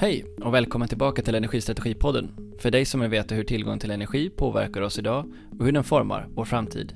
Hej 0.00 0.24
och 0.40 0.54
välkommen 0.54 0.88
tillbaka 0.88 1.22
till 1.22 1.34
Energistrategipodden. 1.34 2.30
För 2.58 2.70
dig 2.70 2.84
som 2.84 3.00
vill 3.00 3.10
veta 3.10 3.34
hur 3.34 3.44
tillgång 3.44 3.78
till 3.78 3.90
energi 3.90 4.30
påverkar 4.30 4.80
oss 4.80 4.98
idag 4.98 5.32
och 5.58 5.64
hur 5.64 5.72
den 5.72 5.84
formar 5.84 6.28
vår 6.30 6.44
framtid. 6.44 6.92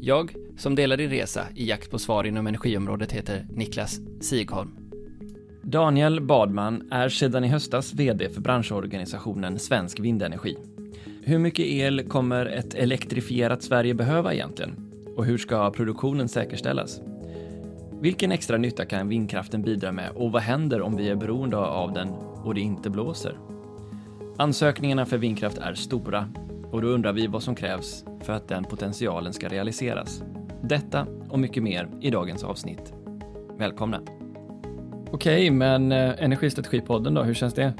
Jag, 0.00 0.34
som 0.56 0.74
delar 0.74 0.96
din 0.96 1.10
resa 1.10 1.42
i 1.54 1.68
jakt 1.68 1.90
på 1.90 1.98
svar 1.98 2.24
inom 2.24 2.46
energiområdet, 2.46 3.12
heter 3.12 3.46
Niklas 3.50 4.00
Sigholm. 4.20 4.70
Daniel 5.62 6.20
Badman 6.20 6.92
är 6.92 7.08
sedan 7.08 7.44
i 7.44 7.48
höstas 7.48 7.94
VD 7.94 8.28
för 8.28 8.40
branschorganisationen 8.40 9.58
Svensk 9.58 10.00
Vindenergi. 10.00 10.56
Hur 11.22 11.38
mycket 11.38 11.66
el 11.66 12.02
kommer 12.08 12.46
ett 12.46 12.74
elektrifierat 12.74 13.62
Sverige 13.62 13.94
behöva 13.94 14.34
egentligen? 14.34 14.92
Och 15.16 15.24
hur 15.24 15.38
ska 15.38 15.70
produktionen 15.70 16.28
säkerställas? 16.28 17.00
Vilken 18.00 18.32
extra 18.32 18.56
nytta 18.58 18.84
kan 18.84 19.08
vindkraften 19.08 19.62
bidra 19.62 19.92
med 19.92 20.10
och 20.14 20.32
vad 20.32 20.42
händer 20.42 20.82
om 20.82 20.96
vi 20.96 21.08
är 21.08 21.16
beroende 21.16 21.56
av 21.56 21.92
den 21.92 22.08
och 22.44 22.54
det 22.54 22.60
inte 22.60 22.90
blåser? 22.90 23.38
Ansökningarna 24.36 25.06
för 25.06 25.18
vindkraft 25.18 25.58
är 25.58 25.74
stora 25.74 26.28
och 26.70 26.82
då 26.82 26.88
undrar 26.88 27.12
vi 27.12 27.26
vad 27.26 27.42
som 27.42 27.54
krävs 27.54 28.04
för 28.20 28.32
att 28.32 28.48
den 28.48 28.64
potentialen 28.64 29.32
ska 29.32 29.48
realiseras. 29.48 30.22
Detta 30.62 31.06
och 31.28 31.38
mycket 31.38 31.62
mer 31.62 31.88
i 32.00 32.10
dagens 32.10 32.44
avsnitt. 32.44 32.92
Välkomna! 33.58 34.00
Okej, 35.10 35.50
men 35.50 35.92
eh, 35.92 36.22
Energistrategipodden 36.24 37.14
då, 37.14 37.22
hur 37.22 37.34
känns 37.34 37.54
det? 37.54 37.72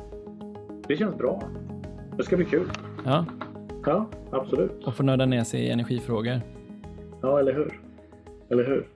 Det 0.88 0.96
känns 0.96 1.16
bra. 1.16 1.42
Det 2.16 2.22
ska 2.22 2.36
bli 2.36 2.44
kul. 2.44 2.68
Ja, 3.04 3.24
Ja, 3.86 4.06
absolut. 4.30 4.84
och 4.84 4.94
få 4.94 5.02
nörda 5.02 5.26
ner 5.26 5.44
sig 5.44 5.60
i 5.60 5.70
energifrågor. 5.70 6.40
Ja, 7.22 7.38
eller 7.38 7.54
hur? 7.54 7.80
Eller 8.50 8.64
hur? 8.66 8.88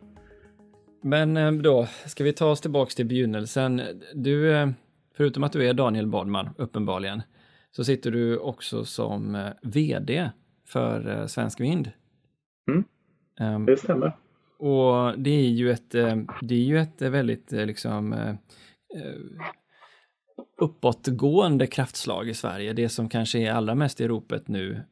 Men 1.02 1.36
eh, 1.36 1.52
då 1.52 1.86
ska 2.06 2.24
vi 2.24 2.32
ta 2.32 2.50
oss 2.50 2.60
tillbaks 2.60 2.94
till 2.94 3.06
begynnelsen. 3.06 3.82
Du, 4.14 4.54
eh, 4.54 4.68
förutom 5.16 5.44
att 5.44 5.52
du 5.52 5.68
är 5.68 5.74
Daniel 5.74 6.06
Badman, 6.06 6.50
uppenbarligen, 6.58 7.22
så 7.70 7.84
sitter 7.84 8.10
du 8.10 8.38
också 8.38 8.84
som 8.84 9.34
eh, 9.34 9.48
VD 9.62 10.30
för 10.66 11.26
Svensk 11.26 11.60
Vind. 11.60 11.90
Mm. 12.68 12.84
Ehm, 13.40 13.66
Det 13.66 13.76
stämmer. 13.76 14.16
och 14.58 15.18
det 15.18 15.30
är 15.30 15.48
ju 15.48 15.70
ett, 15.70 15.90
det 16.40 16.54
är 16.54 16.64
ju 16.64 16.78
ett 16.78 17.02
väldigt 17.02 17.52
liksom 17.52 18.14
uppåtgående 20.60 21.66
kraftslag 21.66 22.28
i 22.28 22.34
Sverige. 22.34 22.72
Det 22.72 22.88
som 22.88 23.08
kanske 23.08 23.38
är 23.38 23.52
allra 23.52 23.74
mest 23.74 24.00
i 24.00 24.08
ropet 24.08 24.48
nu 24.48 24.82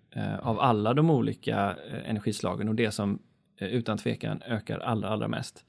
av 0.42 0.60
alla 0.60 0.94
de 0.94 1.10
olika 1.10 1.76
energislagen 2.04 2.68
och 2.68 2.74
det 2.74 2.90
som 2.90 3.18
utan 3.60 3.98
tvekan 3.98 4.42
ökar 4.46 4.78
allra, 4.78 5.08
allra 5.08 5.28
mest. 5.28 5.64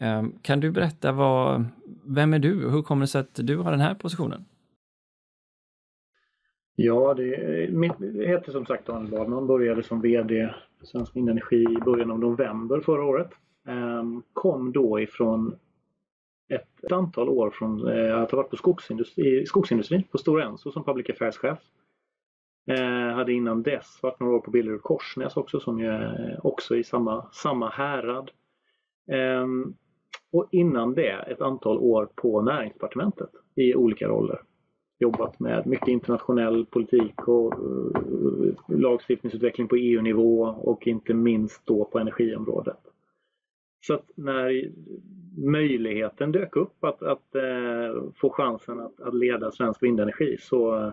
Ehm, 0.00 0.32
kan 0.42 0.60
du 0.60 0.70
berätta 0.70 1.12
vad, 1.12 1.64
vem 2.04 2.34
är 2.34 2.38
du 2.38 2.64
och 2.64 2.72
hur 2.72 2.82
kommer 2.82 3.02
det 3.02 3.06
sig 3.06 3.20
att 3.20 3.34
du 3.34 3.56
har 3.56 3.70
den 3.70 3.80
här 3.80 3.94
positionen? 3.94 4.44
Ja, 6.74 7.14
det, 7.14 7.68
mitt 7.72 7.92
det 7.98 8.28
heter 8.28 8.52
som 8.52 8.66
sagt 8.66 8.86
Daniel 8.86 9.10
Badman. 9.10 9.46
Började 9.46 9.82
som 9.82 10.00
VD 10.00 10.54
för 10.78 10.86
Svensk 10.86 11.16
Vindenergi 11.16 11.62
i 11.62 11.84
början 11.84 12.10
av 12.10 12.18
november 12.18 12.80
förra 12.80 13.04
året. 13.04 13.30
Ehm, 13.66 14.22
kom 14.32 14.72
då 14.72 15.00
ifrån 15.00 15.58
ett, 16.48 16.84
ett 16.84 16.92
antal 16.92 17.28
år 17.28 17.50
från 17.50 17.88
eh, 17.88 18.18
att 18.18 18.30
ha 18.30 18.36
varit 18.36 18.50
på 18.50 18.56
skogsindustri, 18.56 19.46
skogsindustrin 19.46 20.02
på 20.02 20.18
Stora 20.18 20.44
Enso 20.44 20.72
som 20.72 20.84
public 20.84 21.10
affairs-chef. 21.10 21.58
Eh, 22.70 23.14
hade 23.14 23.32
innan 23.32 23.62
dess 23.62 24.02
varit 24.02 24.20
några 24.20 24.36
år 24.36 24.40
på 24.40 24.50
Billerud 24.50 24.82
Korsnäs 24.82 25.36
också 25.36 25.60
som 25.60 25.80
ju 25.80 25.86
är 25.86 26.40
också 26.46 26.76
i 26.76 26.84
samma, 26.84 27.26
samma 27.32 27.68
härad. 27.68 28.30
Ehm, 29.12 29.74
och 30.32 30.48
innan 30.50 30.94
det 30.94 31.10
ett 31.10 31.40
antal 31.40 31.78
år 31.78 32.08
på 32.14 32.42
näringsdepartementet 32.42 33.30
i 33.54 33.74
olika 33.74 34.08
roller. 34.08 34.40
Jobbat 34.98 35.40
med 35.40 35.66
mycket 35.66 35.88
internationell 35.88 36.66
politik 36.66 37.28
och 37.28 37.52
eh, 37.52 38.54
lagstiftningsutveckling 38.68 39.68
på 39.68 39.76
EU-nivå 39.76 40.42
och 40.42 40.86
inte 40.86 41.14
minst 41.14 41.66
då 41.66 41.84
på 41.84 41.98
energiområdet. 41.98 42.78
Så 43.86 43.94
att 43.94 44.10
när 44.14 44.70
möjligheten 45.36 46.32
dök 46.32 46.56
upp 46.56 46.84
att, 46.84 47.02
att 47.02 47.34
eh, 47.34 48.12
få 48.14 48.30
chansen 48.30 48.80
att, 48.80 49.00
att 49.00 49.14
leda 49.14 49.50
svensk 49.50 49.82
vindenergi 49.82 50.36
så 50.40 50.76
eh, 50.76 50.92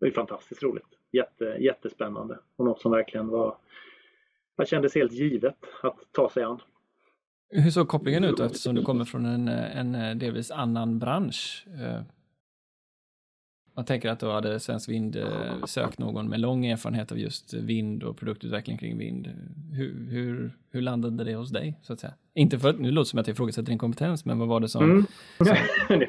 det 0.00 0.04
var 0.04 0.08
det 0.08 0.14
fantastiskt 0.14 0.62
roligt. 0.62 0.98
Jätte, 1.12 1.44
jättespännande 1.44 2.38
och 2.56 2.64
något 2.64 2.80
som 2.80 2.92
verkligen 2.92 3.28
var, 3.28 3.56
kändes 4.64 4.94
helt 4.94 5.12
givet 5.12 5.56
att 5.82 5.98
ta 6.12 6.30
sig 6.30 6.42
an. 6.42 6.60
Hur 7.50 7.70
såg 7.70 7.88
kopplingen 7.88 8.24
ut 8.24 8.36
då, 8.36 8.44
eftersom 8.44 8.74
du 8.74 8.82
kommer 8.82 9.04
från 9.04 9.24
en, 9.24 9.48
en 9.48 9.94
eh, 9.94 10.16
delvis 10.16 10.50
annan 10.50 10.98
bransch? 10.98 11.66
Eh, 11.66 12.02
Man 13.76 13.84
tänker 13.84 14.10
att 14.10 14.20
då 14.20 14.30
hade 14.30 14.60
Svensk 14.60 14.88
Vind 14.88 15.16
eh, 15.16 15.64
sökt 15.66 15.98
någon 15.98 16.28
med 16.28 16.40
lång 16.40 16.66
erfarenhet 16.66 17.12
av 17.12 17.18
just 17.18 17.54
vind 17.54 18.02
och 18.02 18.16
produktutveckling 18.16 18.78
kring 18.78 18.98
vind. 18.98 19.28
Hur, 19.72 20.10
hur, 20.10 20.52
hur 20.70 20.80
landade 20.80 21.24
det 21.24 21.34
hos 21.34 21.50
dig, 21.50 21.78
så 21.82 21.92
att 21.92 22.00
säga? 22.00 22.14
Inte 22.34 22.58
för 22.58 22.68
att, 22.68 22.80
nu 22.80 22.90
låter 22.90 23.04
det 23.04 23.10
som 23.10 23.18
att 23.18 23.26
jag 23.26 23.34
ifrågasätter 23.34 23.70
din 23.70 23.78
kompetens, 23.78 24.24
men 24.24 24.38
vad 24.38 24.48
var 24.48 24.60
det 24.60 24.68
som... 24.68 24.84
Mm. 24.84 25.04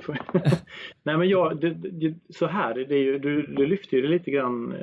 Nej 1.03 1.17
men 1.17 1.29
jag, 1.29 1.61
det, 1.61 1.73
det, 1.73 2.15
så 2.29 2.47
här, 2.47 2.73
det 2.73 2.95
är 2.95 3.03
ju, 3.03 3.19
du, 3.19 3.41
du 3.41 3.65
lyfte 3.65 3.95
ju 3.95 4.01
det 4.01 4.07
lite 4.07 4.31
grann, 4.31 4.73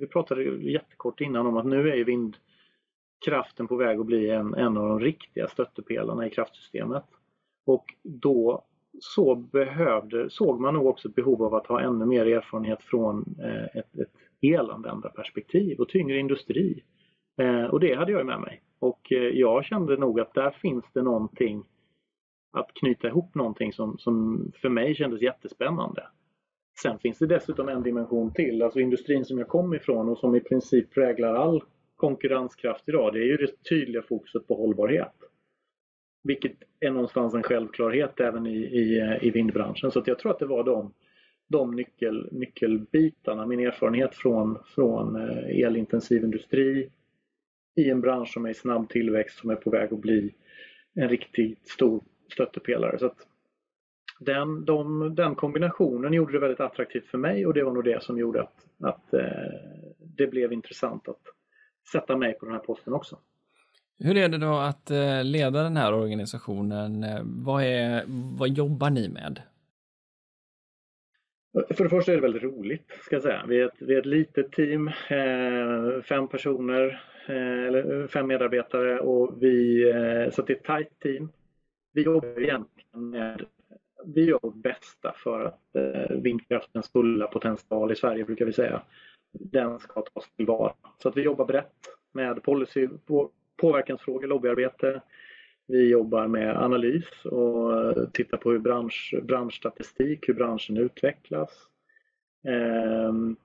vi 0.00 0.06
pratade 0.06 0.42
jättekort 0.44 1.20
innan 1.20 1.46
om 1.46 1.56
att 1.56 1.66
nu 1.66 1.90
är 1.90 1.96
ju 1.96 2.04
kraften 3.24 3.68
på 3.68 3.76
väg 3.76 4.00
att 4.00 4.06
bli 4.06 4.30
en, 4.30 4.54
en 4.54 4.76
av 4.76 4.88
de 4.88 5.00
riktiga 5.00 5.48
stöttepelarna 5.48 6.26
i 6.26 6.30
kraftsystemet. 6.30 7.04
Och 7.66 7.84
då 8.02 8.64
så 9.00 9.34
behövde, 9.34 10.30
såg 10.30 10.60
man 10.60 10.74
nog 10.74 10.86
också 10.86 11.08
ett 11.08 11.14
behov 11.14 11.42
av 11.42 11.54
att 11.54 11.66
ha 11.66 11.80
ännu 11.80 12.06
mer 12.06 12.26
erfarenhet 12.26 12.82
från 12.82 13.36
eh, 13.40 13.78
ett, 13.78 13.98
ett 13.98 14.12
elanvändarperspektiv 14.40 15.78
och 15.78 15.88
tyngre 15.88 16.18
industri. 16.18 16.82
Eh, 17.36 17.64
och 17.64 17.80
det 17.80 17.94
hade 17.94 18.12
jag 18.12 18.26
med 18.26 18.40
mig. 18.40 18.62
Och 18.78 19.12
eh, 19.12 19.18
jag 19.18 19.64
kände 19.64 19.96
nog 19.96 20.20
att 20.20 20.34
där 20.34 20.50
finns 20.50 20.84
det 20.92 21.02
någonting 21.02 21.64
att 22.52 22.74
knyta 22.74 23.08
ihop 23.08 23.34
någonting 23.34 23.72
som, 23.72 23.98
som 23.98 24.44
för 24.62 24.68
mig 24.68 24.94
kändes 24.94 25.22
jättespännande. 25.22 26.02
Sen 26.82 26.98
finns 26.98 27.18
det 27.18 27.26
dessutom 27.26 27.68
en 27.68 27.82
dimension 27.82 28.32
till, 28.32 28.62
alltså 28.62 28.80
industrin 28.80 29.24
som 29.24 29.38
jag 29.38 29.48
kom 29.48 29.74
ifrån 29.74 30.08
och 30.08 30.18
som 30.18 30.34
i 30.34 30.40
princip 30.40 30.94
präglar 30.94 31.34
all 31.34 31.62
konkurrenskraft 32.04 32.88
idag, 32.88 33.12
det 33.12 33.18
är 33.18 33.26
ju 33.26 33.36
det 33.36 33.64
tydliga 33.68 34.02
fokuset 34.02 34.46
på 34.46 34.54
hållbarhet. 34.54 35.12
Vilket 36.24 36.52
är 36.80 36.90
någonstans 36.90 37.34
en 37.34 37.42
självklarhet 37.42 38.20
även 38.20 38.46
i, 38.46 38.56
i, 38.56 39.18
i 39.22 39.30
vindbranschen. 39.30 39.90
Så 39.90 39.98
att 39.98 40.06
jag 40.06 40.18
tror 40.18 40.32
att 40.32 40.38
det 40.38 40.46
var 40.46 40.64
de, 40.64 40.92
de 41.48 41.70
nyckel, 41.76 42.28
nyckelbitarna, 42.32 43.46
min 43.46 43.60
erfarenhet 43.60 44.14
från, 44.14 44.58
från 44.64 45.16
eh, 45.16 45.66
elintensiv 45.66 46.24
industri 46.24 46.90
i 47.76 47.90
en 47.90 48.00
bransch 48.00 48.32
som 48.32 48.46
är 48.46 48.50
i 48.50 48.54
snabb 48.54 48.88
tillväxt 48.88 49.38
som 49.38 49.50
är 49.50 49.56
på 49.56 49.70
väg 49.70 49.92
att 49.92 50.00
bli 50.00 50.34
en 50.94 51.08
riktigt 51.08 51.68
stor 51.68 52.02
stöttepelare. 52.32 52.98
Så 52.98 53.06
att 53.06 53.26
den, 54.20 54.64
de, 54.64 55.14
den 55.14 55.34
kombinationen 55.34 56.12
gjorde 56.12 56.32
det 56.32 56.38
väldigt 56.38 56.60
attraktivt 56.60 57.06
för 57.06 57.18
mig 57.18 57.46
och 57.46 57.54
det 57.54 57.64
var 57.64 57.72
nog 57.72 57.84
det 57.84 58.02
som 58.02 58.18
gjorde 58.18 58.42
att, 58.42 58.66
att 58.80 59.14
eh, 59.14 59.52
det 60.16 60.26
blev 60.26 60.52
intressant 60.52 61.08
att 61.08 61.34
sätta 61.92 62.16
mig 62.16 62.34
på 62.34 62.46
den 62.46 62.54
här 62.54 62.60
posten 62.60 62.92
också. 62.92 63.18
Hur 63.98 64.16
är 64.16 64.28
det 64.28 64.38
då 64.38 64.54
att 64.54 64.90
eh, 64.90 65.24
leda 65.24 65.62
den 65.62 65.76
här 65.76 65.94
organisationen? 65.94 67.04
Eh, 67.04 67.20
Vad, 67.24 67.62
är, 67.62 68.04
vad 68.38 68.48
jobbar 68.48 68.90
ni 68.90 69.08
med? 69.08 69.42
För 71.74 71.84
det 71.84 71.90
första 71.90 72.12
är 72.12 72.16
det 72.16 72.22
väldigt 72.22 72.42
roligt, 72.42 72.92
ska 73.02 73.16
jag 73.16 73.22
säga. 73.22 73.44
Vi 73.48 73.60
är 73.60 73.66
ett, 73.66 73.74
vi 73.78 73.94
är 73.94 73.98
ett 73.98 74.06
litet 74.06 74.52
team, 74.52 74.88
eh, 74.88 76.02
fem 76.08 76.28
personer, 76.28 77.02
eller 77.26 78.06
fem 78.06 78.26
medarbetare 78.26 78.98
och 79.00 79.42
vi, 79.42 79.84
så 80.32 80.42
det 80.42 80.52
är 80.52 80.56
ett 80.56 80.64
tajt 80.64 81.00
team. 81.00 81.32
Vi 81.92 82.02
jobbar 82.02 82.42
egentligen 82.42 83.10
med, 83.10 83.44
vi 84.04 84.24
gör 84.24 84.38
vårt 84.42 84.54
bästa 84.62 85.14
för 85.16 85.44
att 85.44 85.60
vindkraftens 86.22 86.92
fulla 86.92 87.26
potential 87.26 87.92
i 87.92 87.96
Sverige 87.96 88.24
brukar 88.24 88.44
vi 88.44 88.52
säga, 88.52 88.82
den 89.40 89.78
ska 89.78 90.02
tas 90.02 90.30
tillvara. 90.36 90.72
Så 91.02 91.08
att 91.08 91.16
vi 91.16 91.22
jobbar 91.22 91.44
brett 91.44 91.72
med 92.12 92.42
policy, 92.42 92.88
påverkansfrågor, 93.56 94.26
lobbyarbete. 94.26 95.00
Vi 95.66 95.88
jobbar 95.88 96.26
med 96.26 96.56
analys 96.56 97.24
och 97.24 97.80
eh, 97.80 98.08
tittar 98.12 98.38
på 98.38 98.50
hur 98.50 98.58
bransch, 98.58 99.14
branschstatistik, 99.22 100.28
hur 100.28 100.34
branschen 100.34 100.76
utvecklas. 100.76 101.50
Ehm, 102.48 103.36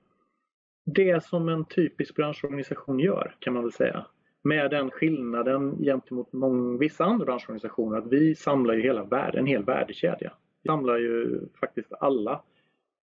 det 0.86 1.24
som 1.24 1.50
en 1.50 1.66
typisk 1.66 2.16
branschorganisation 2.16 3.00
gör 3.00 3.36
kan 3.40 3.54
man 3.54 3.64
väl 3.64 3.72
säga. 3.72 4.06
Med 4.42 4.72
den 4.72 4.92
skillnaden 4.92 5.78
gentemot 5.84 6.34
många, 6.34 6.78
vissa 6.78 7.06
andra 7.06 7.26
branschorganisationer 7.26 7.98
att 7.98 8.08
vi 8.08 8.36
samlar 8.36 8.74
ju 8.74 8.82
hela 8.82 9.04
världen, 9.04 9.40
en 9.40 9.46
hel 9.46 9.64
värdekedja. 9.64 10.32
Vi 10.64 10.68
samlar 10.68 10.98
ju 10.98 11.40
faktiskt 11.60 11.94
alla 12.00 12.42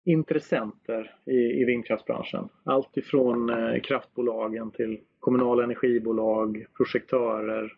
intressenter 0.05 1.15
i, 1.25 1.61
i 1.61 1.65
vindkraftsbranschen. 1.65 2.49
Allt 2.63 2.97
ifrån 2.97 3.49
eh, 3.49 3.81
kraftbolagen 3.81 4.71
till 4.71 4.99
kommunala 5.19 5.63
energibolag, 5.63 6.65
projektörer, 6.77 7.73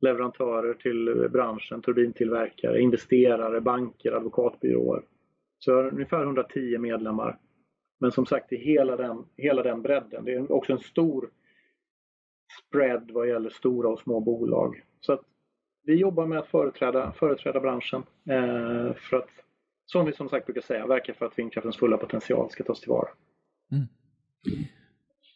leverantörer 0.00 0.74
till 0.74 1.08
eh, 1.08 1.28
branschen, 1.28 1.82
turbintillverkare, 1.82 2.80
investerare, 2.80 3.60
banker, 3.60 4.12
advokatbyråer. 4.12 5.02
Så 5.58 5.70
jag 5.70 5.76
har 5.76 5.92
ungefär 5.92 6.22
110 6.22 6.78
medlemmar. 6.78 7.38
Men 8.00 8.12
som 8.12 8.26
sagt 8.26 8.52
i 8.52 8.56
hela 8.56 8.96
den, 8.96 9.24
hela 9.36 9.62
den 9.62 9.82
bredden. 9.82 10.24
Det 10.24 10.32
är 10.34 10.52
också 10.52 10.72
en 10.72 10.78
stor 10.78 11.30
spread 12.66 13.10
vad 13.10 13.28
gäller 13.28 13.50
stora 13.50 13.88
och 13.88 14.00
små 14.00 14.20
bolag. 14.20 14.82
Så 15.00 15.12
att 15.12 15.22
vi 15.82 15.94
jobbar 15.94 16.26
med 16.26 16.38
att 16.38 16.48
företräda, 16.48 17.12
företräda 17.12 17.60
branschen 17.60 18.02
eh, 18.30 18.94
för 18.94 19.16
att, 19.16 19.30
som 19.86 20.06
vi 20.06 20.12
som 20.12 20.28
sagt 20.28 20.46
brukar 20.46 20.60
säga, 20.60 20.86
verka 20.86 21.14
för 21.14 21.26
att 21.26 21.38
vindkraftens 21.38 21.76
fulla 21.76 21.96
potential 21.96 22.50
ska 22.50 22.64
tas 22.64 22.80
tillvara. 22.80 23.08
Mm. 23.72 23.86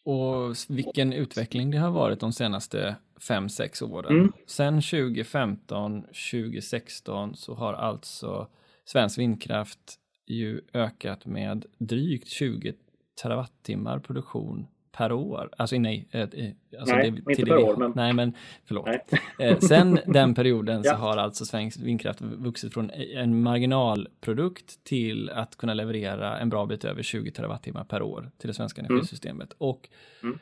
Och 0.05 0.55
vilken 0.69 1.12
utveckling 1.12 1.70
det 1.70 1.79
har 1.79 1.91
varit 1.91 2.20
de 2.20 2.32
senaste 2.32 2.97
5-6 3.29 3.85
åren. 3.85 4.19
Mm. 4.19 4.32
Sen 4.47 4.75
2015, 4.75 6.02
2016 6.02 7.37
så 7.37 7.55
har 7.55 7.73
alltså 7.73 8.49
svensk 8.85 9.19
vindkraft 9.19 9.99
ju 10.26 10.61
ökat 10.75 11.26
med 11.26 11.67
drygt 11.79 12.29
20 12.29 12.75
terawattimmar 13.23 13.99
produktion 13.99 14.67
per 14.92 15.12
år. 15.12 15.50
Alltså 15.56 15.78
nej, 15.78 16.08
eh, 16.10 16.20
eh, 16.20 16.50
alltså 16.78 16.94
nej 16.94 17.10
det, 17.10 17.32
inte 17.32 17.44
per 17.44 17.56
år. 17.56 17.76
Men... 17.76 17.92
Nej, 17.96 18.12
men 18.12 18.34
förlåt. 18.64 18.87
Nej. 18.87 19.02
Eh, 19.38 19.58
sen 19.58 19.98
den 20.06 20.34
perioden 20.34 20.84
så 20.84 20.94
har 20.94 21.16
alltså 21.16 21.44
svensk 21.44 21.81
vindkraft 21.81 22.20
vuxit 22.20 22.75
från 22.75 22.90
en 22.90 23.42
marginalprodukt 23.42 24.84
till 24.84 25.31
att 25.31 25.56
kunna 25.56 25.75
leverera 25.75 26.38
en 26.38 26.48
bra 26.48 26.66
bit 26.66 26.84
över 26.84 27.02
20 27.02 27.31
terawattimmar 27.31 27.84
per 27.84 28.02
år 28.02 28.31
till 28.38 28.48
det 28.48 28.54
svenska 28.54 28.81
mm. 28.81 28.92
energisystemet. 28.92 29.52
Och 29.58 29.88
mm. 30.22 30.38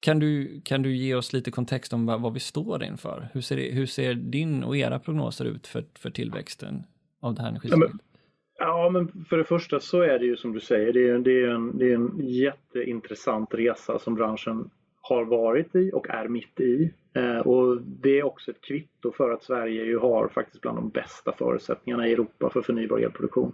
Kan 0.00 0.18
du, 0.18 0.60
kan 0.64 0.82
du 0.82 0.96
ge 0.96 1.14
oss 1.14 1.32
lite 1.32 1.50
kontext 1.50 1.92
om 1.92 2.06
vad, 2.06 2.20
vad 2.20 2.34
vi 2.34 2.40
står 2.40 2.84
inför? 2.84 3.28
Hur 3.32 3.40
ser, 3.40 3.72
hur 3.72 3.86
ser 3.86 4.14
din 4.14 4.64
och 4.64 4.76
era 4.76 4.98
prognoser 4.98 5.44
ut 5.44 5.66
för, 5.66 5.84
för 5.94 6.10
tillväxten 6.10 6.84
av 7.20 7.34
det 7.34 7.42
här 7.42 7.48
energisystemet? 7.48 7.90
Ja, 7.92 8.15
Ja, 8.58 8.90
men 8.90 9.24
för 9.28 9.38
det 9.38 9.44
första 9.44 9.80
så 9.80 10.02
är 10.02 10.18
det 10.18 10.24
ju 10.24 10.36
som 10.36 10.52
du 10.52 10.60
säger, 10.60 10.92
det 10.92 11.08
är, 11.08 11.18
det 11.18 11.42
är, 11.42 11.48
en, 11.48 11.78
det 11.78 11.90
är 11.90 11.94
en 11.94 12.20
jätteintressant 12.28 13.54
resa 13.54 13.98
som 13.98 14.14
branschen 14.14 14.70
har 15.00 15.24
varit 15.24 15.74
i 15.74 15.90
och 15.94 16.10
är 16.10 16.28
mitt 16.28 16.60
i. 16.60 16.92
Eh, 17.14 17.38
och 17.38 17.82
det 17.82 18.18
är 18.18 18.22
också 18.22 18.50
ett 18.50 18.60
kvitto 18.60 19.12
för 19.12 19.30
att 19.30 19.42
Sverige 19.42 19.84
ju 19.84 19.98
har 19.98 20.28
faktiskt 20.28 20.60
bland 20.60 20.78
de 20.78 20.88
bästa 20.88 21.32
förutsättningarna 21.32 22.08
i 22.08 22.12
Europa 22.12 22.50
för 22.50 22.62
förnybar 22.62 22.98
elproduktion. 22.98 23.52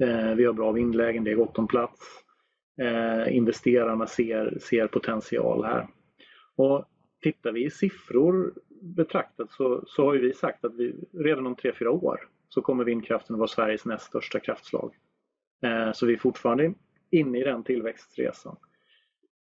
Eh, 0.00 0.34
vi 0.34 0.44
har 0.44 0.52
bra 0.52 0.72
vindlägen, 0.72 1.24
det 1.24 1.30
är 1.30 1.34
gott 1.34 1.58
om 1.58 1.68
plats. 1.68 2.24
Eh, 2.80 3.36
investerarna 3.36 4.06
ser, 4.06 4.58
ser 4.60 4.86
potential 4.86 5.64
här. 5.64 5.88
Och 6.56 6.84
tittar 7.22 7.52
vi 7.52 7.64
i 7.64 7.70
siffror 7.70 8.52
betraktat 8.80 9.50
så, 9.50 9.84
så 9.86 10.04
har 10.04 10.14
ju 10.14 10.20
vi 10.20 10.34
sagt 10.34 10.64
att 10.64 10.74
vi 10.74 10.94
redan 11.12 11.46
om 11.46 11.56
3-4 11.56 11.86
år 11.86 12.20
så 12.54 12.62
kommer 12.62 12.84
vindkraften 12.84 13.34
att 13.34 13.38
vara 13.38 13.48
Sveriges 13.48 13.84
näst 13.84 14.04
största 14.04 14.40
kraftslag. 14.40 14.94
Eh, 15.62 15.92
så 15.92 16.06
vi 16.06 16.12
är 16.12 16.18
fortfarande 16.18 16.74
inne 17.10 17.38
i 17.38 17.42
den 17.42 17.64
tillväxtresan. 17.64 18.56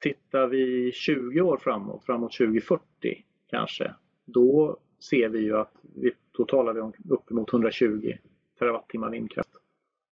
Tittar 0.01 0.47
vi 0.47 0.93
20 0.93 1.41
år 1.41 1.57
framåt, 1.57 2.05
framåt 2.05 2.33
2040 2.33 3.25
kanske, 3.47 3.95
då 4.25 4.77
ser 5.11 5.29
vi 5.29 5.39
ju 5.39 5.57
att 5.57 5.73
vi, 5.95 6.13
då 6.33 6.45
talar 6.45 6.73
vi 6.73 6.81
om 6.81 6.93
uppemot 7.09 7.53
120 7.53 8.13
terawattimmar 8.59 9.11
vindkraft. 9.11 9.51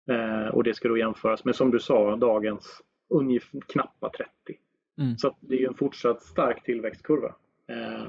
Eh, 0.10 0.48
och 0.48 0.64
det 0.64 0.74
ska 0.74 0.88
då 0.88 0.98
jämföras 0.98 1.46
med, 1.46 1.56
som 1.56 1.72
du 1.72 1.80
sa, 1.80 2.16
dagens 2.16 2.82
ungefär 3.10 3.60
knappa 3.60 4.10
30. 4.10 4.32
Mm. 4.98 5.18
Så 5.18 5.36
det 5.40 5.64
är 5.64 5.68
en 5.68 5.74
fortsatt 5.74 6.24
stark 6.24 6.64
tillväxtkurva. 6.64 7.36
Eh, 7.68 8.08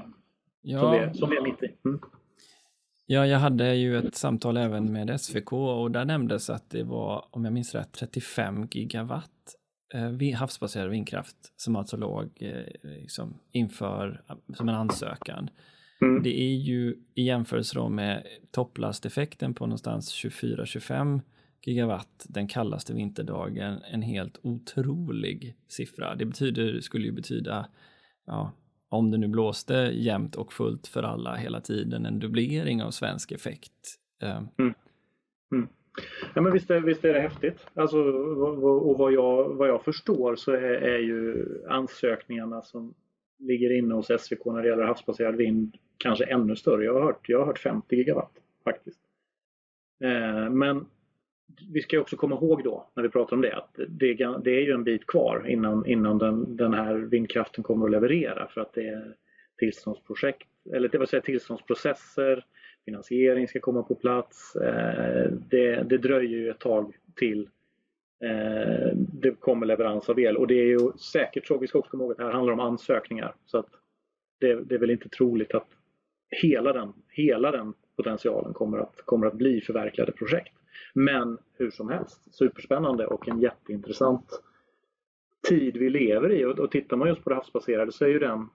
ja. 0.61 0.79
som, 0.79 0.91
vi, 0.91 1.17
som 1.19 1.29
vi 1.29 1.37
är 1.37 1.43
mitt 1.43 1.63
i. 1.63 1.75
Mm. 1.85 1.99
Ja, 3.05 3.27
jag 3.27 3.39
hade 3.39 3.75
ju 3.75 3.97
ett 3.97 4.15
samtal 4.15 4.57
även 4.57 4.91
med 4.91 5.21
SVK 5.21 5.53
och 5.53 5.91
där 5.91 6.05
nämndes 6.05 6.49
att 6.49 6.69
det 6.69 6.83
var, 6.83 7.25
om 7.31 7.45
jag 7.45 7.53
minns 7.53 7.75
rätt, 7.75 7.91
35 7.91 8.67
gigawatt 8.71 9.55
eh, 9.93 10.35
havsbaserad 10.35 10.89
vindkraft 10.89 11.53
som 11.55 11.75
alltså 11.75 11.97
låg 11.97 12.29
eh, 12.39 12.91
liksom, 13.01 13.39
inför 13.51 14.23
som 14.55 14.69
en 14.69 14.75
ansökan. 14.75 15.49
Mm. 16.01 16.23
Det 16.23 16.41
är 16.41 16.55
ju 16.55 16.95
i 17.15 17.23
jämförelse 17.23 17.75
då 17.75 17.89
med 17.89 18.23
topplasteffekten 18.51 19.53
på 19.53 19.65
någonstans 19.65 20.25
24-25 20.25 21.21
gigawatt 21.65 22.25
den 22.29 22.47
kallaste 22.47 22.93
vinterdagen 22.93 23.81
en 23.91 24.01
helt 24.01 24.39
otrolig 24.41 25.55
siffra. 25.67 26.15
Det 26.15 26.25
betyder, 26.25 26.79
skulle 26.79 27.05
ju 27.05 27.11
betyda 27.11 27.67
ja, 28.25 28.51
om 28.93 29.11
det 29.11 29.17
nu 29.17 29.27
blåste 29.27 29.73
jämnt 29.93 30.35
och 30.35 30.53
fullt 30.53 30.87
för 30.87 31.03
alla 31.03 31.35
hela 31.35 31.61
tiden, 31.61 32.05
en 32.05 32.19
dubblering 32.19 32.83
av 32.83 32.91
svensk 32.91 33.31
effekt. 33.31 33.71
Eh. 34.23 34.37
Mm. 34.57 34.73
Mm. 35.51 35.67
Ja 36.35 36.41
men 36.41 36.53
visst 36.53 36.69
är, 36.69 36.79
visst 36.79 37.05
är 37.05 37.13
det 37.13 37.19
häftigt. 37.19 37.67
Alltså, 37.73 37.97
och 37.97 38.97
vad 38.97 39.13
jag, 39.13 39.49
vad 39.49 39.69
jag 39.69 39.83
förstår 39.83 40.35
så 40.35 40.51
är, 40.51 40.57
är 40.63 40.99
ju 40.99 41.45
ansökningarna 41.69 42.61
som 42.61 42.93
ligger 43.39 43.77
inne 43.77 43.95
hos 43.95 44.11
SVK 44.19 44.45
när 44.45 44.61
det 44.61 44.67
gäller 44.67 44.83
havsbaserad 44.83 45.35
vind 45.35 45.75
kanske 45.97 46.25
ännu 46.25 46.55
större. 46.55 46.85
Jag 46.85 46.93
har 46.93 47.01
hört, 47.01 47.29
jag 47.29 47.39
har 47.39 47.45
hört 47.45 47.59
50 47.59 47.95
gigawatt 47.95 48.33
faktiskt. 48.63 48.99
Eh, 50.03 50.49
men 50.49 50.85
vi 51.73 51.81
ska 51.81 51.99
också 51.99 52.15
komma 52.15 52.35
ihåg 52.35 52.63
då 52.63 52.89
när 52.95 53.03
vi 53.03 53.09
pratar 53.09 53.35
om 53.35 53.41
det 53.41 53.55
att 53.55 53.79
det, 53.87 54.13
det 54.43 54.51
är 54.51 54.61
ju 54.61 54.71
en 54.71 54.83
bit 54.83 55.07
kvar 55.07 55.45
innan, 55.49 55.85
innan 55.85 56.17
den, 56.17 56.57
den 56.57 56.73
här 56.73 56.95
vindkraften 56.95 57.63
kommer 57.63 57.85
att 57.85 57.91
leverera 57.91 58.47
för 58.47 58.61
att 58.61 58.73
det 58.73 58.87
är 58.87 59.15
tillståndsprojekt, 59.57 60.47
eller 60.73 60.89
det 60.89 60.97
vill 60.97 61.07
säga 61.07 61.21
tillståndsprocesser, 61.21 62.45
finansiering 62.85 63.47
ska 63.47 63.59
komma 63.59 63.83
på 63.83 63.95
plats. 63.95 64.55
Eh, 64.55 65.31
det, 65.49 65.83
det 65.83 65.97
dröjer 65.97 66.39
ju 66.39 66.49
ett 66.49 66.59
tag 66.59 66.95
till 67.15 67.49
eh, 68.23 68.95
det 68.95 69.39
kommer 69.39 69.65
leverans 69.65 70.09
av 70.09 70.19
el 70.19 70.37
och 70.37 70.47
det 70.47 70.59
är 70.59 70.65
ju 70.65 70.91
säkert 71.13 71.47
så, 71.47 71.57
vi 71.57 71.67
ska 71.67 71.79
också 71.79 71.91
komma 71.91 72.03
ihåg 72.03 72.11
att 72.11 72.17
det 72.17 72.23
här 72.23 72.31
handlar 72.31 72.53
om 72.53 72.59
ansökningar 72.59 73.35
så 73.45 73.57
att 73.57 73.69
det, 74.39 74.53
det 74.53 74.75
är 74.75 74.79
väl 74.79 74.91
inte 74.91 75.09
troligt 75.09 75.55
att 75.55 75.67
hela 76.29 76.73
den, 76.73 76.93
hela 77.09 77.51
den 77.51 77.73
potentialen 77.95 78.53
kommer 78.53 78.77
att, 78.77 79.01
kommer 79.05 79.27
att 79.27 79.33
bli 79.33 79.61
förverkligade 79.61 80.11
projekt. 80.11 80.53
Men 80.93 81.37
hur 81.53 81.71
som 81.71 81.89
helst, 81.89 82.35
superspännande 82.35 83.07
och 83.07 83.27
en 83.27 83.41
jätteintressant 83.41 84.41
tid 85.49 85.77
vi 85.77 85.89
lever 85.89 86.31
i. 86.31 86.45
Och, 86.45 86.59
och 86.59 86.71
tittar 86.71 86.97
man 86.97 87.07
just 87.07 87.23
på 87.23 87.29
det 87.29 87.35
havsbaserade 87.35 87.91
så 87.91 88.05
är 88.05 88.09
ju 88.09 88.19
den, 88.19 88.49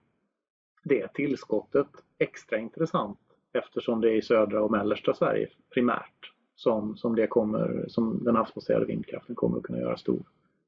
det 0.83 1.13
tillskottet 1.13 1.87
extra 2.17 2.57
intressant 2.57 3.19
eftersom 3.53 4.01
det 4.01 4.09
är 4.09 4.15
i 4.15 4.21
södra 4.21 4.61
och 4.63 4.71
mellersta 4.71 5.13
Sverige 5.13 5.47
primärt 5.73 6.33
som, 6.55 6.97
som, 6.97 7.15
det 7.15 7.27
kommer, 7.27 7.85
som 7.87 8.23
den 8.23 8.35
havsbaserade 8.35 8.85
vindkraften 8.85 9.35
kommer 9.35 9.57
att 9.57 9.63
kunna 9.63 9.79
göra 9.79 9.97
stor, 9.97 10.23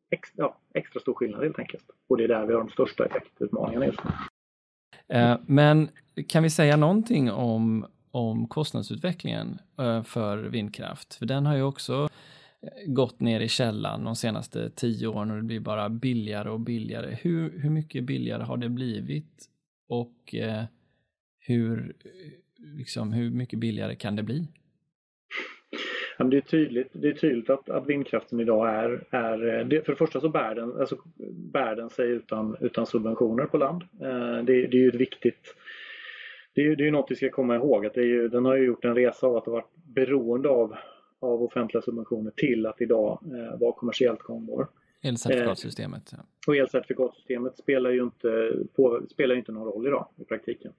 extra, 0.09 0.43
ja, 0.43 0.57
extra 0.73 0.99
stor 0.99 1.13
skillnad 1.13 1.43
helt 1.43 1.59
enkelt. 1.59 1.85
Och 2.07 2.17
det 2.17 2.23
är 2.23 2.27
där 2.27 2.45
vi 2.45 2.53
har 2.53 2.59
de 2.59 2.69
största 2.69 3.05
effektutmaningarna 3.05 3.85
just 3.85 3.99
nu. 4.03 4.11
Eh, 5.17 5.37
men 5.45 5.89
kan 6.27 6.43
vi 6.43 6.49
säga 6.49 6.77
någonting 6.77 7.31
om 7.31 7.85
om 8.11 8.47
kostnadsutvecklingen 8.47 9.59
eh, 9.79 10.03
för 10.03 10.37
vindkraft. 10.37 11.15
För 11.15 11.25
den 11.25 11.45
har 11.45 11.55
ju 11.55 11.63
också 11.63 12.09
eh, 12.61 12.93
gått 12.93 13.19
ner 13.19 13.39
i 13.39 13.47
källan 13.47 14.03
de 14.03 14.15
senaste 14.15 14.69
tio 14.69 15.07
åren 15.07 15.31
och 15.31 15.37
det 15.37 15.43
blir 15.43 15.59
bara 15.59 15.89
billigare 15.89 16.49
och 16.49 16.59
billigare. 16.59 17.17
Hur, 17.21 17.59
hur 17.61 17.69
mycket 17.69 18.03
billigare 18.03 18.43
har 18.43 18.57
det 18.57 18.69
blivit 18.69 19.49
och 19.89 20.35
eh, 20.35 20.63
hur, 21.39 21.95
eh, 22.05 22.77
liksom, 22.77 23.13
hur 23.13 23.29
mycket 23.29 23.59
billigare 23.59 23.95
kan 23.95 24.15
det 24.15 24.23
bli? 24.23 24.47
det 26.29 26.37
är 26.37 26.41
tydligt, 26.41 26.87
det 26.93 27.07
är 27.07 27.13
tydligt 27.13 27.49
att, 27.49 27.69
att 27.69 27.87
vindkraften 27.87 28.39
idag 28.39 28.69
är, 28.69 29.05
är 29.09 29.63
det, 29.63 29.85
för 29.85 29.91
det 29.91 29.97
första 29.97 30.21
så 30.21 30.29
bär 30.29 30.55
den, 30.55 30.79
alltså, 30.79 30.97
bär 31.53 31.75
den 31.75 31.89
sig 31.89 32.09
utan, 32.09 32.55
utan 32.59 32.85
subventioner 32.85 33.45
på 33.45 33.57
land. 33.57 33.83
Det, 34.45 34.67
det 34.67 34.77
är 34.77 34.81
ju 34.81 34.89
ett 34.89 34.95
viktigt 34.95 35.55
det 36.53 36.61
är 36.61 36.65
ju 36.65 36.75
det 36.75 36.87
är 36.87 36.91
något 36.91 37.11
vi 37.11 37.15
ska 37.15 37.29
komma 37.29 37.55
ihåg 37.55 37.85
att 37.85 37.97
ju, 37.97 38.27
den 38.27 38.45
har 38.45 38.55
ju 38.55 38.65
gjort 38.65 38.85
en 38.85 38.95
resa 38.95 39.27
av 39.27 39.35
att 39.35 39.45
ha 39.45 39.53
varit 39.53 39.75
beroende 39.75 40.49
av, 40.49 40.75
av 41.19 41.43
offentliga 41.43 41.81
subventioner 41.81 42.31
till 42.31 42.65
att 42.65 42.81
idag 42.81 43.19
eh, 43.23 43.59
vara 43.59 43.71
kommersiellt 43.71 44.21
gångbar. 44.21 44.67
Elcertifikatsystemet. 45.01 46.13
Eh, 46.13 46.19
och 46.47 46.55
elcertifikatsystemet 46.55 47.57
spelar 47.57 47.89
ju 47.89 48.03
inte, 48.03 48.53
på, 48.75 49.01
spelar 49.09 49.35
inte 49.35 49.51
någon 49.51 49.73
roll 49.73 49.87
idag 49.87 50.07
i 50.17 50.23
praktiken. 50.23 50.73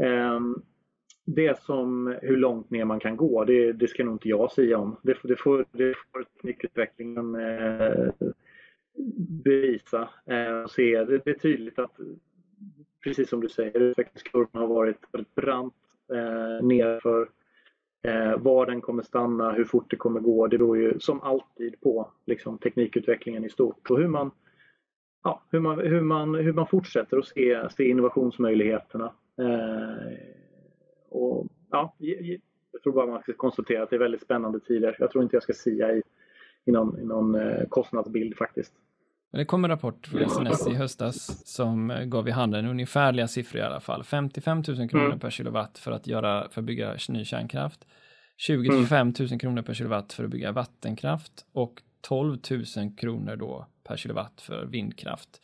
Eh, 0.00 0.40
det 1.24 1.62
som 1.62 2.16
hur 2.22 2.36
långt 2.36 2.70
ner 2.70 2.84
man 2.84 3.00
kan 3.00 3.16
gå, 3.16 3.44
det, 3.44 3.72
det 3.72 3.88
ska 3.88 4.04
nog 4.04 4.14
inte 4.14 4.28
jag 4.28 4.52
säga 4.52 4.78
om. 4.78 4.96
Det, 5.02 5.16
det 5.22 5.36
får, 5.36 5.66
det 5.72 5.94
får 6.12 6.22
teknikutvecklingen 6.22 7.34
eh, 7.34 8.10
bevisa. 9.44 10.08
Eh, 10.26 10.66
se. 10.66 11.04
Det, 11.04 11.18
det 11.24 11.30
är 11.30 11.38
tydligt 11.38 11.78
att 11.78 11.96
precis 13.06 13.28
som 13.28 13.40
du 13.40 13.48
säger, 13.48 13.80
utvecklingskurvan 13.80 14.62
har 14.62 14.66
varit 14.66 14.98
väldigt 15.12 15.34
brant 15.34 15.74
eh, 16.12 16.66
nerför. 16.66 17.28
Eh, 18.02 18.38
var 18.38 18.66
den 18.66 18.80
kommer 18.80 19.02
stanna, 19.02 19.52
hur 19.52 19.64
fort 19.64 19.90
det 19.90 19.96
kommer 19.96 20.20
gå, 20.20 20.46
det 20.46 20.58
beror 20.58 20.78
ju 20.78 21.00
som 21.00 21.20
alltid 21.20 21.80
på 21.80 22.10
liksom, 22.24 22.58
teknikutvecklingen 22.58 23.44
i 23.44 23.48
stort 23.48 23.90
och 23.90 23.98
hur 23.98 24.08
man, 24.08 24.30
ja, 25.24 25.42
hur 25.50 25.60
man, 25.60 25.78
hur 25.78 26.00
man, 26.00 26.34
hur 26.34 26.52
man 26.52 26.66
fortsätter 26.66 27.18
att 27.18 27.26
se, 27.26 27.68
se 27.76 27.88
innovationsmöjligheterna. 27.88 29.12
Eh, 29.38 30.18
och, 31.08 31.46
ja, 31.70 31.94
jag 32.72 32.82
tror 32.82 32.92
bara 32.92 33.06
man 33.06 33.22
ska 33.22 33.32
konstatera 33.32 33.82
att 33.82 33.90
det 33.90 33.96
är 33.96 34.00
väldigt 34.00 34.22
spännande 34.22 34.60
tider. 34.60 34.96
Jag 34.98 35.10
tror 35.10 35.24
inte 35.24 35.36
jag 35.36 35.42
ska 35.42 35.52
sia 35.52 35.92
i, 35.92 36.02
i 36.64 36.72
någon, 36.72 37.00
i 37.00 37.04
någon 37.04 37.34
eh, 37.34 37.68
kostnadsbild 37.68 38.36
faktiskt. 38.36 38.72
Det 39.32 39.44
kom 39.44 39.64
en 39.64 39.70
rapport 39.70 40.06
från 40.06 40.30
SNS 40.30 40.66
i 40.66 40.74
höstas 40.74 41.46
som 41.46 41.90
eh, 41.90 42.04
gav 42.04 42.28
i 42.28 42.30
handen 42.30 42.66
ungefärliga 42.66 43.28
siffror 43.28 43.60
i 43.60 43.64
alla 43.64 43.80
fall. 43.80 44.04
55 44.04 44.62
000 44.68 44.88
kronor 44.88 45.06
mm. 45.06 45.18
per 45.18 45.30
kilowatt 45.30 45.78
för 45.78 45.92
att, 45.92 46.06
göra, 46.06 46.48
för 46.48 46.60
att 46.60 46.66
bygga 46.66 46.96
ny 47.08 47.24
kärnkraft. 47.24 47.86
20 48.36 48.68
till 48.68 48.78
25 48.78 49.14
000 49.18 49.40
kronor 49.40 49.62
per 49.62 49.74
kilowatt 49.74 50.12
för 50.12 50.24
att 50.24 50.30
bygga 50.30 50.52
vattenkraft 50.52 51.46
och 51.52 51.82
12 52.00 52.38
000 52.76 52.96
kronor 52.96 53.36
då 53.36 53.66
per 53.84 53.96
kilowatt 53.96 54.40
för 54.40 54.66
vindkraft. 54.66 55.40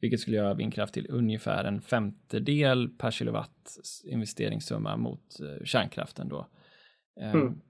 Vilket 0.00 0.20
skulle 0.20 0.36
göra 0.36 0.54
vindkraft 0.54 0.94
till 0.94 1.06
ungefär 1.10 1.64
en 1.64 1.80
femtedel 1.80 2.88
per 2.88 3.10
kilowatt 3.10 3.76
investeringssumma 4.04 4.96
mot 4.96 5.40
eh, 5.40 5.64
kärnkraften 5.64 6.28
då. 6.28 6.48
Ehm, 7.20 7.40
mm. 7.40 7.60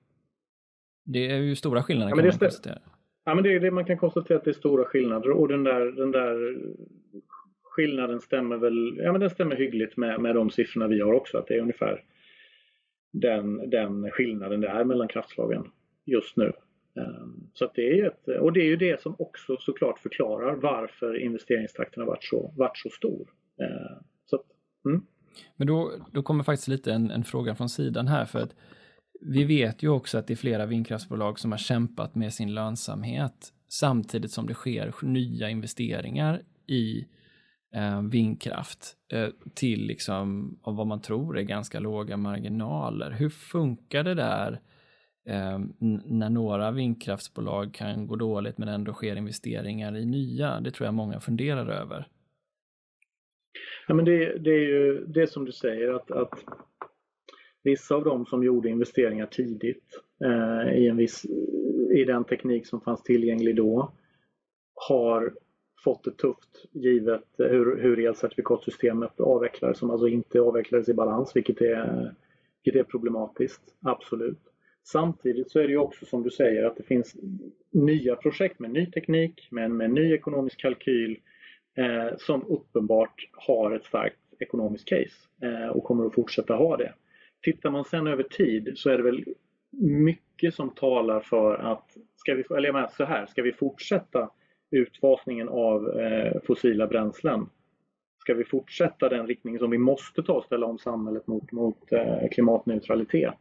Det 1.04 1.30
är 1.30 1.37
ju 1.37 1.56
stora 1.56 1.83
skillnader 1.83 2.11
ja, 2.11 2.16
kan 2.16 2.26
man 2.26 2.38
konstatera. 2.38 2.78
Ja, 3.25 3.35
men 3.35 3.45
det, 3.45 3.59
det, 3.59 3.71
man 3.71 3.85
kan 3.85 3.99
konstatera 3.99 4.38
att 4.38 4.45
det 4.45 4.50
är 4.50 4.52
stora 4.52 4.85
skillnader 4.85 5.31
och 5.31 5.49
den 5.49 5.64
där, 5.64 5.81
den 5.81 6.11
där 6.11 6.57
skillnaden 7.62 8.21
stämmer 8.21 8.57
väl 8.57 8.97
ja, 8.97 9.12
men 9.12 9.21
den 9.21 9.31
stämmer 9.31 9.57
hyggligt 9.57 9.97
med, 9.97 10.21
med 10.21 10.35
de 10.35 10.50
siffrorna 10.50 10.87
vi 10.87 11.00
har 11.00 11.12
också. 11.12 11.38
Att 11.38 11.47
det 11.47 11.54
är 11.54 11.61
ungefär 11.61 12.04
den, 13.12 13.71
den 13.71 14.11
skillnaden 14.11 14.61
det 14.61 14.69
är 14.69 14.85
mellan 14.85 15.09
kraftslagen 15.09 15.64
just 16.04 16.37
nu. 16.37 16.52
Ehm, 16.97 17.50
så 17.54 17.64
att 17.64 17.75
det 17.75 18.00
är 18.00 18.07
ett, 18.07 18.28
och 18.40 18.52
det 18.52 18.61
är 18.61 18.66
ju 18.66 18.76
det 18.76 19.00
som 19.00 19.14
också 19.19 19.57
såklart 19.61 19.99
förklarar 19.99 20.54
varför 20.54 21.19
investeringstakten 21.19 22.00
har 22.00 22.07
varit 22.07 22.25
så, 22.25 22.54
varit 22.57 22.78
så 22.78 22.88
stor. 22.88 23.28
Ehm, 23.61 24.04
så 24.26 24.43
mm. 24.87 25.07
Men 25.57 25.66
då, 25.66 25.93
då 26.12 26.23
kommer 26.23 26.45
faktiskt 26.45 26.69
lite 26.69 26.93
en, 26.93 27.11
en 27.11 27.25
fråga 27.25 27.54
från 27.54 27.69
sidan 27.69 28.07
här 28.07 28.25
för 28.25 28.38
att 28.38 28.54
vi 29.25 29.45
vet 29.45 29.83
ju 29.83 29.88
också 29.88 30.19
att 30.19 30.26
det 30.26 30.35
är 30.35 30.37
flera 30.37 30.66
vindkraftsbolag 30.66 31.38
som 31.38 31.50
har 31.50 31.59
kämpat 31.59 32.14
med 32.14 32.33
sin 32.33 32.54
lönsamhet 32.54 33.52
samtidigt 33.69 34.31
som 34.31 34.47
det 34.47 34.54
sker 34.54 34.95
nya 35.02 35.50
investeringar 35.50 36.43
i 36.66 37.07
eh, 37.75 38.02
vindkraft 38.02 38.97
eh, 39.12 39.28
till 39.54 39.87
liksom 39.87 40.59
av 40.62 40.76
vad 40.76 40.87
man 40.87 41.00
tror 41.00 41.38
är 41.38 41.43
ganska 41.43 41.81
låga 41.81 42.16
marginaler. 42.16 43.11
Hur 43.11 43.28
funkar 43.28 44.04
det 44.04 44.14
där 44.14 44.61
eh, 45.28 45.59
när 46.04 46.31
några 46.31 46.71
vindkraftsbolag 46.71 47.75
kan 47.75 48.07
gå 48.07 48.16
dåligt 48.16 48.59
men 48.59 48.69
ändå 48.69 48.93
sker 48.93 49.16
investeringar 49.16 49.97
i 49.97 50.07
nya? 50.07 50.61
Det 50.61 50.71
tror 50.71 50.85
jag 50.85 50.95
många 50.95 51.21
funderar 51.21 51.66
över. 51.66 52.09
Ja, 53.88 53.95
men 53.95 54.04
det, 54.04 54.38
det 54.38 54.50
är 54.50 54.69
ju 54.69 55.07
det 55.07 55.26
som 55.26 55.45
du 55.45 55.52
säger 55.52 55.95
att, 55.95 56.11
att 56.11 56.45
vissa 57.64 57.94
av 57.94 58.04
dem 58.04 58.26
som 58.26 58.44
gjorde 58.44 58.68
investeringar 58.68 59.26
tidigt 59.26 60.00
eh, 60.25 60.78
i, 60.78 60.88
en 60.88 60.97
viss, 60.97 61.25
i 61.94 62.04
den 62.04 62.25
teknik 62.25 62.66
som 62.66 62.80
fanns 62.80 63.02
tillgänglig 63.02 63.56
då 63.56 63.92
har 64.88 65.35
fått 65.85 66.04
det 66.04 66.16
tufft 66.16 66.66
givet 66.73 67.25
hur, 67.38 67.83
hur 67.83 67.99
elcertifikatsystemet 67.99 69.21
avvecklades 69.21 69.78
som 69.78 69.90
alltså 69.90 70.09
inte 70.09 70.40
avvecklades 70.40 70.88
i 70.88 70.94
balans 70.94 71.37
vilket 71.37 71.61
är, 71.61 72.14
vilket 72.64 72.80
är 72.80 72.85
problematiskt, 72.85 73.62
absolut. 73.83 74.40
Samtidigt 74.87 75.50
så 75.50 75.59
är 75.59 75.62
det 75.62 75.73
ju 75.73 75.78
också 75.78 76.06
som 76.06 76.23
du 76.23 76.30
säger 76.30 76.64
att 76.64 76.76
det 76.76 76.83
finns 76.83 77.16
nya 77.73 78.16
projekt 78.16 78.59
med 78.59 78.71
ny 78.71 78.87
teknik, 78.90 79.49
men 79.50 79.76
med 79.76 79.90
ny 79.90 80.14
ekonomisk 80.14 80.61
kalkyl 80.61 81.18
eh, 81.76 82.16
som 82.18 82.47
uppenbart 82.47 83.28
har 83.33 83.71
ett 83.71 83.85
starkt 83.85 84.18
ekonomiskt 84.38 84.88
case 84.88 85.28
eh, 85.42 85.68
och 85.68 85.85
kommer 85.85 86.06
att 86.06 86.14
fortsätta 86.14 86.54
ha 86.54 86.76
det. 86.76 86.94
Tittar 87.44 87.70
man 87.70 87.84
sen 87.84 88.06
över 88.06 88.22
tid 88.22 88.72
så 88.76 88.90
är 88.90 88.96
det 88.96 89.02
väl 89.02 89.24
mycket 89.80 90.54
som 90.54 90.70
talar 90.70 91.20
för 91.20 91.54
att, 91.54 91.96
ska 92.16 92.34
vi, 92.34 92.44
eller 92.50 92.68
jag 92.68 92.74
menar 92.74 92.90
så 92.96 93.04
här, 93.04 93.26
ska 93.26 93.42
vi 93.42 93.52
fortsätta 93.52 94.30
utfasningen 94.70 95.48
av 95.48 96.00
eh, 96.00 96.40
fossila 96.42 96.86
bränslen? 96.86 97.46
Ska 98.20 98.34
vi 98.34 98.44
fortsätta 98.44 99.08
den 99.08 99.26
riktning 99.26 99.58
som 99.58 99.70
vi 99.70 99.78
måste 99.78 100.22
ta 100.22 100.32
och 100.32 100.44
ställa 100.44 100.66
om 100.66 100.78
samhället 100.78 101.26
mot, 101.26 101.52
mot 101.52 101.92
eh, 101.92 102.28
klimatneutralitet 102.30 103.38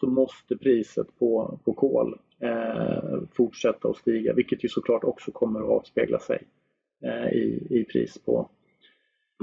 så 0.00 0.06
måste 0.06 0.56
priset 0.56 1.18
på, 1.18 1.60
på 1.64 1.72
kol 1.72 2.18
eh, 2.40 3.20
fortsätta 3.32 3.88
att 3.88 3.96
stiga 3.96 4.34
vilket 4.34 4.64
ju 4.64 4.68
såklart 4.68 5.04
också 5.04 5.32
kommer 5.32 5.60
att 5.60 5.68
avspegla 5.68 6.18
sig 6.18 6.42
eh, 7.04 7.32
i, 7.32 7.66
i, 7.70 7.84
pris 7.84 8.18
på, 8.18 8.50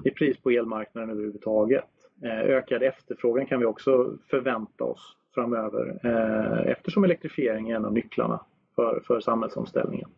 i 0.03 0.11
pris 0.11 0.37
på 0.37 0.49
elmarknaden 0.49 1.09
överhuvudtaget. 1.09 2.00
Eh, 2.23 2.39
ökad 2.39 2.83
efterfrågan 2.83 3.45
kan 3.45 3.59
vi 3.59 3.65
också 3.65 4.17
förvänta 4.29 4.83
oss 4.83 5.15
framöver 5.33 5.99
eh, 6.03 6.71
eftersom 6.71 7.03
elektrifiering 7.03 7.69
är 7.69 7.75
en 7.75 7.85
av 7.85 7.93
nycklarna 7.93 8.39
för, 8.75 9.01
för 9.07 9.19
samhällsomställningen. 9.19 10.09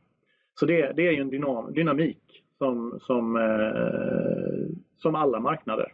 Så 0.60 0.66
det, 0.66 0.92
det 0.92 1.08
är 1.08 1.12
ju 1.12 1.22
en 1.22 1.30
dynam, 1.30 1.74
dynamik 1.74 2.44
som, 2.58 3.00
som, 3.02 3.36
eh, 3.36 4.76
som 4.98 5.16
alla 5.16 5.40
marknader. 5.40 5.94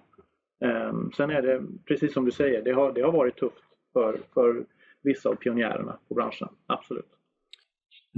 Eh, 0.61 0.93
sen 1.17 1.29
är 1.29 1.41
det 1.41 1.61
precis 1.85 2.13
som 2.13 2.25
du 2.25 2.31
säger, 2.31 2.61
det 2.61 2.71
har, 2.71 2.91
det 2.91 3.01
har 3.01 3.11
varit 3.11 3.37
tufft 3.37 3.63
för, 3.93 4.17
för 4.33 4.65
vissa 5.01 5.29
av 5.29 5.35
pionjärerna 5.35 5.97
på 6.07 6.13
branschen, 6.13 6.49
absolut. 6.65 7.18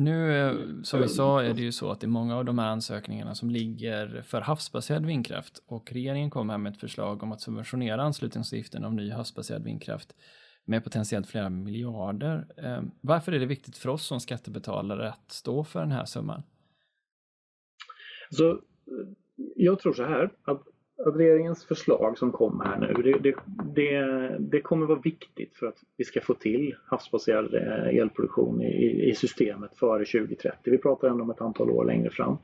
Nu, 0.04 0.38
eh, 0.38 0.82
som 0.84 1.02
vi 1.02 1.08
sa, 1.08 1.44
är 1.44 1.54
det 1.54 1.62
ju 1.62 1.72
så 1.72 1.92
att 1.92 2.00
det 2.00 2.06
är 2.06 2.10
många 2.10 2.38
av 2.38 2.46
de 2.46 2.60
här 2.60 2.68
ansökningarna 2.68 3.36
som 3.36 3.50
ligger 3.50 4.22
för 4.22 4.42
havsbaserad 4.42 5.06
vindkraft 5.06 5.64
och 5.66 5.92
regeringen 5.92 6.30
kom 6.30 6.50
här 6.50 6.58
med 6.58 6.74
ett 6.74 6.80
förslag 6.80 7.24
om 7.24 7.32
att 7.32 7.42
subventionera 7.42 8.04
anslutningsavgiften 8.04 8.86
av 8.86 8.94
ny 8.94 9.12
havsbaserad 9.12 9.64
vindkraft 9.64 10.16
med 10.66 10.84
potentiellt 10.84 11.28
flera 11.28 11.50
miljarder. 11.50 12.48
Eh, 12.58 12.82
varför 13.02 13.32
är 13.32 13.40
det 13.40 13.46
viktigt 13.46 13.78
för 13.78 13.90
oss 13.90 14.06
som 14.06 14.20
skattebetalare 14.20 15.10
att 15.10 15.32
stå 15.32 15.64
för 15.64 15.80
den 15.80 15.92
här 15.92 16.06
summan? 16.06 16.44
Så, 18.30 18.62
jag 19.56 19.80
tror 19.80 19.94
så 19.94 20.04
här 20.04 20.32
att 20.44 20.64
regeringens 21.06 21.66
förslag 21.66 22.18
som 22.18 22.32
kom 22.32 22.62
här 22.66 22.80
nu, 22.80 23.02
det, 23.04 23.20
det, 23.20 23.36
det, 23.76 24.36
det, 24.40 24.62
kommer 24.62 24.86
vara 24.86 25.00
viktigt 25.00 25.56
för 25.56 25.68
att 25.68 25.78
vi 25.98 26.04
ska 26.04 26.22
få 26.22 26.34
till 26.34 26.76
havsbaserad 26.86 27.54
eh, 27.54 28.00
elproduktion 28.00 28.62
i, 28.62 29.10
i 29.10 29.16
systemet 29.16 29.78
före 29.78 30.06
2030. 30.06 30.58
Vi 30.64 30.78
pratar 30.78 31.08
ändå 31.08 31.24
om 31.24 31.30
ett 31.30 31.42
antal 31.42 31.70
år 31.70 31.86
längre 31.86 32.10
fram. 32.10 32.38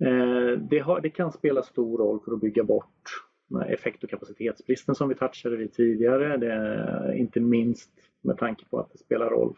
Eh, 0.00 0.58
det, 0.70 0.78
har, 0.78 1.00
det 1.00 1.10
kan 1.10 1.32
spela 1.32 1.62
stor 1.62 1.98
roll 1.98 2.20
för 2.24 2.32
att 2.32 2.40
bygga 2.40 2.64
bort 2.64 3.24
effekt 3.68 4.04
och 4.04 4.10
kapacitetsbristen 4.10 4.94
som 4.94 5.08
vi 5.08 5.14
touchade 5.14 5.56
vid 5.56 5.72
tidigare. 5.72 6.36
Det, 6.36 7.18
inte 7.18 7.40
minst 7.40 7.90
med 8.22 8.38
tanke 8.38 8.64
på 8.70 8.78
att 8.78 8.92
det 8.92 8.98
spelar 8.98 9.30
roll 9.30 9.56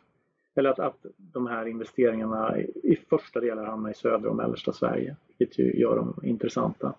eller 0.57 0.71
att, 0.71 0.79
att 0.79 1.07
de 1.17 1.47
här 1.47 1.67
investeringarna 1.67 2.59
i 2.61 2.97
första 3.09 3.41
delen 3.41 3.67
hamnar 3.67 3.91
i 3.91 3.95
södra 3.95 4.31
och 4.31 4.37
mellersta 4.37 4.73
Sverige, 4.73 5.17
vilket 5.39 5.59
ju 5.59 5.81
gör 5.81 5.97
dem 5.97 6.21
intressanta. 6.23 6.95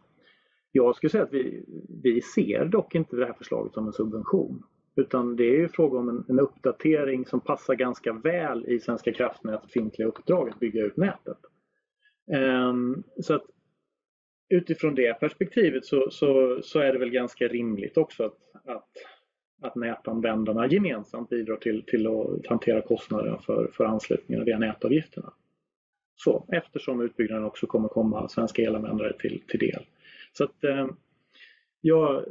Jag 0.71 0.95
skulle 0.95 1.09
säga 1.09 1.23
att 1.23 1.33
vi, 1.33 1.65
vi 2.03 2.21
ser 2.21 2.65
dock 2.65 2.95
inte 2.95 3.15
det 3.15 3.25
här 3.25 3.33
förslaget 3.33 3.73
som 3.73 3.87
en 3.87 3.93
subvention. 3.93 4.63
Utan 4.95 5.35
det 5.35 5.43
är 5.43 5.57
ju 5.57 5.69
fråga 5.69 5.99
om 5.99 6.09
en, 6.09 6.25
en 6.29 6.39
uppdatering 6.39 7.25
som 7.25 7.39
passar 7.39 7.75
ganska 7.75 8.13
väl 8.13 8.65
i 8.67 8.79
Svenska 8.79 9.13
kraftnäts 9.13 9.63
befintliga 9.63 10.07
uppdrag 10.07 10.49
att 10.49 10.59
bygga 10.59 10.83
ut 10.83 10.97
nätet. 10.97 11.37
Um, 12.69 13.03
så 13.21 13.33
att 13.33 13.45
utifrån 14.49 14.95
det 14.95 15.19
perspektivet 15.19 15.85
så, 15.85 16.07
så, 16.11 16.59
så, 16.63 16.79
är 16.79 16.93
det 16.93 16.99
väl 16.99 17.09
ganska 17.09 17.47
rimligt 17.47 17.97
också 17.97 18.23
att, 18.23 18.37
att, 18.65 18.89
att 19.61 19.75
nätanvändarna 19.75 20.67
gemensamt 20.67 21.29
bidrar 21.29 21.55
till, 21.55 21.83
till 21.87 22.07
att 22.07 22.47
hantera 22.47 22.81
kostnaderna 22.81 23.37
för, 23.37 23.71
för 23.73 23.85
anslutningarna 23.85 24.45
via 24.45 24.59
nätavgifterna. 24.59 25.33
Så, 26.15 26.45
eftersom 26.51 27.01
utbyggnaden 27.01 27.45
också 27.45 27.67
kommer 27.67 27.87
komma 27.87 28.27
svenska 28.27 28.61
elanvändare 28.61 29.13
till, 29.19 29.41
till 29.47 29.59
del. 29.59 29.85
Så 30.33 30.43
att 30.43 30.63
eh, 30.63 30.87
ja, 31.81 32.23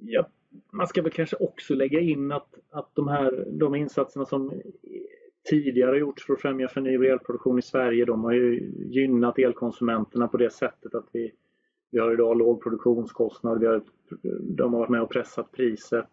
ja, 0.00 0.28
man 0.72 0.86
ska 0.86 1.02
väl 1.02 1.12
kanske 1.12 1.36
också 1.36 1.74
lägga 1.74 2.00
in 2.00 2.32
att, 2.32 2.54
att 2.70 2.90
de 2.94 3.08
här 3.08 3.44
de 3.50 3.74
insatserna 3.74 4.24
som 4.26 4.52
tidigare 5.50 5.98
gjorts 5.98 6.26
för 6.26 6.32
att 6.32 6.40
främja 6.40 6.68
förnybar 6.68 7.04
elproduktion 7.04 7.58
i 7.58 7.62
Sverige, 7.62 8.04
de 8.04 8.24
har 8.24 8.32
ju 8.32 8.72
gynnat 8.76 9.38
elkonsumenterna 9.38 10.28
på 10.28 10.36
det 10.36 10.50
sättet 10.50 10.94
att 10.94 11.06
vi, 11.12 11.32
vi 11.90 11.98
har 11.98 12.12
idag 12.12 12.38
låg 12.38 12.62
produktionskostnad, 12.62 13.60
vi 13.60 13.66
har, 13.66 13.82
de 14.40 14.72
har 14.72 14.80
varit 14.80 14.90
med 14.90 15.02
och 15.02 15.10
pressat 15.10 15.52
priset. 15.52 16.10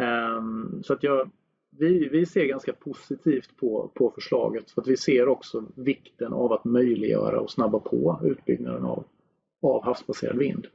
Ehm, 0.00 0.82
så 0.82 0.92
att 0.92 1.02
jag, 1.02 1.30
vi, 1.70 2.08
vi 2.08 2.26
ser 2.26 2.44
ganska 2.44 2.72
positivt 2.72 3.56
på, 3.56 3.90
på 3.94 4.10
förslaget 4.10 4.70
för 4.70 4.82
att 4.82 4.88
vi 4.88 4.96
ser 4.96 5.28
också 5.28 5.64
vikten 5.74 6.32
av 6.32 6.52
att 6.52 6.64
möjliggöra 6.64 7.40
och 7.40 7.50
snabba 7.50 7.78
på 7.78 8.20
utbyggnaden 8.24 8.84
av 8.84 9.04
av 9.68 9.84
havsbaserad 9.84 10.38
vind. 10.38 10.66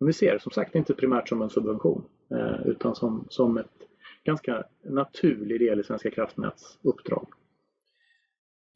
Men 0.00 0.06
vi 0.06 0.12
ser 0.12 0.32
det 0.32 0.40
som 0.40 0.52
sagt 0.52 0.74
inte 0.74 0.94
primärt 0.94 1.28
som 1.28 1.42
en 1.42 1.50
subvention 1.50 2.04
eh, 2.30 2.66
utan 2.66 2.94
som, 2.94 3.26
som 3.28 3.58
ett 3.58 3.88
ganska 4.24 4.64
naturlig 4.84 5.60
del 5.60 5.80
i 5.80 5.84
Svenska 5.84 6.10
kraftnäts 6.10 6.78
uppdrag. 6.82 7.26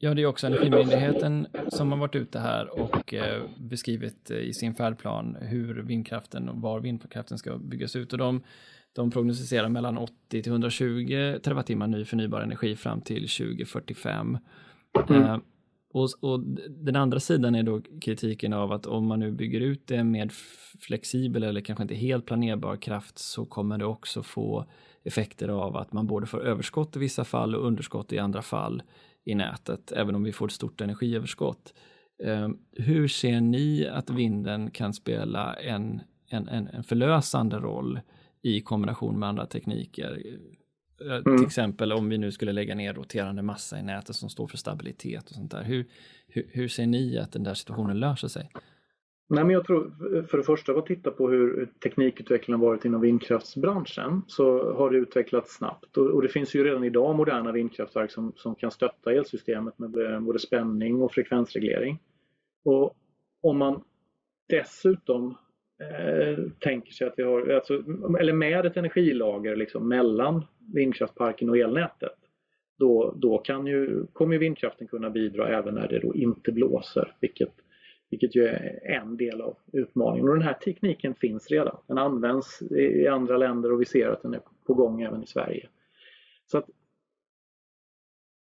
Ja, 0.01 0.13
det 0.13 0.21
är 0.21 0.25
också 0.25 0.47
Energimyndigheten 0.47 1.47
som 1.67 1.91
har 1.91 1.99
varit 1.99 2.15
ute 2.15 2.39
här 2.39 2.79
och 2.79 3.13
eh, 3.13 3.43
beskrivit 3.57 4.31
eh, 4.31 4.37
i 4.37 4.53
sin 4.53 4.75
färdplan 4.75 5.37
hur 5.41 5.81
vindkraften 5.81 6.49
och 6.49 6.61
var 6.61 6.79
vindkraften 6.79 7.37
ska 7.37 7.57
byggas 7.57 7.95
ut. 7.95 8.13
Och 8.13 8.19
de, 8.19 8.43
de 8.93 9.11
prognostiserar 9.11 9.69
mellan 9.69 9.97
80 9.97 10.13
till 10.29 10.51
120 10.51 11.39
terawattimmar 11.43 11.87
ny 11.87 12.05
förnybar 12.05 12.41
energi 12.41 12.75
fram 12.75 13.01
till 13.01 13.27
2045. 13.27 14.37
Mm. 15.09 15.41
Och, 15.91 16.09
och, 16.21 16.39
den 16.69 16.95
andra 16.95 17.19
sidan 17.19 17.55
är 17.55 17.63
då 17.63 17.81
kritiken 18.01 18.53
av 18.53 18.71
att 18.71 18.85
om 18.85 19.07
man 19.07 19.19
nu 19.19 19.31
bygger 19.31 19.59
ut 19.59 19.87
det 19.87 20.03
med 20.03 20.31
flexibel 20.79 21.43
eller 21.43 21.61
kanske 21.61 21.81
inte 21.81 21.95
helt 21.95 22.25
planerbar 22.25 22.75
kraft 22.75 23.19
så 23.19 23.45
kommer 23.45 23.77
det 23.77 23.85
också 23.85 24.23
få 24.23 24.65
effekter 25.03 25.47
av 25.47 25.77
att 25.77 25.93
man 25.93 26.07
både 26.07 26.25
får 26.25 26.45
överskott 26.45 26.95
i 26.95 26.99
vissa 26.99 27.23
fall 27.23 27.55
och 27.55 27.67
underskott 27.67 28.13
i 28.13 28.19
andra 28.19 28.41
fall 28.41 28.81
i 29.25 29.35
nätet, 29.35 29.91
även 29.91 30.15
om 30.15 30.23
vi 30.23 30.31
får 30.31 30.45
ett 30.45 30.51
stort 30.51 30.81
energiöverskott. 30.81 31.73
Ehm, 32.23 32.57
hur 32.71 33.07
ser 33.07 33.41
ni 33.41 33.87
att 33.87 34.09
vinden 34.09 34.71
kan 34.71 34.93
spela 34.93 35.53
en, 35.53 36.01
en, 36.27 36.47
en 36.47 36.83
förlösande 36.83 37.57
roll 37.57 37.99
i 38.41 38.61
kombination 38.61 39.19
med 39.19 39.29
andra 39.29 39.45
tekniker? 39.45 40.23
Eh, 41.01 41.15
mm. 41.25 41.37
Till 41.37 41.45
exempel 41.45 41.91
om 41.91 42.09
vi 42.09 42.17
nu 42.17 42.31
skulle 42.31 42.51
lägga 42.51 42.75
ner 42.75 42.93
roterande 42.93 43.41
massa 43.41 43.79
i 43.79 43.83
nätet 43.83 44.15
som 44.15 44.29
står 44.29 44.47
för 44.47 44.57
stabilitet 44.57 45.29
och 45.29 45.35
sånt 45.35 45.51
där. 45.51 45.63
Hur, 45.63 45.85
hur, 46.27 46.49
hur 46.51 46.67
ser 46.67 46.87
ni 46.87 47.17
att 47.17 47.31
den 47.31 47.43
där 47.43 47.53
situationen 47.53 47.99
löser 47.99 48.27
sig? 48.27 48.49
Nej, 49.31 49.43
men 49.43 49.53
jag 49.53 49.65
tror 49.65 49.91
för 50.27 50.37
det 50.37 50.43
första, 50.43 50.71
att 50.71 50.85
titta 50.85 51.11
på 51.11 51.29
hur 51.29 51.69
teknikutvecklingen 51.83 52.59
varit 52.59 52.85
inom 52.85 53.01
vindkraftsbranschen 53.01 54.21
så 54.27 54.73
har 54.73 54.89
det 54.89 54.97
utvecklats 54.97 55.55
snabbt 55.55 55.97
och, 55.97 56.07
och, 56.07 56.21
det 56.21 56.29
finns 56.29 56.55
ju 56.55 56.63
redan 56.63 56.83
idag 56.83 57.15
moderna 57.15 57.51
vindkraftverk 57.51 58.11
som, 58.11 58.33
som 58.35 58.55
kan 58.55 58.71
stötta 58.71 59.11
elsystemet 59.11 59.79
med 59.79 60.23
både 60.23 60.39
spänning 60.39 61.01
och 61.01 61.11
frekvensreglering. 61.11 61.99
Och 62.65 62.95
om 63.41 63.57
man 63.57 63.83
dessutom 64.49 65.37
Eh, 65.79 66.37
tänker 66.59 66.93
sig 66.93 67.07
att 67.07 67.13
vi 67.17 67.23
har, 67.23 67.49
alltså, 67.49 67.73
eller 68.19 68.33
med 68.33 68.65
ett 68.65 68.77
energilager 68.77 69.55
liksom 69.55 69.87
mellan 69.87 70.45
vindkraftparken 70.73 71.49
och 71.49 71.57
elnätet. 71.57 72.15
Då, 72.79 73.13
då 73.17 73.37
kan 73.37 73.67
ju, 73.67 74.05
kommer 74.13 74.37
vindkraften 74.37 74.87
kunna 74.87 75.09
bidra 75.09 75.47
även 75.57 75.75
när 75.75 75.87
det 75.87 75.99
då 75.99 76.15
inte 76.15 76.51
blåser, 76.51 77.15
vilket, 77.19 77.53
vilket 78.09 78.35
ju 78.35 78.45
är 78.45 78.79
en 78.83 79.17
del 79.17 79.41
av 79.41 79.57
utmaningen. 79.73 80.29
Och 80.29 80.35
den 80.35 80.43
här 80.43 80.53
tekniken 80.53 81.15
finns 81.15 81.47
redan. 81.51 81.77
Den 81.87 81.97
används 81.97 82.61
i 82.61 83.07
andra 83.07 83.37
länder 83.37 83.71
och 83.71 83.81
vi 83.81 83.85
ser 83.85 84.09
att 84.09 84.21
den 84.21 84.33
är 84.33 84.41
på 84.67 84.73
gång 84.73 85.01
även 85.01 85.23
i 85.23 85.27
Sverige. 85.27 85.67
Så 86.45 86.57
att 86.57 86.65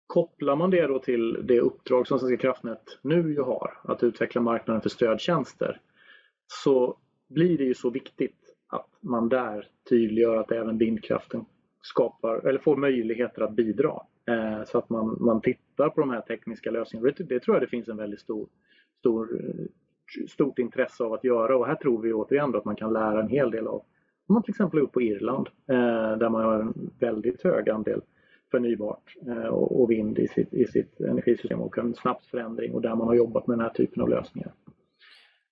Kopplar 0.06 0.56
man 0.56 0.70
det 0.70 0.86
då 0.86 0.98
till 0.98 1.46
det 1.46 1.60
uppdrag 1.60 2.06
som 2.06 2.18
Svenska 2.18 2.36
kraftnät 2.36 2.98
nu 3.02 3.32
ju 3.32 3.40
har, 3.40 3.78
att 3.84 4.02
utveckla 4.02 4.40
marknaden 4.40 4.82
för 4.82 4.88
stödtjänster, 4.88 5.80
så 6.46 6.98
blir 7.28 7.58
det 7.58 7.64
ju 7.64 7.74
så 7.74 7.90
viktigt 7.90 8.38
att 8.68 8.88
man 9.00 9.28
där 9.28 9.66
tydliggör 9.88 10.36
att 10.36 10.52
även 10.52 10.78
vindkraften 10.78 11.44
skapar, 11.82 12.48
eller 12.48 12.58
får 12.58 12.76
möjligheter 12.76 13.42
att 13.42 13.52
bidra. 13.52 14.00
Eh, 14.26 14.64
så 14.64 14.78
att 14.78 14.90
man, 14.90 15.16
man 15.20 15.40
tittar 15.40 15.88
på 15.88 16.00
de 16.00 16.10
här 16.10 16.20
tekniska 16.20 16.70
lösningarna. 16.70 17.12
Det, 17.18 17.24
det 17.24 17.40
tror 17.40 17.56
jag 17.56 17.62
det 17.62 17.70
finns 17.70 17.88
en 17.88 17.96
väldigt 17.96 18.20
stor, 18.20 18.48
stor, 18.98 19.40
eh, 19.44 19.64
stort 20.28 20.58
intresse 20.58 21.04
av 21.04 21.12
att 21.12 21.24
göra 21.24 21.56
och 21.56 21.66
här 21.66 21.74
tror 21.74 22.02
vi 22.02 22.12
återigen 22.12 22.54
att 22.54 22.64
man 22.64 22.76
kan 22.76 22.92
lära 22.92 23.20
en 23.20 23.28
hel 23.28 23.50
del 23.50 23.66
av 23.66 23.84
om 24.28 24.34
man 24.34 24.42
till 24.42 24.52
exempel 24.52 24.78
är 24.78 24.82
uppe 24.82 24.92
på 24.92 25.02
Irland 25.02 25.48
eh, 25.66 26.18
där 26.18 26.28
man 26.28 26.44
har 26.44 26.60
en 26.60 26.90
väldigt 26.98 27.42
hög 27.42 27.70
andel 27.70 28.00
förnybart 28.50 29.16
eh, 29.26 29.46
och 29.46 29.90
vind 29.90 30.18
i 30.18 30.28
sitt, 30.28 30.54
i 30.54 30.64
sitt 30.64 31.00
energisystem 31.00 31.60
och 31.60 31.78
en 31.78 31.94
snabb 31.94 32.22
förändring 32.30 32.74
och 32.74 32.82
där 32.82 32.94
man 32.94 33.06
har 33.06 33.14
jobbat 33.14 33.46
med 33.46 33.58
den 33.58 33.64
här 33.64 33.74
typen 33.74 34.02
av 34.02 34.08
lösningar. 34.08 34.52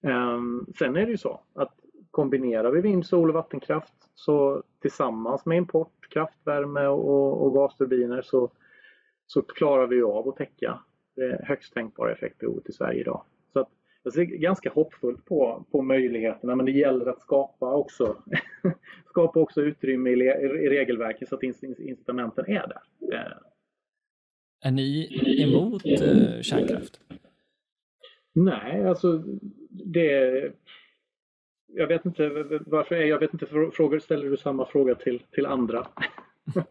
Ehm, 0.07 0.67
sen 0.79 0.97
är 0.97 1.07
det 1.07 1.11
ju 1.11 1.17
så 1.17 1.41
att 1.55 1.75
kombinerar 2.11 2.71
vi 2.71 2.81
vind, 2.81 3.07
sol 3.07 3.29
och 3.29 3.35
vattenkraft 3.35 3.95
så 4.15 4.63
tillsammans 4.81 5.47
med 5.47 5.59
import, 5.59 6.09
kraftvärme 6.11 6.87
och, 6.87 7.43
och 7.43 7.55
gasturbiner 7.55 8.23
så, 8.23 8.51
så 9.27 9.43
klarar 9.43 9.87
vi 9.87 10.03
av 10.03 10.29
att 10.29 10.37
täcka 10.37 10.81
det 11.17 11.41
högst 11.45 11.75
tänkbara 11.75 12.13
effektbehovet 12.13 12.69
i 12.69 12.73
Sverige 12.73 13.01
idag. 13.01 13.25
Så 13.53 13.61
att 13.61 13.69
alltså, 14.05 14.21
jag 14.21 14.29
ser 14.29 14.37
ganska 14.37 14.71
hoppfullt 14.71 15.25
på, 15.25 15.65
på 15.71 15.83
möjligheterna 15.83 16.57
men 16.57 16.67
det 16.67 16.73
gäller 16.73 17.07
att 17.07 17.21
skapa 17.21 17.75
också, 17.75 18.17
skapa 19.07 19.41
också 19.41 19.63
utrymme 19.63 20.11
i, 20.11 20.13
i 20.13 20.69
regelverket 20.69 21.29
så 21.29 21.35
att 21.35 21.43
incitamenten 21.79 22.45
är 22.47 22.67
där. 22.67 22.83
Eh. 23.17 23.33
Är 24.65 24.71
ni 24.71 25.09
emot 25.43 25.87
eh, 25.87 26.41
kärnkraft? 26.41 27.01
Nej, 28.37 28.89
alltså 28.89 29.23
det... 29.71 30.53
Jag 31.67 31.87
vet 31.87 32.05
inte 32.05 32.29
varför, 32.67 32.97
jag 32.97 33.19
vet 33.19 33.33
inte, 33.33 33.47
frågor, 33.47 33.99
ställer 33.99 34.31
du 34.31 34.37
samma 34.37 34.67
fråga 34.67 34.95
till, 34.95 35.23
till 35.31 35.47
andra? 35.47 35.87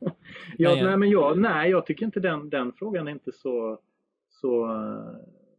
ja, 0.58 0.76
nej, 0.76 0.98
men 0.98 1.10
jag, 1.10 1.38
nej, 1.38 1.72
jag 1.72 1.86
tycker 1.86 2.06
inte 2.06 2.20
den, 2.20 2.50
den 2.50 2.74
frågan 2.74 3.08
är 3.08 3.12
inte 3.12 3.32
så, 3.32 3.80
så, 4.30 4.70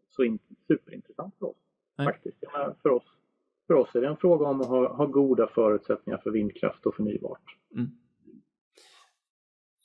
så 0.09 0.25
in, 0.25 0.39
superintressant 0.67 1.35
för 1.39 1.47
oss. 1.47 1.57
Nej. 1.99 2.07
Faktiskt. 2.07 2.37
För 2.83 2.89
oss, 2.89 3.05
för 3.67 3.75
oss 3.75 3.95
är 3.95 4.01
det 4.01 4.09
en 4.09 4.17
fråga 4.17 4.47
om 4.47 4.61
att 4.61 4.67
ha, 4.67 4.97
ha 4.97 5.07
goda 5.07 5.47
förutsättningar 5.47 6.19
för 6.19 6.31
vindkraft 6.31 6.87
och 6.87 6.95
förnybart. 6.95 7.43
Mm. 7.75 7.91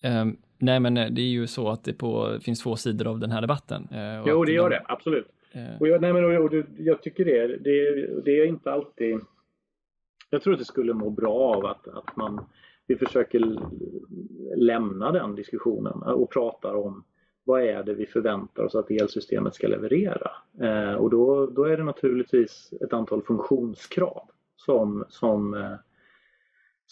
Um, 0.03 0.37
nej 0.57 0.79
men 0.79 0.97
eh, 0.97 1.09
det 1.11 1.21
är 1.21 1.29
ju 1.29 1.47
så 1.47 1.69
att 1.69 1.83
det 1.83 1.93
på, 1.93 2.39
finns 2.41 2.63
två 2.63 2.75
sidor 2.75 3.07
av 3.07 3.19
den 3.19 3.31
här 3.31 3.41
debatten. 3.41 3.87
Uh, 3.91 4.23
jo 4.27 4.45
det 4.45 4.51
gör 4.51 4.69
de, 4.69 4.75
det, 4.75 4.85
absolut. 4.87 5.27
Eh. 5.51 5.79
Och 5.79 5.87
jag, 5.87 6.01
nej, 6.01 6.13
men, 6.13 6.25
och, 6.25 6.45
och, 6.45 6.53
jag 6.77 7.01
tycker 7.01 7.25
det, 7.25 7.57
det, 7.57 8.07
det 8.25 8.41
är 8.41 8.45
inte 8.45 8.71
alltid... 8.71 9.19
Jag 10.29 10.41
tror 10.41 10.53
att 10.53 10.59
det 10.59 10.65
skulle 10.65 10.93
må 10.93 11.09
bra 11.09 11.33
av 11.33 11.65
att, 11.65 11.87
att 11.87 12.15
man 12.15 12.45
vi 12.91 12.97
försöker 12.97 13.59
lämna 14.55 15.11
den 15.11 15.35
diskussionen 15.35 16.03
och 16.03 16.31
pratar 16.31 16.73
om 16.73 17.03
vad 17.43 17.61
är 17.61 17.83
det 17.83 17.93
vi 17.93 18.05
förväntar 18.05 18.63
oss 18.63 18.75
att 18.75 18.91
elsystemet 18.91 19.55
ska 19.55 19.67
leverera? 19.67 20.31
Eh, 20.61 20.93
och 20.93 21.09
då, 21.09 21.45
då 21.45 21.63
är 21.63 21.77
det 21.77 21.83
naturligtvis 21.83 22.73
ett 22.81 22.93
antal 22.93 23.21
funktionskrav 23.21 24.29
som, 24.55 25.05
som 25.09 25.53
eh, 25.53 25.73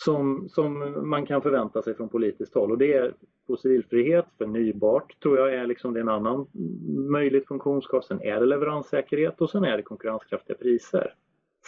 som, 0.05 0.49
som 0.49 0.95
man 1.09 1.25
kan 1.25 1.41
förvänta 1.41 1.81
sig 1.81 1.95
från 1.95 2.09
politiskt 2.09 2.53
håll. 2.55 2.71
Och 2.71 2.77
det 2.77 2.93
är 2.93 3.13
fossilfrihet, 3.47 4.25
förnybart 4.37 5.19
tror 5.21 5.37
jag 5.37 5.53
är 5.53 5.65
liksom 5.65 5.95
en 5.95 6.09
annan 6.09 6.47
möjligt 7.11 7.47
funktionskrav. 7.47 8.01
Sen 8.01 8.21
är 8.21 8.39
det 8.39 8.45
leveranssäkerhet 8.45 9.41
och 9.41 9.49
sen 9.49 9.63
är 9.63 9.77
det 9.77 9.83
konkurrenskraftiga 9.83 10.57
priser. 10.57 11.13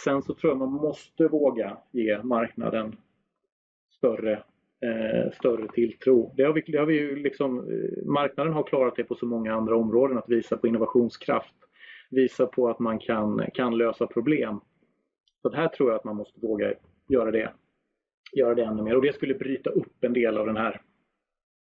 Sen 0.03 0.21
så 0.21 0.33
tror 0.33 0.51
jag 0.51 0.57
man 0.57 0.71
måste 0.71 1.27
våga 1.27 1.77
ge 1.91 2.23
marknaden 2.23 2.95
större, 3.97 4.33
eh, 4.81 5.31
större 5.33 5.67
tilltro. 5.67 6.33
Det 6.37 6.43
har 6.43 6.53
vi, 6.53 6.61
det 6.67 6.77
har 6.77 6.85
vi 6.85 6.99
ju 6.99 7.15
liksom, 7.15 7.59
eh, 7.59 8.05
marknaden 8.05 8.53
har 8.53 8.63
klarat 8.63 8.95
det 8.95 9.03
på 9.03 9.15
så 9.15 9.25
många 9.25 9.53
andra 9.53 9.77
områden, 9.77 10.17
att 10.17 10.29
visa 10.29 10.57
på 10.57 10.67
innovationskraft, 10.67 11.55
visa 12.09 12.45
på 12.45 12.69
att 12.69 12.79
man 12.79 12.99
kan, 12.99 13.41
kan 13.53 13.77
lösa 13.77 14.07
problem. 14.07 14.59
Så 15.41 15.51
här 15.53 15.67
tror 15.67 15.89
jag 15.89 15.97
att 15.97 16.05
man 16.05 16.15
måste 16.15 16.39
våga 16.39 16.73
göra 17.07 17.31
det 17.31 17.51
göra 18.33 18.55
det 18.55 18.63
ännu 18.63 18.83
mer 18.83 18.95
och 18.95 19.01
det 19.01 19.15
skulle 19.15 19.33
bryta 19.33 19.69
upp 19.69 20.03
en 20.03 20.13
del 20.13 20.37
av 20.37 20.45
den 20.45 20.57
här 20.57 20.81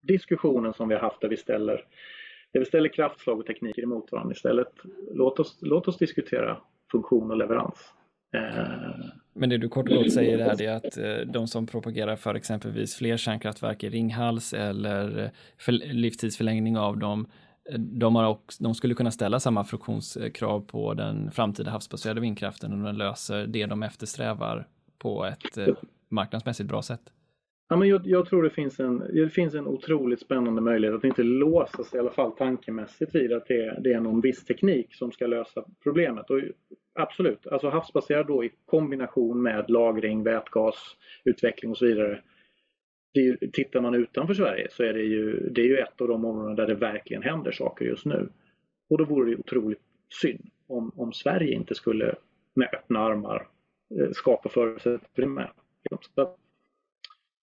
diskussionen 0.03 0.75
som 0.75 0.89
vi 0.89 0.95
har 0.95 1.03
haft 1.03 1.21
där 1.21 1.29
vi 1.29 1.37
ställer, 1.37 1.85
där 2.53 2.61
vi 2.61 2.67
ställer 2.67 2.89
kraftslag 2.89 3.39
och 3.39 3.47
tekniker 3.47 3.83
emot 3.83 4.13
varandra 4.13 4.33
istället. 4.33 4.73
Låt 5.13 5.39
oss, 5.39 5.59
låt 5.63 5.89
oss 5.89 5.99
diskutera 5.99 6.59
funktion 6.93 7.31
och 7.31 7.37
leverans. 7.37 7.93
Eh, 8.35 9.07
Men 9.35 9.49
det 9.49 9.59
du 9.59 9.69
kort 9.69 9.89
och 9.89 9.95
gott 9.95 10.13
säger 10.13 10.39
här 10.39 10.63
är 10.63 10.73
att 10.73 10.99
eh, 10.99 11.33
de 11.33 11.49
som 11.49 11.67
propagerar 11.67 12.17
för 12.17 12.35
exempelvis 12.35 12.97
fler 12.97 13.17
kärnkraftverk 13.17 13.85
i 13.85 13.89
Ringhals 13.89 14.53
eller 14.53 15.19
eh, 15.19 15.31
för 15.59 15.73
livstidsförlängning 15.73 16.79
av 16.79 16.99
dem, 16.99 17.27
de, 17.79 18.17
har 18.17 18.29
också, 18.29 18.63
de 18.63 18.75
skulle 18.75 18.95
kunna 18.95 19.11
ställa 19.11 19.41
samma 19.41 19.65
funktionskrav 19.65 20.61
på 20.61 20.95
den 20.95 21.31
framtida 21.31 21.71
havsbaserade 21.71 22.21
vindkraften 22.21 22.73
om 22.73 22.83
den 22.83 22.99
löser 22.99 23.47
det 23.47 23.67
de 23.67 23.83
eftersträvar 23.83 24.67
på 24.99 25.25
ett 25.25 25.59
marknadsmässigt 26.09 26.69
bra 26.69 26.83
sätt? 26.83 27.13
Ja, 27.69 27.77
men 27.77 27.89
jag, 27.89 28.07
jag, 28.07 28.27
tror 28.27 28.43
det 28.43 28.51
finns, 28.51 28.81
en, 28.81 28.99
det 28.99 29.31
finns 29.31 29.55
en 29.55 29.67
otroligt 29.67 30.21
spännande 30.21 30.61
möjlighet 30.61 30.97
att 30.97 31.05
inte 31.05 31.23
låsa 31.23 31.85
sig 31.85 31.97
i 31.97 32.01
alla 32.01 32.11
fall 32.11 32.33
tankemässigt 32.33 33.15
vid 33.15 33.33
att 33.33 33.47
det, 33.47 33.81
det 33.85 33.93
är 33.93 34.01
någon 34.01 34.21
viss 34.21 34.45
teknik 34.45 34.95
som 34.95 35.13
ska 35.13 35.27
lösa 35.27 35.65
problemet. 35.83 36.31
Och 36.31 36.41
absolut, 36.95 37.47
alltså 37.47 37.69
havsbaserad 37.69 38.27
då 38.27 38.45
i 38.45 38.53
kombination 38.67 39.43
med 39.43 39.71
lagring, 39.71 40.23
vätgasutveckling 40.23 41.71
och 41.71 41.79
så 41.79 41.87
vidare. 41.87 42.23
Ju, 43.15 43.37
tittar 43.37 43.81
man 43.81 43.95
utanför 43.95 44.35
Sverige 44.35 44.69
så 44.71 44.83
är 44.83 44.93
det, 44.93 45.03
ju, 45.03 45.49
det 45.51 45.61
är 45.61 45.67
ju 45.67 45.77
ett 45.77 46.01
av 46.01 46.09
de 46.09 46.25
områden 46.25 46.57
där 46.57 46.67
det 46.67 46.75
verkligen 46.75 47.23
händer 47.23 47.53
saker 47.53 47.85
just 47.85 48.05
nu. 48.05 48.29
Och 48.91 48.99
då 48.99 49.05
vore 49.05 49.31
det 49.31 49.37
otroligt 49.37 49.83
synd 50.23 50.51
om, 50.67 50.93
om 50.97 51.13
Sverige 51.13 51.55
inte 51.55 51.75
skulle 51.75 52.15
med 52.55 52.69
öppna 52.75 53.01
armar 53.01 53.37
eh, 53.37 53.56
skapa 54.13 54.49
förutsättningar 54.49 55.53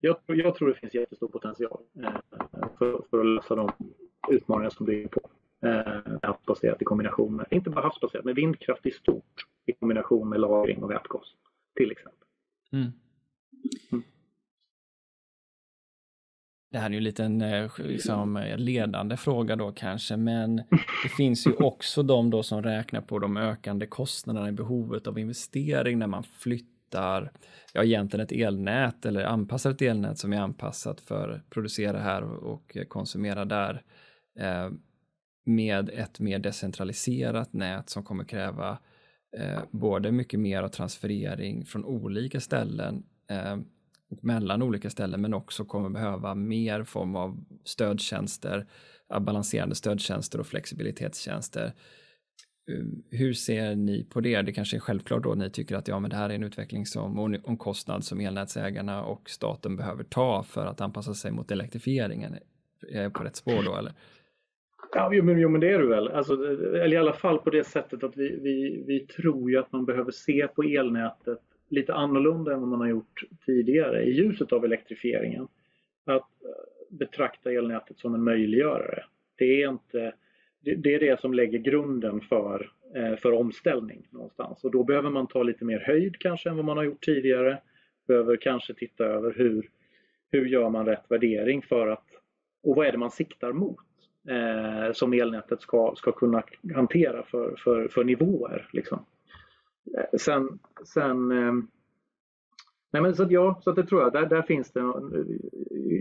jag, 0.01 0.17
jag, 0.27 0.55
tror 0.55 0.69
det 0.69 0.75
finns 0.75 0.95
jättestor 0.95 1.29
potential 1.29 1.81
eh, 2.03 2.69
för, 2.79 3.05
för, 3.11 3.21
att 3.21 3.27
lösa 3.27 3.55
de 3.55 3.71
utmaningar 4.31 4.71
som 4.71 4.87
bygger 4.87 5.09
på 5.09 5.21
eh, 5.67 6.19
havsbaserat 6.23 6.83
i 6.83 6.85
kombination 6.85 7.37
med, 7.37 7.47
inte 7.51 7.71
bara 7.71 7.85
havsbaserat, 7.85 8.25
men 8.25 8.35
vindkraft 8.35 8.87
i 8.87 8.91
stort 8.91 9.47
i 9.67 9.73
kombination 9.73 10.29
med 10.29 10.41
lagring 10.41 10.83
och 10.83 10.91
vätgas 10.91 11.35
till 11.77 11.91
exempel. 11.91 12.29
Mm. 12.73 12.87
Mm. 13.93 14.05
Det 16.73 16.79
här 16.79 16.87
är 16.87 16.91
ju 16.91 16.97
en 16.97 17.05
liten 17.05 17.43
eh, 17.43 17.71
liksom, 17.79 18.45
ledande 18.57 19.17
fråga 19.17 19.57
då 19.57 19.73
kanske, 19.73 20.17
men 20.17 20.57
det 21.03 21.09
finns 21.17 21.47
ju 21.47 21.53
också 21.53 22.03
de 22.03 22.31
då 22.31 22.43
som 22.43 22.63
räknar 22.63 23.01
på 23.01 23.19
de 23.19 23.37
ökande 23.37 23.87
kostnaderna 23.87 24.49
i 24.49 24.53
behovet 24.53 25.07
av 25.07 25.19
investering 25.19 25.99
när 25.99 26.07
man 26.07 26.23
flyttar, 26.23 27.33
ja 27.73 27.85
egentligen 27.85 28.25
ett 28.25 28.33
elnät 28.33 29.07
eller 29.07 29.25
anpassar 29.25 29.71
ett 29.71 29.83
elnät 29.83 30.19
som 30.19 30.33
är 30.33 30.41
anpassat 30.41 31.01
för 31.01 31.29
att 31.29 31.51
producera 31.51 31.99
här 31.99 32.23
och 32.23 32.77
konsumera 32.89 33.45
där 33.45 33.83
eh, 34.39 34.71
med 35.47 35.89
ett 35.89 36.21
mer 36.21 36.39
decentraliserat 36.39 37.53
nät 37.53 37.91
som 37.91 38.03
kommer 38.03 38.25
kräva 38.25 38.79
eh, 39.37 39.61
både 39.71 40.13
mycket 40.13 40.41
mer 40.41 40.63
av 40.63 40.69
transferering 40.69 41.65
från 41.65 41.85
olika 41.85 42.41
ställen 42.41 43.03
eh, 43.31 43.57
mellan 44.23 44.63
olika 44.63 44.91
ställen 44.91 45.21
men 45.21 45.35
också 45.35 45.65
kommer 45.65 45.91
behöva 45.91 46.35
mer 46.35 46.85
form 46.85 47.17
av 47.17 47.45
stödtjänster, 47.65 48.67
balanserande 49.21 49.75
stödtjänster 49.75 50.41
och 50.41 50.47
flexibilitetstjänster. 50.47 51.73
Ehm, 52.71 53.03
hur 53.11 53.33
ser 53.33 53.75
ni 53.75 54.05
på 54.05 54.21
det? 54.21 54.43
Det 54.43 54.53
kanske 54.53 54.77
är 54.77 54.81
självklart 54.81 55.23
då 55.23 55.35
ni 55.35 55.51
tycker 55.51 55.77
att 55.77 55.89
ja, 55.89 55.99
men 55.99 56.11
det 56.11 56.17
här 56.17 56.31
är 56.31 56.35
en 56.35 56.45
utveckling 56.45 56.87
som 56.87 57.19
och 57.19 57.49
en 57.49 57.57
kostnad 57.57 58.05
som 58.05 58.21
elnätsägarna 58.21 59.05
och 59.05 59.31
staten 59.31 59.77
behöver 59.77 60.05
ta 60.05 60.43
för 60.43 60.67
att 60.67 60.81
anpassa 60.81 61.15
sig 61.15 61.33
mot 61.33 61.51
elektrifieringen. 61.51 62.35
Är 62.93 63.03
jag 63.03 63.15
på 63.15 63.25
rätt 63.25 63.37
spår 63.37 63.63
då 63.65 63.77
eller? 63.77 63.93
Ja, 64.93 65.11
jo, 65.13 65.25
men, 65.25 65.39
jo, 65.39 65.49
men 65.49 65.61
det 65.61 65.73
är 65.73 65.79
du 65.79 65.89
väl. 65.89 66.09
Alltså, 66.09 66.35
eller 66.35 66.93
i 66.93 66.97
alla 66.97 67.13
fall 67.13 67.39
på 67.39 67.51
det 67.51 67.65
sättet 67.65 68.05
att 68.05 68.17
vi, 68.17 68.41
vi, 68.43 68.85
vi 68.87 69.07
tror 69.07 69.51
ju 69.51 69.59
att 69.59 69.73
man 69.73 69.85
behöver 69.85 70.11
se 70.11 70.49
på 70.49 70.63
elnätet 70.63 71.39
lite 71.71 71.95
annorlunda 71.95 72.53
än 72.53 72.61
vad 72.61 72.69
man 72.69 72.81
har 72.81 72.89
gjort 72.89 73.23
tidigare 73.47 74.03
i 74.03 74.13
ljuset 74.13 74.53
av 74.53 74.65
elektrifieringen. 74.65 75.49
Att 76.05 76.45
eh, 76.45 76.97
betrakta 76.99 77.53
elnätet 77.53 77.99
som 77.99 78.15
en 78.15 78.25
möjliggörare. 78.25 79.05
Det 79.37 79.63
är, 79.63 79.69
inte, 79.69 80.13
det, 80.61 80.95
är 80.95 81.01
det 81.01 81.21
som 81.21 81.35
lägger 81.35 81.59
grunden 81.59 82.21
för, 82.21 82.71
eh, 82.95 83.17
för 83.17 83.33
omställning 83.33 84.07
någonstans 84.11 84.65
och 84.65 84.71
då 84.71 84.85
behöver 84.85 85.11
man 85.11 85.27
ta 85.27 85.43
lite 85.43 85.65
mer 85.65 85.79
höjd 85.79 86.19
kanske 86.19 86.49
än 86.49 86.57
vad 86.57 86.65
man 86.65 86.77
har 86.77 86.85
gjort 86.85 87.05
tidigare. 87.05 87.59
Behöver 88.07 88.37
kanske 88.37 88.75
titta 88.75 89.05
över 89.05 89.35
hur, 89.37 89.71
hur 90.31 90.47
gör 90.47 90.71
man 90.71 90.87
rätt 90.87 91.05
värdering 91.09 91.63
för 91.63 91.89
att 91.89 92.07
och 92.63 92.77
vad 92.77 92.87
är 92.87 92.93
det 92.93 92.99
man 92.99 93.11
siktar 93.11 93.53
mot 93.53 93.79
eh, 94.29 94.93
som 94.93 95.13
elnätet 95.13 95.61
ska, 95.61 95.95
ska 95.97 96.13
kunna 96.13 96.43
hantera 96.75 97.23
för, 97.23 97.57
för, 97.57 97.89
för 97.89 98.05
nivåer. 98.05 98.69
Liksom. 98.73 99.05
Eh, 99.99 100.19
sen, 100.19 100.59
sen 100.85 101.31
eh, 101.31 101.53
nej 102.93 103.03
men 103.03 103.15
så 103.15 103.23
att 103.23 103.31
ja, 103.31 103.61
så 103.65 103.71
att 103.71 103.77
det 103.77 103.87
tror 103.87 104.03
jag, 104.03 104.13
där, 104.13 104.27
där 104.27 104.43
finns 104.43 104.73
det 104.73 104.81
eh, 104.81 104.95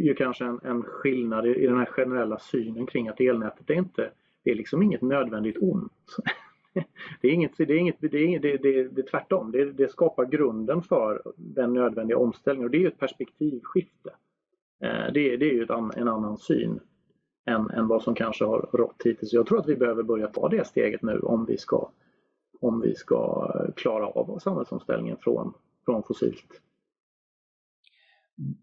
ju 0.06 0.15
kanske 0.17 0.45
en, 0.45 0.60
en 0.63 0.84
skillnad 0.84 1.45
i, 1.45 1.56
i 1.56 1.67
den 1.67 1.78
här 1.78 1.86
generella 1.86 2.39
synen 2.39 2.86
kring 2.86 3.08
att 3.08 3.19
elnätet 3.19 3.69
är 3.69 3.73
inte, 3.73 4.12
det 4.43 4.52
är 4.52 4.56
liksom 4.56 4.84
inget 4.84 5.02
nödvändigt 5.02 5.58
ont. 5.60 5.91
Det 7.21 7.28
är, 7.28 7.32
inget, 7.32 7.58
det, 7.58 7.63
är 7.63 7.78
inget, 7.78 7.95
det, 7.99 8.17
är 8.17 8.25
inget, 8.25 8.41
det, 8.41 8.58
det, 8.58 8.84
det 8.84 9.04
tvärtom, 9.04 9.52
det, 9.52 9.71
det 9.71 9.91
skapar 9.91 10.25
grunden 10.25 10.82
för 10.82 11.21
den 11.36 11.73
nödvändiga 11.73 12.17
omställningen 12.17 12.65
och 12.65 12.71
det 12.71 12.78
är 12.78 12.82
ju 12.82 12.88
ett 12.88 12.99
perspektivskifte. 12.99 14.10
Eh, 14.84 15.13
det, 15.13 15.38
det 15.38 15.45
är 15.45 15.54
ju 15.54 15.63
ett, 15.63 15.69
en 15.69 16.08
annan 16.08 16.38
syn 16.38 16.80
än, 17.45 17.69
än 17.69 17.88
vad 17.88 18.04
som 18.04 18.15
kanske 18.15 18.45
har 18.45 18.69
rått 18.73 19.02
hittills. 19.06 19.34
Jag 19.34 19.47
tror 19.47 19.60
att 19.60 19.69
vi 19.69 19.75
behöver 19.75 20.04
börja 20.04 20.28
ta 20.28 20.49
det 20.49 20.67
steget 20.67 21.02
nu 21.02 21.19
om 21.19 21.45
vi 21.45 21.58
ska 21.58 21.89
om 22.60 22.82
vi 22.82 22.95
ska 22.95 23.52
klara 23.76 24.08
av 24.08 24.39
samhällsomställningen 24.39 25.17
från, 25.22 25.54
från 25.86 26.04
fossilt. 26.04 26.62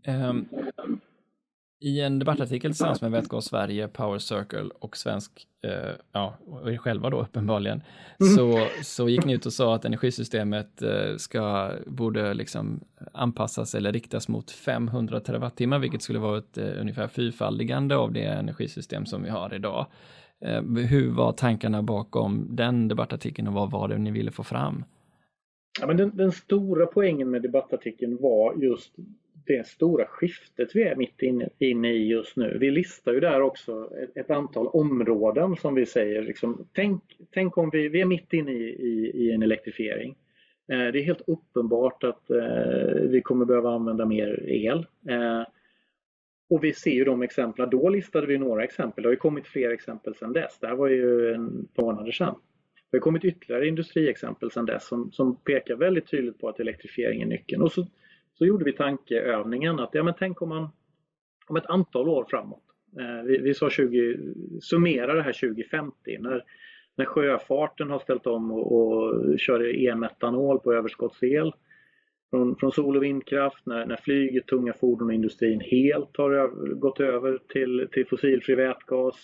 Um, 0.09 0.49
I 1.81 2.01
en 2.01 2.19
debattartikel 2.19 2.71
tillsammans 2.71 3.03
med 3.03 3.11
Vätgas 3.11 3.45
Sverige, 3.45 3.89
Power 3.89 4.19
Circle 4.19 4.71
och 4.79 4.97
Svensk, 4.97 5.47
uh, 5.67 5.93
ja, 6.13 6.37
och 6.47 6.73
er 6.73 6.77
själva 6.77 7.11
då 7.11 7.21
uppenbarligen, 7.21 7.83
mm. 8.21 8.35
så, 8.35 8.67
så 8.83 9.09
gick 9.09 9.25
ni 9.25 9.33
ut 9.33 9.47
och 9.47 9.53
sa 9.53 9.75
att 9.75 9.85
energisystemet 9.85 10.83
uh, 10.83 11.17
ska, 11.17 11.73
borde 11.87 12.35
liksom 12.35 12.81
anpassas 13.13 13.75
eller 13.75 13.93
riktas 13.93 14.29
mot 14.29 14.51
500 14.51 15.21
terawattimmar, 15.21 15.79
vilket 15.79 16.03
skulle 16.03 16.19
vara 16.19 16.39
ett 16.39 16.59
uh, 16.59 16.81
ungefär 16.81 17.09
fyrfaldigande 17.09 17.97
av 17.97 18.13
det 18.13 18.25
energisystem 18.25 19.07
som 19.07 19.23
vi 19.23 19.31
har 19.31 19.55
idag. 19.55 19.87
Eh, 20.45 20.63
hur 20.63 21.11
var 21.11 21.33
tankarna 21.33 21.83
bakom 21.83 22.57
den 22.57 22.89
debattartikeln 22.89 23.49
och 23.49 23.55
vad 23.55 23.71
var 23.71 23.89
det 23.89 23.99
ni 23.99 24.11
ville 24.11 24.31
få 24.31 24.43
fram? 24.43 24.85
Ja, 25.81 25.87
men 25.87 25.97
den, 25.97 26.17
den 26.17 26.33
stora 26.33 26.87
poängen 26.87 27.31
med 27.31 27.43
debattartikeln 27.43 28.19
var 28.21 28.55
just 28.55 28.95
det 29.47 29.67
stora 29.67 30.07
skiftet 30.07 30.69
vi 30.75 30.83
är 30.83 30.97
mitt 30.97 31.23
inne, 31.23 31.49
inne 31.59 31.93
i 31.93 32.07
just 32.07 32.37
nu. 32.37 32.59
Vi 32.61 32.71
listar 32.71 33.13
ju 33.13 33.21
där 33.21 33.41
också 33.41 33.91
ett, 34.03 34.17
ett 34.17 34.31
antal 34.31 34.67
områden 34.67 35.57
som 35.57 35.75
vi 35.75 35.87
säger, 35.87 36.23
liksom, 36.23 36.67
tänk, 36.73 37.03
tänk 37.31 37.59
om 37.59 37.71
vi, 37.71 37.89
vi 37.89 38.01
är 38.01 38.05
mitt 38.05 38.33
inne 38.33 38.53
i, 38.53 38.69
i, 38.69 39.13
i 39.15 39.33
en 39.33 39.43
elektrifiering. 39.43 40.15
Eh, 40.73 40.93
det 40.93 40.99
är 40.99 41.03
helt 41.03 41.29
uppenbart 41.29 42.05
att 42.05 42.31
eh, 42.31 43.01
vi 43.09 43.21
kommer 43.25 43.45
behöva 43.45 43.75
använda 43.75 44.07
mer 44.07 44.49
el. 44.49 44.87
Eh, 45.09 45.43
och 46.49 46.65
vi 46.65 46.73
ser 46.73 46.91
ju 46.91 47.05
de 47.05 47.23
exemplen. 47.23 47.71
Då 47.71 47.89
listade 47.89 48.27
vi 48.27 48.39
några 48.39 48.65
exempel. 48.65 49.03
Det 49.03 49.09
har 49.09 49.13
ju 49.13 49.19
kommit 49.19 49.47
fler 49.47 49.71
exempel 49.71 50.15
sedan 50.15 50.33
dess. 50.33 50.59
Det 50.59 50.67
här 50.67 50.75
var 50.75 50.89
ju 50.89 51.35
en 51.35 51.69
par 51.75 51.83
månader 51.83 52.13
sedan. 52.13 52.35
Det 52.91 52.97
har 52.97 53.01
kommit 53.01 53.25
ytterligare 53.25 53.69
industriexempel 53.69 54.51
sedan 54.51 54.67
dess 54.67 54.89
som, 54.89 55.13
som 55.13 55.37
pekar 55.37 55.77
väldigt 55.77 56.11
tydligt 56.11 56.39
på 56.39 56.49
att 56.49 56.61
elektrifiering 56.61 57.23
är 57.23 57.27
nyckeln. 57.27 57.63
Och 57.63 57.73
så, 57.73 57.87
så 58.35 58.47
gjorde 58.47 58.65
vi 58.65 58.73
tankeövningen 58.73 59.81
att 59.81 59.91
ja, 59.93 60.03
men 60.03 60.15
tänk 60.19 60.43
om 60.43 60.49
man 60.49 60.69
om 61.47 61.57
ett 61.57 61.67
antal 61.67 62.09
år 62.09 62.27
framåt. 62.29 62.63
Eh, 62.99 63.25
vi, 63.25 63.39
vi 63.39 63.55
sa 63.55 63.71
20, 63.71 64.19
summera 64.61 65.15
det 65.15 65.23
här 65.23 65.33
2050 65.33 66.19
när, 66.19 66.45
när 66.97 67.05
sjöfarten 67.05 67.91
har 67.91 67.99
ställt 67.99 68.27
om 68.27 68.53
och, 68.53 68.73
och 68.73 69.39
kör 69.39 69.77
e-metanol 69.77 70.59
på 70.59 70.73
överskottsel 70.73 71.53
från, 72.31 72.57
från 72.57 72.73
sol 72.73 72.97
och 72.97 73.03
vindkraft, 73.03 73.67
när, 73.67 73.87
när 73.87 73.97
flyget, 73.97 74.47
tunga 74.47 74.73
fordon 74.73 75.09
och 75.09 75.15
industrin 75.15 75.61
helt 75.61 76.17
har 76.17 76.49
gått 76.75 77.01
över 77.01 77.39
till, 77.49 77.89
till 77.93 78.07
fossilfri 78.07 78.55
vätgas, 78.55 79.15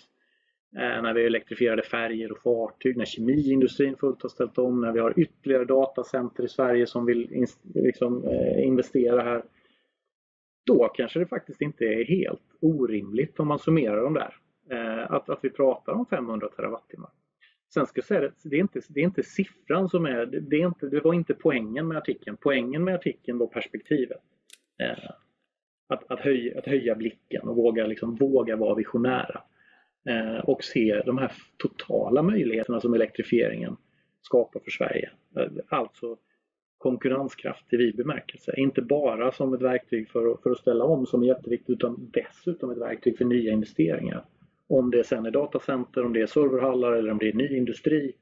eh, 0.76 1.02
när 1.02 1.14
vi 1.14 1.20
har 1.20 1.26
elektrifierade 1.26 1.82
färger 1.82 2.32
och 2.32 2.42
fartyg, 2.42 2.96
när 2.96 3.04
kemiindustrin 3.04 3.96
fullt 3.96 4.22
har 4.22 4.28
ställt 4.28 4.58
om, 4.58 4.80
när 4.80 4.92
vi 4.92 5.00
har 5.00 5.20
ytterligare 5.20 5.64
datacenter 5.64 6.44
i 6.44 6.48
Sverige 6.48 6.86
som 6.86 7.06
vill 7.06 7.32
in, 7.32 7.46
liksom, 7.74 8.24
eh, 8.24 8.66
investera 8.66 9.22
här. 9.22 9.44
Då 10.66 10.88
kanske 10.94 11.18
det 11.18 11.26
faktiskt 11.26 11.60
inte 11.60 11.84
är 11.84 12.04
helt 12.04 12.56
orimligt 12.60 13.40
om 13.40 13.48
man 13.48 13.58
summerar 13.58 14.02
dem 14.02 14.14
där, 14.14 14.34
eh, 14.70 15.12
att, 15.12 15.30
att 15.30 15.38
vi 15.42 15.50
pratar 15.50 15.92
om 15.92 16.06
500 16.06 16.48
terawattimmar. 16.48 17.10
Sen 17.74 17.86
ska 17.86 17.98
jag 17.98 18.04
säga 18.04 18.26
att 18.26 18.40
det 18.42 18.56
är 18.56 18.60
inte, 18.60 18.80
det 18.88 19.00
är 19.00 19.04
inte 19.04 19.22
siffran 19.22 19.88
som 19.88 20.06
är, 20.06 20.26
det, 20.26 20.56
är 20.56 20.66
inte, 20.66 20.86
det 20.86 21.00
var 21.00 21.14
inte 21.14 21.34
poängen 21.34 21.88
med 21.88 21.96
artikeln. 21.96 22.36
Poängen 22.40 22.84
med 22.84 22.94
artikeln 22.94 23.38
var 23.38 23.46
perspektivet. 23.46 24.20
Eh, 24.80 25.10
att, 25.88 26.10
att, 26.10 26.20
höja, 26.20 26.58
att 26.58 26.66
höja 26.66 26.94
blicken 26.94 27.48
och 27.48 27.56
våga, 27.56 27.86
liksom, 27.86 28.16
våga 28.16 28.56
vara 28.56 28.74
visionära. 28.74 29.42
Eh, 30.08 30.38
och 30.44 30.64
se 30.64 31.02
de 31.06 31.18
här 31.18 31.32
totala 31.56 32.22
möjligheterna 32.22 32.80
som 32.80 32.94
elektrifieringen 32.94 33.76
skapar 34.22 34.60
för 34.60 34.70
Sverige. 34.70 35.10
Eh, 35.36 35.48
alltså 35.68 36.16
konkurrenskraft 36.78 37.72
i 37.72 37.76
vid 37.76 37.96
bemärkelse. 37.96 38.54
Inte 38.56 38.82
bara 38.82 39.32
som 39.32 39.54
ett 39.54 39.62
verktyg 39.62 40.08
för, 40.10 40.36
för 40.42 40.50
att 40.50 40.58
ställa 40.58 40.84
om 40.84 41.06
som 41.06 41.22
är 41.22 41.26
jätteviktigt 41.26 41.70
utan 41.70 42.10
dessutom 42.12 42.70
ett 42.70 42.78
verktyg 42.78 43.18
för 43.18 43.24
nya 43.24 43.52
investeringar. 43.52 44.24
Om 44.72 44.90
det 44.90 45.04
sen 45.04 45.26
är 45.26 45.30
datacenter, 45.30 46.04
om 46.04 46.12
det 46.12 46.20
är 46.20 46.26
serverhallar 46.26 46.92
eller 46.92 47.10
om 47.10 47.18
det 47.18 47.28
är 47.28 47.32
ny 47.32 47.56
industri. 47.56 48.12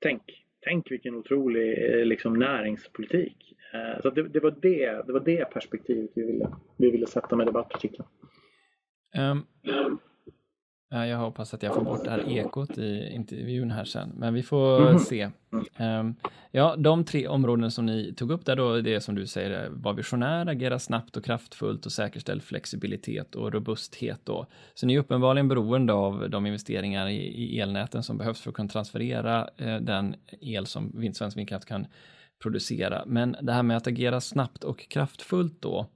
Tänk, 0.00 0.22
tänk 0.60 0.90
vilken 0.90 1.14
otrolig 1.14 1.94
eh, 1.94 2.04
liksom, 2.04 2.38
näringspolitik. 2.38 3.54
Eh, 3.74 4.02
så 4.02 4.10
det, 4.10 4.28
det, 4.28 4.40
var 4.40 4.50
det, 4.50 5.02
det 5.06 5.12
var 5.12 5.20
det 5.20 5.44
perspektivet 5.44 6.10
vi 6.14 6.22
ville, 6.22 6.50
vi 6.76 6.90
ville 6.90 7.06
sätta 7.06 7.36
med 7.36 7.46
debattartikeln. 7.46 8.08
Um, 9.18 9.46
jag 10.90 11.18
hoppas 11.18 11.54
att 11.54 11.62
jag 11.62 11.74
får 11.74 11.84
bort 11.84 12.04
det 12.04 12.10
här 12.10 12.28
ekot 12.28 12.78
i 12.78 13.10
intervjun 13.12 13.70
här 13.70 13.84
sen, 13.84 14.12
men 14.16 14.34
vi 14.34 14.42
får 14.42 14.88
mm 14.88 14.98
se. 14.98 15.30
Um, 15.78 16.16
ja, 16.50 16.76
de 16.76 17.04
tre 17.04 17.28
områden 17.28 17.70
som 17.70 17.86
ni 17.86 18.14
tog 18.14 18.30
upp 18.30 18.44
där 18.44 18.56
då, 18.56 18.80
det 18.80 18.94
är 18.94 19.00
som 19.00 19.14
du 19.14 19.26
säger, 19.26 19.68
var 19.68 19.94
visionär, 19.94 20.46
agera 20.46 20.78
snabbt 20.78 21.16
och 21.16 21.24
kraftfullt 21.24 21.86
och 21.86 21.92
säkerställ 21.92 22.40
flexibilitet 22.40 23.34
och 23.34 23.52
robusthet 23.52 24.20
då. 24.24 24.46
Så 24.74 24.86
ni 24.86 24.94
är 24.94 24.98
uppenbarligen 24.98 25.48
beroende 25.48 25.92
av 25.92 26.30
de 26.30 26.46
investeringar 26.46 27.08
i, 27.08 27.16
i 27.16 27.60
elnäten 27.60 28.02
som 28.02 28.18
behövs 28.18 28.40
för 28.40 28.50
att 28.50 28.56
kunna 28.56 28.68
transferera 28.68 29.48
uh, 29.60 29.76
den 29.80 30.14
el 30.40 30.66
som 30.66 31.12
svensk 31.14 31.36
vindkraft 31.36 31.68
kan 31.68 31.86
producera. 32.42 33.02
Men 33.06 33.36
det 33.40 33.52
här 33.52 33.62
med 33.62 33.76
att 33.76 33.86
agera 33.86 34.20
snabbt 34.20 34.64
och 34.64 34.88
kraftfullt 34.88 35.62
då, 35.62 35.86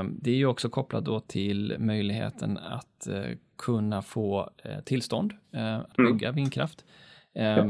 um, 0.00 0.18
det 0.22 0.30
är 0.30 0.36
ju 0.36 0.46
också 0.46 0.68
kopplat 0.68 1.04
då 1.04 1.20
till 1.20 1.76
möjligheten 1.78 2.58
att 2.58 3.08
uh, 3.10 3.36
kunna 3.56 4.02
få 4.02 4.50
eh, 4.64 4.80
tillstånd 4.80 5.32
eh, 5.52 5.76
att 5.76 5.98
mm. 5.98 6.12
bygga 6.12 6.28
mm. 6.28 6.36
vindkraft. 6.36 6.84
Eh, 7.34 7.66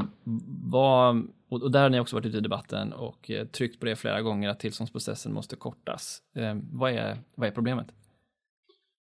vad, 0.71 1.27
och, 1.49 1.71
där 1.71 1.81
har 1.81 1.89
ni 1.89 1.99
också 1.99 2.15
varit 2.15 2.25
ute 2.25 2.37
i 2.37 2.41
debatten 2.41 2.93
och 2.93 3.31
tryckt 3.51 3.79
på 3.79 3.85
det 3.85 3.95
flera 3.95 4.21
gånger 4.21 4.49
att 4.49 4.59
tillståndsprocessen 4.59 5.33
måste 5.33 5.55
kortas. 5.55 6.21
vad, 6.71 6.91
är, 6.91 7.17
vad 7.35 7.47
är 7.47 7.51
problemet? 7.51 7.93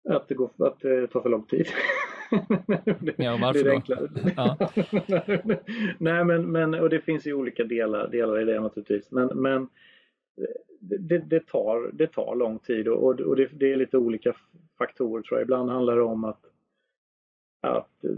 att 0.08 0.28
det, 0.28 0.34
går, 0.34 0.50
att 0.58 0.80
det 0.80 1.06
tar 1.06 1.20
för 1.20 1.28
lång 1.28 1.46
tid. 1.46 1.66
ja, 3.16 3.38
varför 3.42 3.64
då? 3.64 3.82
Ja. 4.36 4.56
Nej, 5.98 6.24
men, 6.24 6.52
men 6.52 6.74
och 6.74 6.90
det 6.90 7.00
finns 7.00 7.26
ju 7.26 7.34
olika 7.34 7.64
delar, 7.64 8.08
delar 8.08 8.40
i 8.40 8.44
det 8.44 8.60
naturligtvis. 8.60 9.10
Men, 9.10 9.28
men 9.34 9.68
det, 10.80 11.18
det, 11.18 11.46
tar, 11.46 11.90
det 11.92 12.06
tar 12.06 12.36
lång 12.36 12.58
tid 12.58 12.88
och, 12.88 13.20
och 13.20 13.36
det, 13.36 13.48
det, 13.52 13.72
är 13.72 13.76
lite 13.76 13.98
olika 13.98 14.34
faktorer 14.78 15.22
tror 15.22 15.38
jag. 15.38 15.44
Ibland 15.44 15.70
handlar 15.70 15.96
det 15.96 16.02
om 16.02 16.24
att, 16.24 16.40
att 17.62 18.04
eh, 18.04 18.10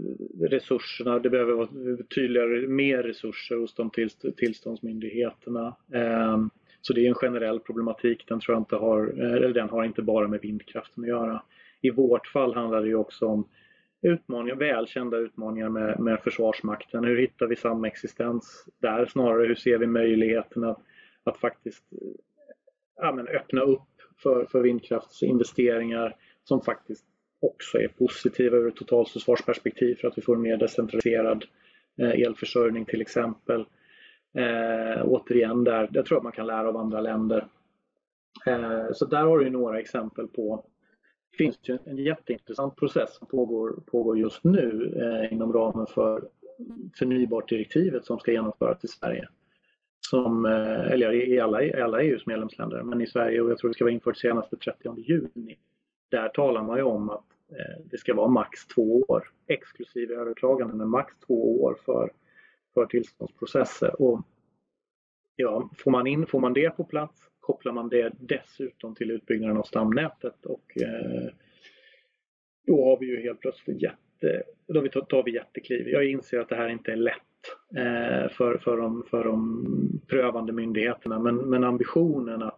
resurserna, 0.45 1.19
det 1.19 1.29
behöver 1.29 1.53
vara 1.53 1.67
tydligare, 2.15 2.67
mer 2.67 3.03
resurser 3.03 3.55
hos 3.55 3.75
de 3.75 3.91
tillståndsmyndigheterna. 4.37 5.75
Ehm, 5.93 6.49
så 6.81 6.93
det 6.93 7.05
är 7.05 7.09
en 7.09 7.15
generell 7.15 7.59
problematik, 7.59 8.25
den 8.27 8.39
tror 8.39 8.55
jag 8.55 8.61
inte 8.61 8.75
har, 8.75 9.13
eh, 9.19 9.33
eller 9.33 9.53
den 9.53 9.69
har 9.69 9.83
inte 9.83 10.01
bara 10.01 10.27
med 10.27 10.41
vindkraften 10.41 11.03
att 11.03 11.09
göra. 11.09 11.43
I 11.81 11.89
vårt 11.89 12.27
fall 12.27 12.53
handlar 12.53 12.81
det 12.81 12.87
ju 12.87 12.95
också 12.95 13.25
om 13.25 13.47
utmaningar, 14.01 14.55
välkända 14.55 15.17
utmaningar 15.17 15.69
med, 15.69 15.99
med 15.99 16.19
Försvarsmakten. 16.19 17.03
Hur 17.03 17.17
hittar 17.17 17.47
vi 17.47 17.55
samexistens 17.55 18.65
där 18.81 19.05
snarare? 19.05 19.47
Hur 19.47 19.55
ser 19.55 19.77
vi 19.77 19.87
möjligheterna 19.87 20.69
att, 20.69 20.81
att 21.23 21.37
faktiskt 21.37 21.93
eh, 21.93 22.07
ja, 22.95 23.11
men 23.11 23.27
öppna 23.27 23.61
upp 23.61 24.01
för, 24.17 24.45
för 24.45 24.61
vindkraftsinvesteringar 24.61 26.15
som 26.43 26.61
faktiskt 26.61 27.05
också 27.45 27.77
är 27.77 27.87
positiva 27.87 28.57
ur 28.57 28.67
ett 28.67 28.75
totalförsvarsperspektiv 28.75 29.95
för 29.95 30.07
att 30.07 30.17
vi 30.17 30.21
får 30.21 30.35
en 30.35 30.41
mer 30.41 30.57
decentraliserad 30.57 31.45
eh, 31.99 32.09
elförsörjning 32.09 32.85
till 32.85 33.01
exempel. 33.01 33.65
Eh, 34.37 35.01
återigen, 35.03 35.63
där, 35.63 35.89
jag 35.91 36.05
tror 36.05 36.17
att 36.17 36.23
man 36.23 36.31
kan 36.31 36.47
lära 36.47 36.69
av 36.69 36.77
andra 36.77 37.01
länder. 37.01 37.47
Eh, 38.45 38.85
så 38.93 39.05
där 39.05 39.23
har 39.23 39.39
du 39.39 39.49
några 39.49 39.79
exempel 39.79 40.27
på 40.27 40.65
det 41.37 41.43
finns 41.43 41.59
ju 41.63 41.77
en 41.85 41.97
jätteintressant 41.97 42.75
process 42.75 43.15
som 43.15 43.27
pågår, 43.27 43.83
pågår 43.85 44.17
just 44.17 44.43
nu 44.43 44.93
eh, 44.95 45.33
inom 45.33 45.53
ramen 45.53 45.87
för 45.87 46.29
förnybartdirektivet 46.99 48.05
som 48.05 48.19
ska 48.19 48.31
genomföras 48.31 48.83
i 48.83 48.87
Sverige. 48.87 49.27
Som, 49.99 50.45
eh, 50.45 50.91
eller 50.91 51.13
i 51.13 51.39
alla, 51.39 51.63
i 51.63 51.81
alla 51.81 52.01
EUs 52.01 52.25
medlemsländer, 52.25 52.83
men 52.83 53.01
i 53.01 53.07
Sverige 53.07 53.41
och 53.41 53.51
jag 53.51 53.57
tror 53.57 53.69
det 53.69 53.73
ska 53.73 53.83
vara 53.83 53.93
infört 53.93 54.17
senast 54.17 54.49
den 54.49 54.59
30 54.59 54.97
juni. 54.97 55.57
Där 56.11 56.29
talar 56.29 56.63
man 56.63 56.77
ju 56.77 56.83
om 56.83 57.09
att 57.09 57.25
Eh, 57.51 57.85
det 57.91 57.97
ska 57.97 58.13
vara 58.13 58.27
max 58.27 58.67
två 58.67 59.01
år 59.07 59.31
exklusive 59.47 60.15
överklagande, 60.15 60.75
men 60.75 60.89
max 60.89 61.13
två 61.27 61.63
år 61.63 61.77
för, 61.85 62.11
för 62.73 62.85
tillståndsprocesser. 62.85 64.01
Och 64.01 64.21
ja, 65.35 65.69
får, 65.77 65.91
man 65.91 66.07
in, 66.07 66.25
får 66.25 66.39
man 66.39 66.53
det 66.53 66.69
på 66.69 66.83
plats, 66.83 67.29
kopplar 67.39 67.73
man 67.73 67.89
det 67.89 68.13
dessutom 68.19 68.95
till 68.95 69.11
utbyggnaden 69.11 69.57
av 69.57 69.63
stamnätet 69.63 70.45
och 70.45 70.77
eh, 70.81 71.29
då 72.67 72.85
har 72.85 72.99
vi 72.99 73.05
ju 73.05 73.21
helt 73.21 73.39
plötsligt 73.39 73.81
jätte, 73.81 74.43
då 74.67 75.01
tar 75.01 75.23
vi 75.23 75.33
jättekliv. 75.33 75.87
Jag 75.87 76.05
inser 76.05 76.39
att 76.39 76.49
det 76.49 76.55
här 76.55 76.69
inte 76.69 76.91
är 76.91 76.95
lätt 76.95 77.15
eh, 77.75 78.29
för, 78.31 78.57
för, 78.57 78.77
de, 78.77 79.03
för 79.09 79.23
de 79.23 80.01
prövande 80.07 80.53
myndigheterna 80.53 81.19
men, 81.19 81.35
men 81.35 81.63
ambitionen 81.63 82.41
att 82.41 82.54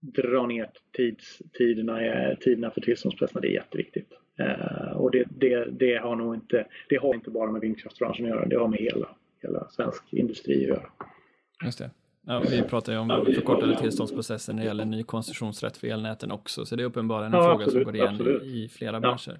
dra 0.00 0.46
ner 0.46 0.70
tids, 0.96 1.42
tiderna, 1.52 1.98
tiderna 2.40 2.70
för 2.70 2.80
tillståndsprocesserna, 2.80 3.40
det 3.40 3.48
är 3.48 3.52
jätteviktigt. 3.52 4.12
Eh, 4.38 4.92
och 4.96 5.10
det, 5.10 5.24
det, 5.30 5.64
det, 5.70 5.96
har 5.96 6.16
nog 6.16 6.34
inte, 6.34 6.66
det 6.88 6.96
har 6.96 7.14
inte 7.14 7.30
bara 7.30 7.50
med 7.50 7.60
vindkraftsbranschen 7.60 8.24
att 8.24 8.30
göra, 8.30 8.46
det 8.46 8.56
har 8.56 8.68
med 8.68 8.78
hela, 8.78 9.08
hela 9.42 9.68
svensk 9.70 10.02
industri 10.10 10.62
att 10.62 10.68
göra. 10.68 10.86
Just 11.64 11.78
det. 11.78 11.90
Ja, 12.26 12.42
vi 12.50 12.62
pratar 12.62 12.92
ju 12.92 12.98
om 12.98 13.08
förkortade 13.08 13.76
tillståndsprocesser 13.76 14.52
när 14.52 14.62
det 14.62 14.66
gäller 14.66 14.84
ny 14.84 15.02
koncessionsrätt 15.02 15.76
för 15.76 15.86
elnäten 15.86 16.30
också, 16.30 16.66
så 16.66 16.76
det 16.76 16.82
är 16.82 16.84
uppenbarligen 16.84 17.34
en 17.34 17.40
ja, 17.40 17.44
fråga 17.44 17.64
absolut, 17.64 17.84
som 17.84 17.92
går 17.92 17.96
igen 17.96 18.14
absolut. 18.14 18.42
i 18.42 18.68
flera 18.68 18.92
ja. 18.92 19.00
branscher. 19.00 19.30
Eh, 19.32 19.38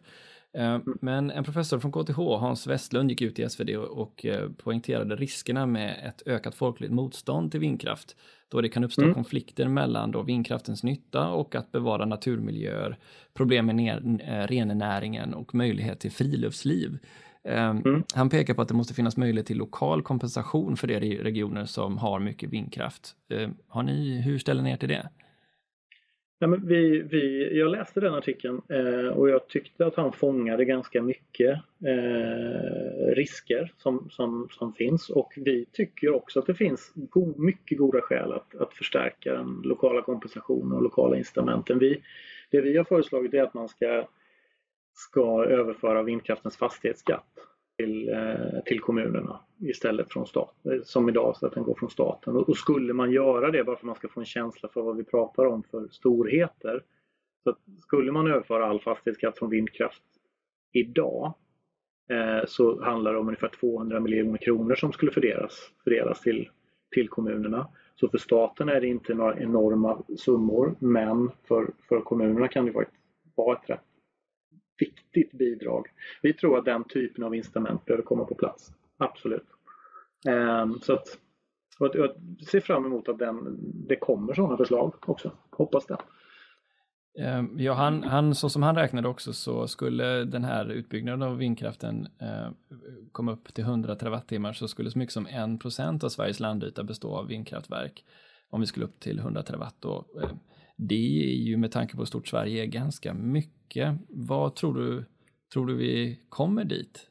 men 1.00 1.30
en 1.30 1.44
professor 1.44 1.78
från 1.78 1.92
KTH, 1.92 2.18
Hans 2.18 2.66
Westlund, 2.66 3.10
gick 3.10 3.22
ut 3.22 3.38
i 3.38 3.48
SvD 3.48 3.76
och 3.76 4.26
eh, 4.26 4.48
poängterade 4.56 5.16
riskerna 5.16 5.66
med 5.66 5.96
ett 6.06 6.22
ökat 6.26 6.54
folkligt 6.54 6.92
motstånd 6.92 7.50
till 7.50 7.60
vindkraft, 7.60 8.16
då 8.48 8.60
det 8.60 8.68
kan 8.68 8.84
uppstå 8.84 9.02
mm. 9.02 9.14
konflikter 9.14 9.68
mellan 9.68 10.10
då 10.10 10.22
vindkraftens 10.22 10.82
nytta 10.82 11.28
och 11.28 11.54
att 11.54 11.72
bevara 11.72 12.04
naturmiljöer, 12.04 12.98
problem 13.34 13.66
med 13.66 14.20
eh, 14.20 14.46
rennäringen 14.46 15.34
och 15.34 15.54
möjlighet 15.54 16.00
till 16.00 16.12
friluftsliv. 16.12 16.98
Ehm, 17.44 17.82
mm. 17.84 18.02
Han 18.14 18.30
pekar 18.30 18.54
på 18.54 18.62
att 18.62 18.68
det 18.68 18.74
måste 18.74 18.94
finnas 18.94 19.16
möjlighet 19.16 19.46
till 19.46 19.58
lokal 19.58 20.02
kompensation 20.02 20.76
för 20.76 20.86
de 20.86 21.18
regioner 21.18 21.64
som 21.64 21.98
har 21.98 22.20
mycket 22.20 22.50
vindkraft. 22.50 23.14
Ehm, 23.28 23.54
har 23.68 23.82
ni, 23.82 24.20
hur 24.20 24.38
ställer 24.38 24.62
ni 24.62 24.70
er 24.70 24.76
till 24.76 24.88
det? 24.88 25.08
Ja, 26.42 26.46
men 26.46 26.66
vi, 26.66 27.02
vi, 27.02 27.58
jag 27.58 27.70
läste 27.70 28.00
den 28.00 28.14
artikeln 28.14 28.60
eh, 28.68 29.08
och 29.08 29.30
jag 29.30 29.48
tyckte 29.48 29.86
att 29.86 29.96
han 29.96 30.12
fångade 30.12 30.64
ganska 30.64 31.02
mycket 31.02 31.60
eh, 31.86 33.14
risker 33.14 33.72
som, 33.76 34.10
som, 34.10 34.48
som 34.50 34.72
finns 34.72 35.10
och 35.10 35.32
vi 35.36 35.66
tycker 35.72 36.14
också 36.14 36.38
att 36.38 36.46
det 36.46 36.54
finns 36.54 36.92
go 36.94 37.34
mycket 37.36 37.78
goda 37.78 38.00
skäl 38.00 38.32
att, 38.32 38.54
att 38.54 38.74
förstärka 38.74 39.32
den 39.32 39.60
lokala 39.64 40.02
kompensationen 40.02 40.72
och 40.72 40.82
lokala 40.82 41.16
incitamenten. 41.16 41.78
Vi, 41.78 42.02
det 42.50 42.60
vi 42.60 42.76
har 42.76 42.84
föreslagit 42.84 43.34
är 43.34 43.42
att 43.42 43.54
man 43.54 43.68
ska 43.68 44.08
ska 44.92 45.44
överföra 45.44 46.02
vindkraftens 46.02 46.56
fastighetsskatt 46.56 47.49
till, 47.80 48.08
eh, 48.08 48.62
till 48.64 48.80
kommunerna 48.80 49.40
istället 49.58 50.12
från 50.12 50.26
staten, 50.26 50.84
som 50.84 51.08
idag 51.08 51.36
så 51.36 51.46
att 51.46 51.54
den 51.54 51.62
går 51.62 51.74
från 51.74 51.90
staten. 51.90 52.36
Och, 52.36 52.56
skulle 52.56 52.92
man 52.92 53.10
göra 53.10 53.50
det 53.50 53.64
bara 53.64 53.76
för 53.76 53.80
att 53.80 53.86
man 53.86 53.94
ska 53.94 54.08
få 54.08 54.20
en 54.20 54.26
känsla 54.26 54.68
för 54.68 54.82
vad 54.82 54.96
vi 54.96 55.04
pratar 55.04 55.46
om 55.46 55.62
för 55.62 55.88
storheter. 55.90 56.82
Så 57.44 57.56
skulle 57.82 58.12
man 58.12 58.26
överföra 58.26 58.66
all 58.66 58.80
fastighetsskatt 58.80 59.38
från 59.38 59.50
vindkraft 59.50 60.02
idag 60.72 61.34
eh, 62.10 62.46
så 62.46 62.82
handlar 62.82 63.12
det 63.12 63.18
om 63.18 63.28
ungefär 63.28 63.50
200 63.60 64.00
miljoner 64.00 64.38
kronor 64.38 64.74
som 64.74 64.92
skulle 64.92 65.12
fördelas, 65.12 65.70
fördelas 65.84 66.20
till, 66.20 66.48
till 66.94 67.08
kommunerna. 67.08 67.68
Så 67.94 68.08
för 68.08 68.18
staten 68.18 68.68
är 68.68 68.80
det 68.80 68.86
inte 68.86 69.14
några 69.14 69.38
enorma 69.38 70.02
summor 70.16 70.74
men 70.78 71.30
för, 71.48 71.70
för 71.88 72.00
kommunerna 72.00 72.48
kan 72.48 72.66
det 72.66 72.86
vara 73.34 73.56
ett 73.56 73.70
rätt 73.70 73.89
viktigt 74.80 75.32
bidrag. 75.32 75.86
Vi 76.22 76.32
tror 76.32 76.58
att 76.58 76.64
den 76.64 76.84
typen 76.84 77.24
av 77.24 77.34
incitament 77.34 77.84
behöver 77.84 78.04
komma 78.04 78.24
på 78.24 78.34
plats. 78.34 78.72
Absolut. 78.96 79.46
Ehm, 80.28 80.80
så 80.80 80.92
att, 80.92 81.18
jag 81.78 82.10
ser 82.50 82.60
fram 82.60 82.84
emot 82.84 83.08
att 83.08 83.18
den, 83.18 83.58
det 83.88 83.96
kommer 83.96 84.34
sådana 84.34 84.56
förslag 84.56 84.94
också. 85.06 85.32
Hoppas 85.50 85.86
det. 85.86 85.96
Ehm, 87.18 87.58
ja, 87.58 87.72
han, 87.72 88.02
han, 88.02 88.34
så 88.34 88.48
som 88.48 88.62
han 88.62 88.76
räknade 88.76 89.08
också 89.08 89.32
så 89.32 89.68
skulle 89.68 90.24
den 90.24 90.44
här 90.44 90.70
utbyggnaden 90.70 91.22
av 91.22 91.36
vindkraften 91.36 92.08
eh, 92.20 92.50
komma 93.12 93.32
upp 93.32 93.54
till 93.54 93.64
100 93.64 93.96
terawattimmar 93.96 94.52
så 94.52 94.68
skulle 94.68 94.90
så 94.90 94.98
mycket 94.98 95.12
som 95.12 95.26
1 95.26 95.60
procent 95.60 96.04
av 96.04 96.08
Sveriges 96.08 96.40
landyta 96.40 96.82
bestå 96.84 97.16
av 97.16 97.26
vindkraftverk 97.26 98.04
om 98.50 98.60
vi 98.60 98.66
skulle 98.66 98.86
upp 98.86 99.00
till 99.00 99.18
100 99.18 99.42
terawatt. 99.42 99.84
Och, 99.84 100.22
eh, 100.22 100.30
det 100.80 101.30
är 101.30 101.36
ju 101.36 101.56
med 101.56 101.72
tanke 101.72 101.94
på 101.94 101.98
hur 101.98 102.06
stort 102.06 102.28
Sverige 102.28 102.62
är 102.62 102.66
ganska 102.66 103.14
mycket. 103.14 103.94
Vad 104.08 104.54
tror 104.54 104.74
du, 104.74 105.04
tror 105.52 105.66
du 105.66 105.74
vi 105.74 106.20
kommer 106.28 106.64
dit? 106.64 107.06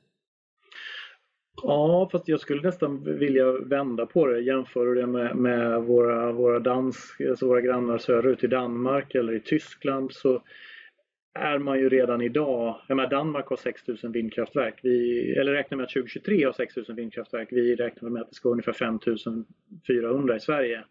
Ja, 1.63 2.09
fast 2.11 2.27
jag 2.27 2.39
skulle 2.39 2.61
nästan 2.61 3.03
vilja 3.03 3.51
vända 3.51 4.05
på 4.05 4.27
det. 4.27 4.39
Jämföra 4.39 4.93
det 4.93 5.07
med, 5.07 5.35
med 5.35 5.83
våra, 5.83 6.31
våra, 6.31 6.59
dansk, 6.59 7.21
alltså 7.21 7.47
våra 7.47 7.61
grannar 7.61 7.97
söderut 7.97 8.43
i 8.43 8.47
Danmark 8.47 9.15
eller 9.15 9.33
i 9.33 9.39
Tyskland 9.39 10.11
så 10.13 10.43
är 11.33 11.57
man 11.59 11.79
ju 11.79 11.89
redan 11.89 12.21
idag, 12.21 12.81
jag 12.87 12.95
menar 12.95 13.09
Danmark 13.09 13.47
har 13.47 13.57
6000 13.57 14.11
vindkraftverk, 14.11 14.79
vi, 14.83 15.31
eller 15.33 15.51
räknar 15.51 15.75
med 15.75 15.83
att 15.83 15.93
2023 15.93 16.45
har 16.45 16.53
6000 16.53 16.95
vindkraftverk, 16.95 17.47
vi 17.51 17.75
räknar 17.75 18.09
med 18.09 18.21
att 18.21 18.29
det 18.29 18.35
ska 18.35 18.49
vara 18.49 18.53
ungefär 18.53 18.73
5400 18.73 20.35
i 20.35 20.39
Sverige. 20.39 20.83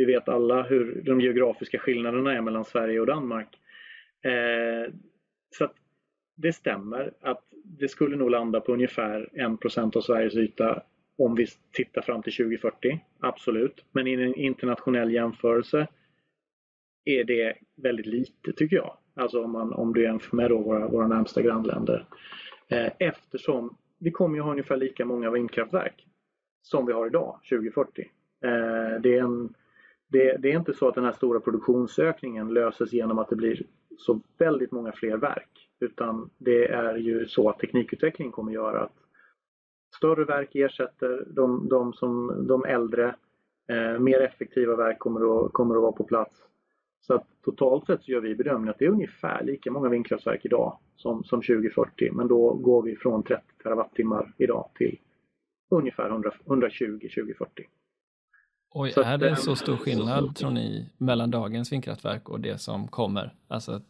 Vi 0.00 0.06
vet 0.06 0.28
alla 0.28 0.62
hur 0.62 1.02
de 1.04 1.20
geografiska 1.20 1.78
skillnaderna 1.78 2.32
är 2.32 2.40
mellan 2.40 2.64
Sverige 2.64 3.00
och 3.00 3.06
Danmark. 3.06 3.48
Eh, 4.24 4.92
så 5.50 5.64
att 5.64 5.74
det 6.36 6.52
stämmer 6.52 7.12
att 7.20 7.44
det 7.64 7.88
skulle 7.88 8.16
nog 8.16 8.30
landa 8.30 8.60
på 8.60 8.72
ungefär 8.72 9.28
1 9.32 9.96
av 9.96 10.00
Sveriges 10.00 10.36
yta 10.36 10.82
om 11.18 11.34
vi 11.34 11.46
tittar 11.72 12.02
fram 12.02 12.22
till 12.22 12.32
2040. 12.32 13.00
Absolut. 13.20 13.84
Men 13.92 14.06
i 14.06 14.12
en 14.12 14.34
internationell 14.34 15.12
jämförelse 15.12 15.86
är 17.04 17.24
det 17.24 17.54
väldigt 17.76 18.06
lite 18.06 18.52
tycker 18.52 18.76
jag. 18.76 18.96
Alltså 19.14 19.44
om, 19.44 19.52
man, 19.52 19.72
om 19.72 19.92
du 19.92 20.02
jämför 20.02 20.36
med 20.36 20.50
våra, 20.50 20.88
våra 20.88 21.08
närmsta 21.08 21.42
grannländer. 21.42 22.06
Eh, 22.68 22.92
eftersom 22.98 23.76
vi 23.98 24.10
kommer 24.10 24.36
ju 24.36 24.42
ha 24.42 24.50
ungefär 24.50 24.76
lika 24.76 25.04
många 25.04 25.30
vindkraftverk 25.30 26.06
som 26.62 26.86
vi 26.86 26.92
har 26.92 27.06
idag 27.06 27.40
2040. 27.50 28.10
Eh, 28.44 29.00
det 29.00 29.16
är 29.16 29.22
en 29.22 29.54
det, 30.10 30.36
det, 30.36 30.52
är 30.52 30.56
inte 30.56 30.74
så 30.74 30.88
att 30.88 30.94
den 30.94 31.04
här 31.04 31.12
stora 31.12 31.40
produktionsökningen 31.40 32.48
löses 32.48 32.92
genom 32.92 33.18
att 33.18 33.28
det 33.28 33.36
blir 33.36 33.62
så 33.98 34.20
väldigt 34.38 34.72
många 34.72 34.92
fler 34.92 35.16
verk. 35.16 35.68
Utan 35.80 36.30
det 36.38 36.68
är 36.68 36.96
ju 36.96 37.26
så 37.26 37.48
att 37.48 37.58
teknikutvecklingen 37.58 38.32
kommer 38.32 38.52
göra 38.52 38.80
att 38.80 38.96
större 39.96 40.24
verk 40.24 40.54
ersätter 40.54 41.24
de, 41.26 41.68
de, 41.68 41.92
som, 41.92 42.44
de 42.46 42.64
äldre. 42.64 43.14
Eh, 43.68 43.98
mer 43.98 44.20
effektiva 44.20 44.76
verk 44.76 44.98
kommer 44.98 45.46
att, 45.46 45.52
kommer 45.52 45.74
att 45.74 45.82
vara 45.82 45.92
på 45.92 46.04
plats. 46.04 46.40
Så 47.00 47.14
att 47.14 47.26
totalt 47.44 47.86
sett 47.86 48.02
så 48.02 48.12
gör 48.12 48.20
vi 48.20 48.34
bedömningen 48.34 48.70
att 48.70 48.78
det 48.78 48.84
är 48.84 48.90
ungefär 48.90 49.44
lika 49.44 49.70
många 49.70 49.88
vindkraftverk 49.88 50.44
idag 50.44 50.78
som, 50.96 51.24
som 51.24 51.40
2040 51.42 52.12
men 52.12 52.28
då 52.28 52.54
går 52.54 52.82
vi 52.82 52.96
från 52.96 53.22
30 53.22 53.42
terawattimmar 53.62 54.34
idag 54.38 54.70
till 54.74 54.98
ungefär 55.70 56.08
100, 56.10 56.32
120 56.46 57.08
2040. 57.14 57.66
Oj, 58.72 58.90
så 58.90 59.02
är 59.02 59.18
det 59.18 59.36
så 59.36 59.56
stor 59.56 59.76
skillnad 59.76 60.36
tror 60.36 60.50
ni 60.50 60.90
mellan 60.98 61.30
dagens 61.30 61.72
vindkraftverk 61.72 62.28
och 62.28 62.40
det 62.40 62.58
som 62.58 62.88
kommer? 62.88 63.34
Alltså... 63.48 63.82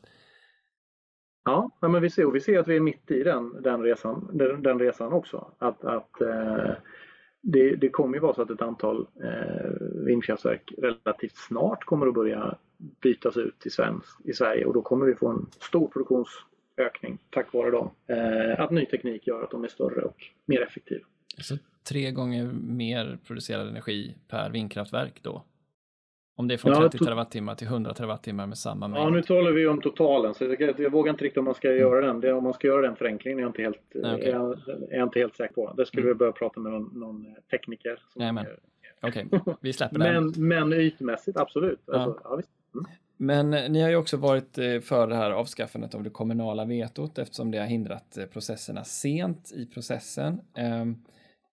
Ja, 1.44 1.70
men 1.80 2.02
vi 2.02 2.10
ser, 2.10 2.26
vi 2.26 2.40
ser 2.40 2.58
att 2.58 2.68
vi 2.68 2.76
är 2.76 2.80
mitt 2.80 3.10
i 3.10 3.22
den, 3.22 3.62
den, 3.62 3.82
resan, 3.82 4.30
den, 4.32 4.62
den 4.62 4.78
resan 4.78 5.12
också. 5.12 5.52
Att, 5.58 5.84
att 5.84 6.20
eh, 6.20 6.72
det, 7.42 7.76
det, 7.76 7.88
kommer 7.88 8.14
ju 8.14 8.20
vara 8.20 8.34
så 8.34 8.42
att 8.42 8.50
ett 8.50 8.62
antal 8.62 9.06
eh, 9.22 9.70
vindkraftverk 10.06 10.72
relativt 10.78 11.36
snart 11.36 11.84
kommer 11.84 12.06
att 12.06 12.14
börja 12.14 12.54
bytas 13.02 13.36
ut 13.36 13.66
i, 13.66 13.70
svensk, 13.70 14.20
i 14.24 14.32
Sverige 14.32 14.64
och 14.64 14.74
då 14.74 14.82
kommer 14.82 15.06
vi 15.06 15.14
få 15.14 15.28
en 15.28 15.46
stor 15.60 15.88
produktionsökning 15.88 17.18
tack 17.30 17.52
vare 17.52 17.70
dem. 17.70 17.90
Eh, 18.06 18.60
att 18.60 18.70
ny 18.70 18.86
teknik 18.86 19.26
gör 19.26 19.42
att 19.42 19.50
de 19.50 19.64
är 19.64 19.68
större 19.68 20.02
och 20.02 20.16
mer 20.46 20.62
effektiva. 20.62 21.04
Så 21.38 21.56
tre 21.90 22.10
gånger 22.10 22.44
mer 22.52 23.18
producerad 23.26 23.68
energi 23.68 24.14
per 24.28 24.50
vindkraftverk 24.50 25.22
då? 25.22 25.44
Om 26.36 26.48
det 26.48 26.54
är 26.54 26.58
från 26.58 26.72
ja, 26.72 26.80
30 26.80 26.98
terawattimmar 26.98 27.54
till 27.54 27.66
100 27.66 27.94
terawattimmar 27.94 28.46
med 28.46 28.58
samma 28.58 28.88
mängd? 28.88 29.06
Ja, 29.06 29.10
nu 29.10 29.22
talar 29.22 29.52
vi 29.52 29.66
om 29.66 29.80
totalen 29.80 30.34
så 30.34 30.44
jag, 30.44 30.80
jag 30.80 30.90
vågar 30.92 31.10
inte 31.10 31.24
riktigt 31.24 31.38
om 31.38 31.44
man 31.44 31.54
ska 31.54 31.68
mm. 31.68 31.80
göra 31.80 32.06
den. 32.06 32.20
Det, 32.20 32.32
om 32.32 32.44
man 32.44 32.52
ska 32.52 32.66
göra 32.66 32.82
den 32.82 32.96
förenklingen 32.96 33.38
är 33.38 33.42
jag 33.42 33.48
inte 33.48 33.62
helt, 33.62 33.80
Nej, 33.94 34.14
okay. 34.14 34.28
är, 34.28 34.34
jag, 34.34 34.58
jag 34.90 35.02
inte 35.02 35.18
helt 35.18 35.36
säker 35.36 35.54
på. 35.54 35.72
Det 35.76 35.86
skulle 35.86 36.02
mm. 36.02 36.14
vi 36.14 36.18
börja 36.18 36.32
prata 36.32 36.60
med 36.60 36.72
någon, 36.72 36.90
någon 36.94 37.26
tekniker. 37.50 37.98
Okej, 39.00 39.26
okay. 39.30 39.54
vi 39.60 39.72
släpper 39.72 39.98
den. 39.98 40.32
Men, 40.36 40.48
men 40.48 40.80
ytmässigt, 40.80 41.36
absolut. 41.36 41.88
Alltså, 41.88 42.20
ja. 42.24 42.40
Ja, 42.72 42.78
mm. 42.80 42.90
Men 43.16 43.72
ni 43.72 43.82
har 43.82 43.90
ju 43.90 43.96
också 43.96 44.16
varit 44.16 44.58
eh, 44.58 44.80
för 44.80 45.06
det 45.06 45.14
här 45.14 45.30
avskaffandet 45.30 45.94
av 45.94 46.02
det 46.02 46.10
kommunala 46.10 46.64
vetot 46.64 47.18
eftersom 47.18 47.50
det 47.50 47.58
har 47.58 47.66
hindrat 47.66 48.18
eh, 48.18 48.26
processerna 48.26 48.84
sent 48.84 49.52
i 49.54 49.66
processen. 49.66 50.40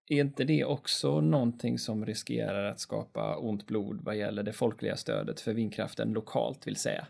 Är 0.10 0.22
inte 0.22 0.43
det 0.43 0.65
också 0.65 1.22
någonting 1.22 1.78
som 1.78 2.06
riskerar 2.06 2.65
att 2.65 2.80
skapa 2.80 3.38
ont 3.38 3.67
blod 3.67 4.00
vad 4.04 4.17
gäller 4.17 4.43
det 4.43 4.54
folkliga 4.54 4.96
stödet 4.96 5.39
för 5.39 5.54
vindkraften 5.54 6.13
lokalt 6.13 6.67
vill 6.67 6.76
säga? 6.76 7.08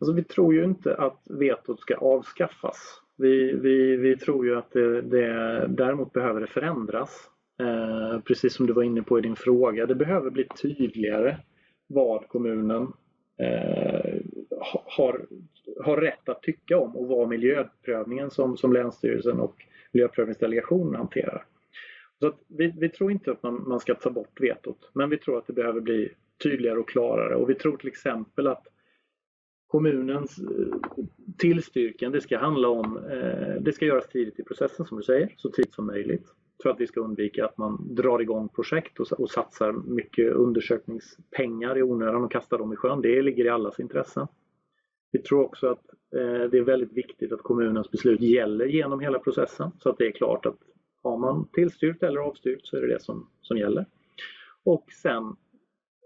Alltså, 0.00 0.12
vi 0.12 0.24
tror 0.24 0.54
ju 0.54 0.64
inte 0.64 0.96
att 0.96 1.22
vetot 1.40 1.80
ska 1.80 1.94
avskaffas. 1.94 2.76
Vi, 3.16 3.52
vi, 3.52 3.96
vi 3.96 4.16
tror 4.16 4.46
ju 4.46 4.58
att 4.58 4.72
det, 4.72 5.02
det 5.02 5.66
däremot 5.68 6.12
behöver 6.12 6.40
det 6.40 6.46
förändras. 6.46 7.30
Eh, 7.60 8.20
precis 8.20 8.54
som 8.54 8.66
du 8.66 8.72
var 8.72 8.82
inne 8.82 9.02
på 9.02 9.18
i 9.18 9.22
din 9.22 9.36
fråga. 9.36 9.86
Det 9.86 9.94
behöver 9.94 10.30
bli 10.30 10.46
tydligare 10.62 11.36
vad 11.86 12.28
kommunen 12.28 12.82
eh, 13.38 14.20
har, 14.96 15.26
har 15.84 15.96
rätt 15.96 16.28
att 16.28 16.42
tycka 16.42 16.78
om 16.78 16.96
och 16.96 17.06
vad 17.06 17.28
miljöprövningen 17.28 18.30
som, 18.30 18.56
som 18.56 18.72
Länsstyrelsen 18.72 19.40
och 19.40 19.54
miljöprövningsdelegationen 19.92 20.94
hanterar. 20.94 21.46
Så 22.20 22.32
vi, 22.48 22.74
vi, 22.78 22.88
tror 22.88 23.12
inte 23.12 23.30
att 23.30 23.42
man, 23.42 23.68
man, 23.68 23.80
ska 23.80 23.94
ta 23.94 24.10
bort 24.10 24.40
vetot, 24.40 24.90
men 24.92 25.10
vi 25.10 25.18
tror 25.18 25.38
att 25.38 25.46
det 25.46 25.52
behöver 25.52 25.80
bli 25.80 26.12
tydligare 26.42 26.78
och 26.78 26.88
klarare. 26.88 27.36
Och 27.36 27.50
vi 27.50 27.54
tror 27.54 27.76
till 27.76 27.88
exempel 27.88 28.46
att 28.46 28.66
kommunens 29.66 30.38
eh, 30.38 30.76
tillstyrkan, 31.38 32.12
det 32.12 32.20
ska 32.20 32.38
handla 32.38 32.68
om, 32.68 32.96
eh, 32.96 33.62
det 33.62 33.72
ska 33.72 33.84
göras 33.84 34.08
tidigt 34.08 34.40
i 34.40 34.44
processen 34.44 34.86
som 34.86 34.96
du 34.96 35.02
säger, 35.02 35.34
så 35.36 35.50
tidigt 35.50 35.74
som 35.74 35.86
möjligt. 35.86 36.26
För 36.62 36.70
att 36.70 36.80
vi 36.80 36.86
ska 36.86 37.00
undvika 37.00 37.44
att 37.44 37.58
man 37.58 37.94
drar 37.94 38.20
igång 38.20 38.48
projekt 38.48 39.00
och, 39.00 39.12
och 39.12 39.30
satsar 39.30 39.72
mycket 39.72 40.32
undersökningspengar 40.32 41.78
i 41.78 41.82
onödan 41.82 42.24
och 42.24 42.32
kastar 42.32 42.58
dem 42.58 42.72
i 42.72 42.76
sjön. 42.76 43.02
Det 43.02 43.22
ligger 43.22 43.44
i 43.44 43.48
allas 43.48 43.80
intresse. 43.80 44.28
Vi 45.12 45.22
tror 45.22 45.44
också 45.44 45.66
att 45.66 45.84
eh, 46.16 46.50
det 46.50 46.58
är 46.58 46.64
väldigt 46.64 46.92
viktigt 46.92 47.32
att 47.32 47.42
kommunens 47.42 47.90
beslut 47.90 48.20
gäller 48.20 48.66
genom 48.66 49.00
hela 49.00 49.18
processen 49.18 49.70
så 49.78 49.90
att 49.90 49.98
det 49.98 50.06
är 50.06 50.12
klart 50.12 50.46
att 50.46 50.58
har 51.10 51.18
man 51.18 51.48
tillstyrkt 51.52 52.02
eller 52.02 52.20
avstyrkt 52.20 52.66
så 52.66 52.76
är 52.76 52.80
det 52.80 52.94
det 52.94 53.02
som, 53.02 53.30
som 53.40 53.58
gäller. 53.58 53.86
Och 54.64 54.92
sen 54.92 55.36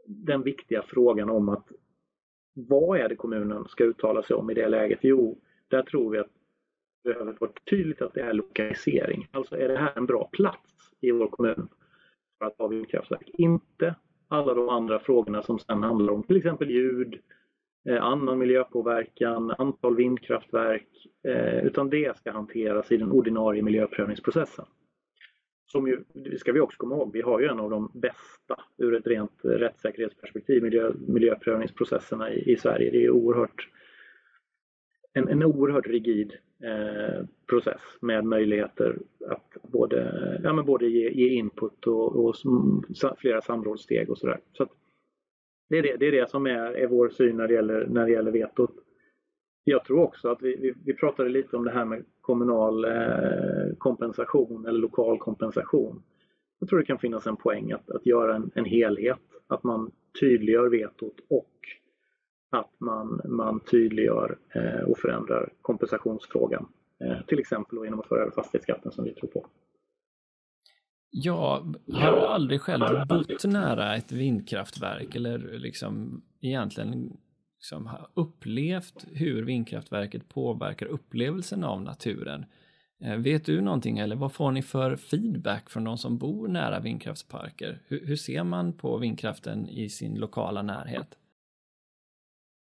den 0.06 0.42
viktiga 0.42 0.82
frågan 0.82 1.30
om 1.30 1.48
att 1.48 1.68
vad 2.54 3.00
är 3.00 3.08
det 3.08 3.16
kommunen 3.16 3.68
ska 3.68 3.84
uttala 3.84 4.22
sig 4.22 4.36
om 4.36 4.50
i 4.50 4.54
det 4.54 4.68
läget? 4.68 4.98
Jo, 5.02 5.38
där 5.68 5.82
tror 5.82 6.10
vi 6.10 6.18
att 6.18 6.30
det 7.04 7.10
behöver 7.10 7.36
vara 7.40 7.50
tydligt 7.70 8.02
att 8.02 8.14
det 8.14 8.20
är 8.20 8.32
lokalisering. 8.32 9.28
Alltså 9.30 9.56
är 9.56 9.68
det 9.68 9.78
här 9.78 9.92
en 9.96 10.06
bra 10.06 10.28
plats 10.32 10.90
i 11.00 11.10
vår 11.10 11.26
kommun 11.26 11.68
för 12.38 12.46
att 12.46 12.58
ha 12.58 12.66
vindkraftverk? 12.66 13.30
Inte 13.32 13.94
alla 14.28 14.54
de 14.54 14.68
andra 14.68 14.98
frågorna 14.98 15.42
som 15.42 15.58
sen 15.58 15.82
handlar 15.82 16.12
om 16.12 16.22
till 16.22 16.36
exempel 16.36 16.70
ljud, 16.70 17.20
eh, 17.88 18.04
annan 18.04 18.38
miljöpåverkan, 18.38 19.50
antal 19.58 19.96
vindkraftverk, 19.96 21.06
eh, 21.28 21.64
utan 21.64 21.90
det 21.90 22.16
ska 22.16 22.32
hanteras 22.32 22.92
i 22.92 22.96
den 22.96 23.12
ordinarie 23.12 23.62
miljöprövningsprocessen 23.62 24.66
som 25.70 25.86
ju, 25.88 26.04
det 26.12 26.38
ska 26.38 26.52
vi 26.52 26.60
också 26.60 26.78
komma 26.78 26.94
ihåg, 26.94 27.12
vi 27.12 27.22
har 27.22 27.40
ju 27.40 27.46
en 27.46 27.60
av 27.60 27.70
de 27.70 27.90
bästa 27.94 28.64
ur 28.78 28.94
ett 28.94 29.06
rent 29.06 29.40
rättssäkerhetsperspektiv, 29.42 30.62
miljö, 30.62 30.92
miljöprövningsprocesserna 31.08 32.32
i, 32.32 32.52
i 32.52 32.56
Sverige. 32.56 32.90
Det 32.90 33.04
är 33.04 33.10
oerhört, 33.10 33.68
en, 35.12 35.28
en 35.28 35.42
oerhört 35.42 35.86
rigid 35.86 36.32
eh, 36.64 37.24
process 37.46 37.80
med 38.00 38.24
möjligheter 38.24 38.98
att 39.26 39.56
både, 39.62 40.40
ja, 40.44 40.52
men 40.52 40.64
både 40.64 40.86
ge, 40.86 41.10
ge 41.10 41.28
input 41.28 41.86
och, 41.86 42.24
och 42.24 42.36
flera 43.18 43.40
samrådssteg 43.40 44.10
och 44.10 44.18
sådär. 44.18 44.40
Så, 44.52 44.66
det, 45.68 45.78
är 45.78 45.82
det, 45.82 45.96
det 45.96 46.06
är 46.06 46.12
det 46.12 46.30
som 46.30 46.46
är, 46.46 46.72
är 46.72 46.86
vår 46.86 47.08
syn 47.08 47.36
när 47.36 47.48
det 47.48 47.54
gäller, 47.54 47.86
när 47.86 48.06
det 48.06 48.12
gäller 48.12 48.32
vetot. 48.32 48.74
Jag 49.64 49.84
tror 49.84 50.02
också 50.02 50.28
att 50.28 50.42
vi, 50.42 50.56
vi, 50.56 50.74
vi 50.84 50.94
pratade 50.94 51.28
lite 51.28 51.56
om 51.56 51.64
det 51.64 51.70
här 51.70 51.84
med 51.84 52.04
kommunal 52.30 52.84
eh, 52.84 53.76
kompensation 53.78 54.66
eller 54.66 54.78
lokal 54.78 55.18
kompensation. 55.18 56.02
Jag 56.58 56.68
tror 56.68 56.78
det 56.78 56.84
kan 56.84 56.98
finnas 56.98 57.26
en 57.26 57.36
poäng 57.36 57.72
att, 57.72 57.90
att 57.90 58.06
göra 58.06 58.36
en, 58.36 58.50
en 58.54 58.64
helhet, 58.64 59.20
att 59.46 59.62
man 59.62 59.90
tydliggör 60.20 60.70
vetot 60.70 61.14
och 61.30 61.50
att 62.50 62.70
man, 62.78 63.20
man 63.24 63.60
tydliggör 63.60 64.38
eh, 64.54 64.82
och 64.88 64.98
förändrar 64.98 65.52
kompensationsfrågan. 65.62 66.66
Eh, 67.04 67.26
till 67.26 67.38
exempel 67.38 67.78
genom 67.84 68.00
att 68.00 68.08
föra 68.08 68.20
över 68.20 68.30
fastighetsskatten 68.30 68.92
som 68.92 69.04
vi 69.04 69.14
tror 69.14 69.28
på. 69.28 69.46
Jag 71.10 71.74
har 71.92 72.12
aldrig 72.12 72.60
själv 72.60 72.84
bott 73.08 73.44
nära 73.44 73.96
ett 73.96 74.12
vindkraftverk 74.12 75.16
eller 75.16 75.38
liksom 75.38 76.22
egentligen 76.40 77.16
liksom 77.60 77.86
har 77.86 78.08
upplevt 78.14 79.06
hur 79.12 79.42
vindkraftverket 79.42 80.28
påverkar 80.28 80.86
upplevelsen 80.86 81.64
av 81.64 81.82
naturen. 81.82 82.44
Eh, 83.04 83.16
vet 83.16 83.44
du 83.44 83.60
någonting 83.60 83.98
eller 83.98 84.16
vad 84.16 84.32
får 84.32 84.50
ni 84.52 84.62
för 84.62 84.96
feedback 84.96 85.70
från 85.70 85.84
de 85.84 85.98
som 85.98 86.18
bor 86.18 86.48
nära 86.48 86.80
vindkraftsparker? 86.80 87.78
Hur, 87.88 88.06
hur 88.06 88.16
ser 88.16 88.44
man 88.44 88.72
på 88.72 88.98
vindkraften 88.98 89.68
i 89.68 89.88
sin 89.88 90.14
lokala 90.14 90.62
närhet? 90.62 91.16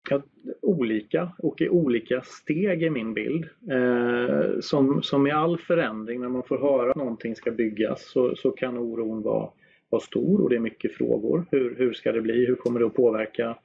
Ja, 0.09 0.21
olika 0.61 1.31
och 1.37 1.61
i 1.61 1.69
olika 1.69 2.21
steg 2.21 2.83
är 2.83 2.89
min 2.89 3.13
bild. 3.13 3.45
Eh, 3.71 4.59
som, 4.61 5.03
som 5.03 5.27
i 5.27 5.31
all 5.31 5.57
förändring, 5.57 6.21
när 6.21 6.29
man 6.29 6.43
får 6.43 6.57
höra 6.57 6.91
att 6.91 6.95
någonting 6.95 7.35
ska 7.35 7.51
byggas 7.51 8.11
så, 8.11 8.35
så 8.35 8.51
kan 8.51 8.77
oron 8.77 9.21
vara, 9.21 9.49
vara 9.89 10.01
stor 10.01 10.41
och 10.41 10.49
det 10.49 10.55
är 10.55 10.59
mycket 10.59 10.93
frågor. 10.93 11.45
Hur, 11.51 11.75
hur 11.75 11.93
ska 11.93 12.11
det 12.11 12.21
bli? 12.21 12.45
Hur 12.45 12.55
kommer 12.55 12.79
det 12.79 12.85
att 12.85 12.95
påverka 12.95 13.57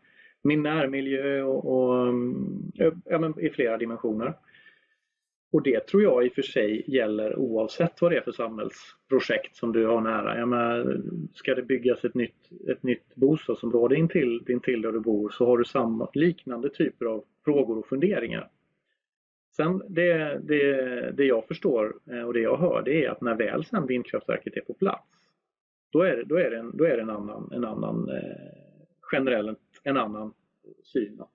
min 0.47 0.63
närmiljö 0.63 1.43
och, 1.43 1.65
och 1.73 2.09
mm, 2.09 2.73
ja, 3.05 3.19
men 3.19 3.41
i 3.41 3.51
flera 3.51 3.77
dimensioner. 3.77 4.35
Och 5.53 5.63
det 5.63 5.87
tror 5.87 6.03
jag 6.03 6.27
i 6.27 6.29
och 6.29 6.33
för 6.33 6.43
sig 6.43 6.85
gäller 6.87 7.37
oavsett 7.39 8.01
vad 8.01 8.13
det 8.13 8.17
är 8.17 8.21
för 8.21 8.33
samhällsprojekt 8.33 9.57
som 9.57 9.73
du 9.73 9.87
har 9.87 10.01
nära. 10.01 10.39
Jag 10.39 10.49
menar, 10.49 11.01
ska 11.35 11.55
det 11.55 11.63
byggas 11.63 12.05
ett 12.05 12.15
nytt, 12.15 12.51
ett 12.69 12.83
nytt 12.83 13.14
bostadsområde 13.14 13.97
intill, 13.97 14.45
intill 14.49 14.83
där 14.83 14.93
du 14.93 15.01
bor 15.01 15.31
så 15.31 15.47
har 15.47 15.59
du 15.59 15.64
samma, 15.64 16.09
liknande 16.12 16.68
typer 16.68 17.07
av 17.07 17.25
frågor 17.45 17.79
och 17.79 17.87
funderingar. 17.87 18.51
Sen 19.57 19.83
det, 19.89 20.41
det, 20.43 21.11
det 21.16 21.25
jag 21.25 21.47
förstår 21.47 21.95
eh, 22.11 22.23
och 22.23 22.33
det 22.33 22.41
jag 22.41 22.57
hör 22.57 22.83
det 22.83 23.05
är 23.05 23.11
att 23.11 23.20
när 23.20 23.35
väl 23.35 23.64
sen 23.64 23.87
vindkraftverket 23.87 24.57
är 24.57 24.61
på 24.61 24.75
plats 24.75 25.09
då 25.93 26.03
är, 26.03 26.25
då 26.25 26.37
är 26.37 26.51
det 26.51 26.59
en, 26.59 26.77
då 26.77 26.85
är 26.85 26.97
det 26.97 27.03
en 27.03 27.11
annan, 27.11 27.51
en 27.53 27.64
annan 27.64 28.09
eh, 28.09 28.57
en 29.83 29.97
annan 29.97 30.33
syn. 30.83 31.21
att 31.21 31.31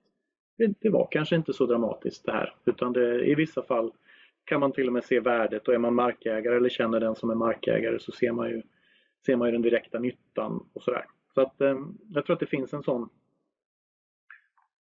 det, 0.80 0.90
var 0.90 1.08
kanske 1.10 1.36
inte 1.36 1.52
så 1.52 1.66
dramatiskt 1.66 2.24
det 2.24 2.32
här 2.32 2.54
utan 2.64 2.92
det, 2.92 3.24
i 3.24 3.34
vissa 3.34 3.62
fall 3.62 3.92
kan 4.44 4.60
man 4.60 4.72
till 4.72 4.86
och 4.86 4.92
med 4.92 5.04
se 5.04 5.20
värdet 5.20 5.68
och 5.68 5.74
är 5.74 5.78
man 5.78 5.94
markägare 5.94 6.56
eller 6.56 6.68
känner 6.68 7.00
den 7.00 7.14
som 7.14 7.30
är 7.30 7.34
markägare 7.34 7.98
så 7.98 8.12
ser 8.12 8.32
man 8.32 8.48
ju, 8.48 8.62
ser 9.26 9.36
man 9.36 9.48
ju 9.48 9.52
den 9.52 9.62
direkta 9.62 9.98
nyttan 9.98 10.66
och 10.72 10.82
sådär. 10.82 11.04
Så 11.34 11.40
att 11.40 11.60
eh, 11.60 11.78
jag 12.08 12.26
tror 12.26 12.34
att 12.34 12.40
det 12.40 12.46
finns 12.46 12.72
en 12.72 12.82
sån 12.82 13.08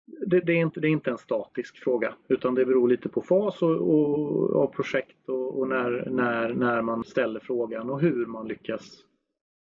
det, 0.06 0.40
det, 0.40 0.52
är 0.52 0.56
inte, 0.56 0.80
det 0.80 0.88
är 0.88 0.90
inte 0.90 1.10
en 1.10 1.18
statisk 1.18 1.76
fråga 1.76 2.14
utan 2.28 2.54
det 2.54 2.64
beror 2.64 2.88
lite 2.88 3.08
på 3.08 3.22
fas 3.22 3.62
och, 3.62 3.70
och, 3.70 4.50
och 4.50 4.72
projekt 4.72 5.28
och, 5.28 5.58
och, 5.58 5.68
när, 5.68 6.10
när, 6.10 6.54
när 6.54 6.82
man 6.82 7.04
ställer 7.04 7.40
frågan 7.40 7.90
och 7.90 8.00
hur 8.00 8.26
man 8.26 8.48
lyckas 8.48 9.04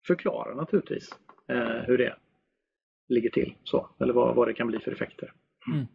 förklara 0.08 0.56
naturligtvis 0.56 1.10
eh, 1.48 1.58
hur 1.58 1.98
det 1.98 2.06
är 2.06 2.18
ligger 3.10 3.30
till. 3.30 3.54
Så, 3.64 3.90
eller 4.00 4.14
vad, 4.14 4.36
vad 4.36 4.48
det 4.48 4.54
kan 4.54 4.68
bli 4.68 4.80
för 4.80 4.92
effekter. 4.92 5.32
Mm. 5.74 5.86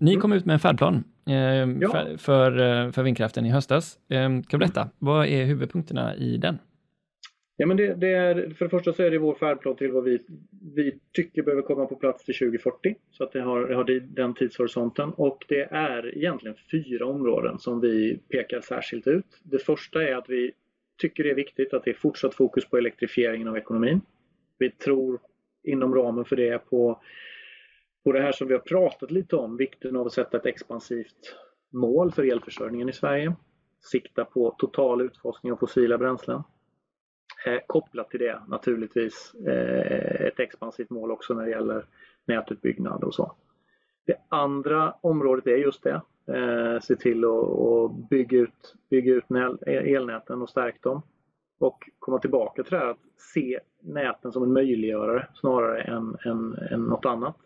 Ni 0.00 0.16
kom 0.16 0.32
ut 0.32 0.44
med 0.44 0.54
en 0.54 0.60
färdplan 0.60 1.04
eh, 1.28 1.34
ja. 1.34 1.90
för, 1.90 2.16
för, 2.16 2.52
eh, 2.52 2.92
för, 2.92 3.02
vindkraften 3.02 3.46
i 3.46 3.50
höstas. 3.50 3.98
Eh, 4.08 4.18
kan 4.18 4.42
du 4.50 4.58
berätta, 4.58 4.90
vad 4.98 5.26
är 5.26 5.44
huvudpunkterna 5.44 6.16
i 6.16 6.36
den? 6.36 6.58
Ja, 7.56 7.66
men 7.66 7.76
det, 7.76 7.94
det, 7.94 8.08
är, 8.08 8.50
för 8.54 8.64
det 8.64 8.70
första 8.70 8.92
så 8.92 9.02
är 9.02 9.10
det 9.10 9.18
vår 9.18 9.34
färdplan 9.34 9.76
till 9.76 9.92
vad 9.92 10.04
vi, 10.04 10.18
vi 10.74 10.98
tycker 11.12 11.42
behöver 11.42 11.62
komma 11.62 11.86
på 11.86 11.96
plats 11.96 12.24
till 12.24 12.34
2040. 12.34 12.94
Så 13.10 13.24
att 13.24 13.32
det 13.32 13.40
har, 13.40 13.66
det 13.66 13.74
har 13.74 13.84
den 14.00 14.34
tidshorisonten. 14.34 15.10
Och 15.10 15.44
det 15.48 15.62
är 15.70 16.18
egentligen 16.18 16.56
fyra 16.70 17.06
områden 17.06 17.58
som 17.58 17.80
vi 17.80 18.18
pekar 18.28 18.60
särskilt 18.60 19.06
ut. 19.06 19.26
Det 19.42 19.58
första 19.58 20.08
är 20.08 20.14
att 20.14 20.30
vi 20.30 20.52
tycker 21.00 21.24
det 21.24 21.30
är 21.30 21.34
viktigt 21.34 21.74
att 21.74 21.84
det 21.84 21.90
är 21.90 21.94
fortsatt 21.94 22.34
fokus 22.34 22.64
på 22.64 22.78
elektrifieringen 22.78 23.48
av 23.48 23.56
ekonomin. 23.56 24.00
Vi 24.58 24.70
tror 24.70 25.20
inom 25.62 25.94
ramen 25.94 26.24
för 26.24 26.36
det 26.36 26.58
på, 26.58 27.00
på 28.04 28.12
det 28.12 28.20
här 28.20 28.32
som 28.32 28.48
vi 28.48 28.54
har 28.54 28.60
pratat 28.60 29.10
lite 29.10 29.36
om, 29.36 29.56
vikten 29.56 29.96
av 29.96 30.06
att 30.06 30.12
sätta 30.12 30.36
ett 30.36 30.46
expansivt 30.46 31.36
mål 31.70 32.12
för 32.12 32.32
elförsörjningen 32.32 32.88
i 32.88 32.92
Sverige. 32.92 33.34
Sikta 33.80 34.24
på 34.24 34.54
total 34.58 35.00
utfasning 35.00 35.52
av 35.52 35.56
fossila 35.56 35.98
bränslen. 35.98 36.42
Eh, 37.46 37.58
kopplat 37.66 38.10
till 38.10 38.20
det 38.20 38.42
naturligtvis 38.48 39.34
eh, 39.46 40.26
ett 40.26 40.40
expansivt 40.40 40.90
mål 40.90 41.10
också 41.10 41.34
när 41.34 41.44
det 41.44 41.50
gäller 41.50 41.86
nätutbyggnad 42.24 43.04
och 43.04 43.14
så. 43.14 43.32
Det 44.06 44.16
andra 44.28 44.94
området 45.00 45.46
är 45.46 45.56
just 45.56 45.82
det, 45.82 46.00
eh, 46.26 46.80
se 46.80 46.96
till 46.96 47.24
att 47.24 48.08
bygga 48.10 48.38
ut, 48.38 48.74
bygga 48.90 49.12
ut 49.14 49.24
elnäten 49.66 50.42
och 50.42 50.50
stärka 50.50 50.88
dem. 50.88 51.02
Och 51.62 51.90
komma 51.98 52.18
tillbaka 52.18 52.62
till 52.62 52.70
det 52.70 52.78
här 52.78 52.90
att 52.90 53.20
se 53.34 53.60
näten 53.80 54.32
som 54.32 54.42
en 54.42 54.52
möjliggörare 54.52 55.28
snarare 55.34 55.82
än, 55.82 56.16
än, 56.24 56.54
än 56.70 56.80
något 56.80 57.04
annat. 57.04 57.36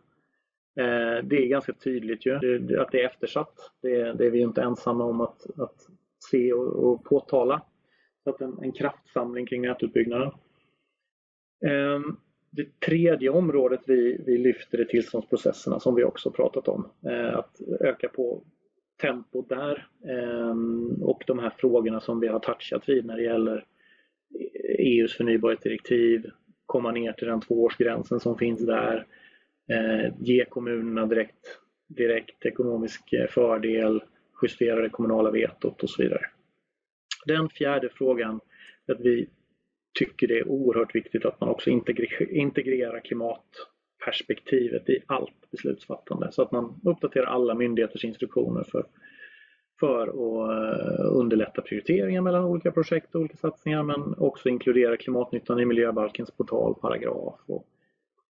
Eh, 0.77 1.25
det 1.25 1.37
är 1.37 1.47
ganska 1.47 1.73
tydligt 1.73 2.27
ju 2.27 2.35
att 2.81 2.93
det 2.93 3.03
är 3.03 3.07
eftersatt. 3.07 3.73
Det, 3.83 4.12
det 4.12 4.27
är 4.27 4.31
vi 4.31 4.41
inte 4.41 4.62
ensamma 4.62 5.05
om 5.05 5.21
att, 5.21 5.61
att 5.61 5.89
se 6.31 6.53
och, 6.53 6.93
och 6.93 7.05
påtala. 7.05 7.62
Så 8.25 8.31
att 8.31 8.41
en, 8.41 8.59
en 8.62 8.73
kraftsamling 8.73 9.47
kring 9.47 9.62
nätutbyggnaden. 9.62 10.31
Eh, 11.67 12.01
det 12.51 12.81
tredje 12.81 13.31
området 13.31 13.81
vi, 13.87 14.23
vi 14.27 14.39
lyfter 14.39 14.79
är 14.79 14.85
tillståndsprocesserna 14.85 15.81
som 15.81 15.95
vi 15.95 16.05
också 16.05 16.31
pratat 16.31 16.69
om. 16.69 16.89
Eh, 17.07 17.39
att 17.39 17.61
öka 17.81 18.09
på 18.09 18.43
tempot 19.01 19.49
där 19.49 19.89
ehm, 20.09 21.03
och 21.03 21.25
de 21.27 21.39
här 21.39 21.53
frågorna 21.59 22.01
som 22.01 22.21
vi 22.21 22.29
har 22.29 22.39
touchat 22.39 22.89
vid 22.89 23.07
när 23.07 23.17
det 23.17 23.23
gäller 23.23 23.64
EUs 24.79 25.16
förnybarhetsdirektiv, 25.16 26.31
komma 26.66 26.93
ner 26.93 27.12
till 27.12 27.29
den 27.29 27.41
tvåårsgränsen 27.41 28.20
som 28.20 28.39
finns 28.39 28.66
där, 28.66 29.07
eh, 29.72 30.12
ge 30.20 30.45
kommunerna 30.45 31.07
direkt, 31.07 31.59
direkt 31.89 32.47
ekonomisk 32.47 33.12
eh, 33.12 33.27
fördel, 33.27 34.03
justera 34.43 34.83
det 34.83 34.89
kommunala 34.89 35.31
vetot 35.31 35.83
och 35.83 35.91
så 35.91 36.03
vidare. 36.03 36.22
Den 37.27 37.49
fjärde 37.49 37.89
frågan 37.89 38.41
är 38.87 38.93
att 38.93 39.01
vi 39.01 39.29
tycker 39.99 40.27
det 40.29 40.39
är 40.39 40.49
oerhört 40.49 40.95
viktigt 40.95 41.24
att 41.24 41.41
man 41.41 41.49
också 41.49 41.70
integrerar 42.31 43.01
klimatperspektivet 43.01 44.89
i 44.89 45.03
allt 45.07 45.51
beslutsfattande 45.51 46.33
så 46.33 46.43
att 46.43 46.53
man 46.53 46.81
uppdaterar 46.85 47.27
alla 47.27 47.55
myndigheters 47.55 48.05
instruktioner 48.05 48.64
för, 48.64 48.87
för 49.81 50.09
att 50.09 50.51
eh, 50.51 51.07
underlätta 51.07 51.62
prioriteringar 51.62 52.20
mellan 52.20 52.45
olika 52.45 52.70
projekt 52.70 53.14
och 53.14 53.20
olika 53.20 53.37
satsningar 53.37 53.83
men 53.83 54.14
också 54.18 54.49
inkludera 54.49 54.97
klimatnyttan 54.97 55.61
i 55.61 55.64
miljöbalkens 55.64 56.31
portalparagraf 56.31 57.41
och 57.47 57.66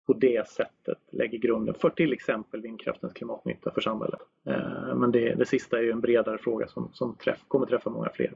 på 0.07 0.13
det 0.13 0.49
sättet 0.49 0.99
lägger 1.13 1.39
grunden 1.39 1.75
för 1.75 1.91
till 1.91 2.13
exempel 2.13 2.61
vindkraftens 2.61 3.13
klimatnytta 3.13 3.71
för 3.71 3.81
samhället. 3.81 4.21
Eh, 4.47 4.95
men 4.97 5.13
det, 5.13 5.35
det 5.35 5.47
sista 5.47 5.79
är 5.79 5.83
ju 5.83 5.91
en 5.91 6.01
bredare 6.01 6.39
fråga 6.39 6.69
som, 6.69 6.91
som 6.93 7.15
träff, 7.15 7.45
kommer 7.49 7.67
träffa 7.67 7.91
många 7.91 8.09
fler. 8.15 8.33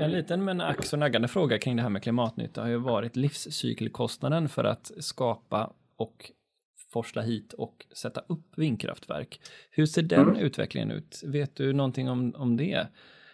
En 0.00 0.12
liten 0.12 0.44
men 0.44 0.60
ack 0.60 0.84
så 0.84 0.96
naggande 0.96 1.28
fråga 1.28 1.58
kring 1.58 1.76
det 1.76 1.82
här 1.82 1.90
med 1.90 2.02
klimatnytta 2.02 2.62
har 2.62 2.68
ju 2.68 2.76
varit 2.76 3.16
livscykelkostnaden 3.16 4.48
för 4.48 4.64
att 4.64 4.92
skapa 4.98 5.72
och 5.96 6.30
forsla 6.94 7.22
hit 7.22 7.52
och 7.52 7.86
sätta 7.96 8.20
upp 8.20 8.58
vindkraftverk. 8.58 9.40
Hur 9.70 9.86
ser 9.86 10.02
den 10.02 10.28
mm. 10.28 10.36
utvecklingen 10.36 10.90
ut? 10.90 11.22
Vet 11.26 11.56
du 11.56 11.72
någonting 11.72 12.10
om, 12.10 12.34
om 12.36 12.56
det? 12.56 12.86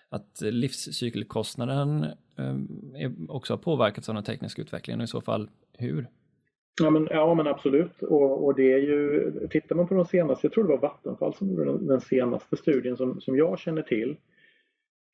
Att 0.09 0.41
livscykelkostnaden 0.41 2.05
eh, 2.39 3.11
också 3.29 3.53
har 3.53 3.59
påverkats 3.59 4.09
av 4.09 4.15
den 4.15 4.25
tekniska 4.25 4.63
utvecklingen 4.63 5.01
och 5.01 5.05
i 5.05 5.07
så 5.07 5.21
fall 5.21 5.51
hur? 5.79 6.07
Ja 6.83 6.91
men, 6.91 7.09
ja, 7.11 7.35
men 7.35 7.47
absolut. 7.47 8.03
Och, 8.03 8.45
och, 8.45 8.55
det 8.55 8.73
är 8.73 8.79
ju, 8.79 9.31
tittar 9.51 9.77
man 9.77 9.89
på 9.89 9.95
de 9.95 10.05
senaste, 10.05 10.47
jag 10.47 10.53
tror 10.53 10.65
det 10.65 10.71
var 10.71 10.79
Vattenfall 10.79 11.35
som 11.35 11.51
gjorde 11.51 11.65
den, 11.65 11.87
den 11.87 12.01
senaste 12.01 12.57
studien 12.57 12.97
som, 12.97 13.21
som 13.21 13.37
jag 13.37 13.59
känner 13.59 13.83
till, 13.83 14.17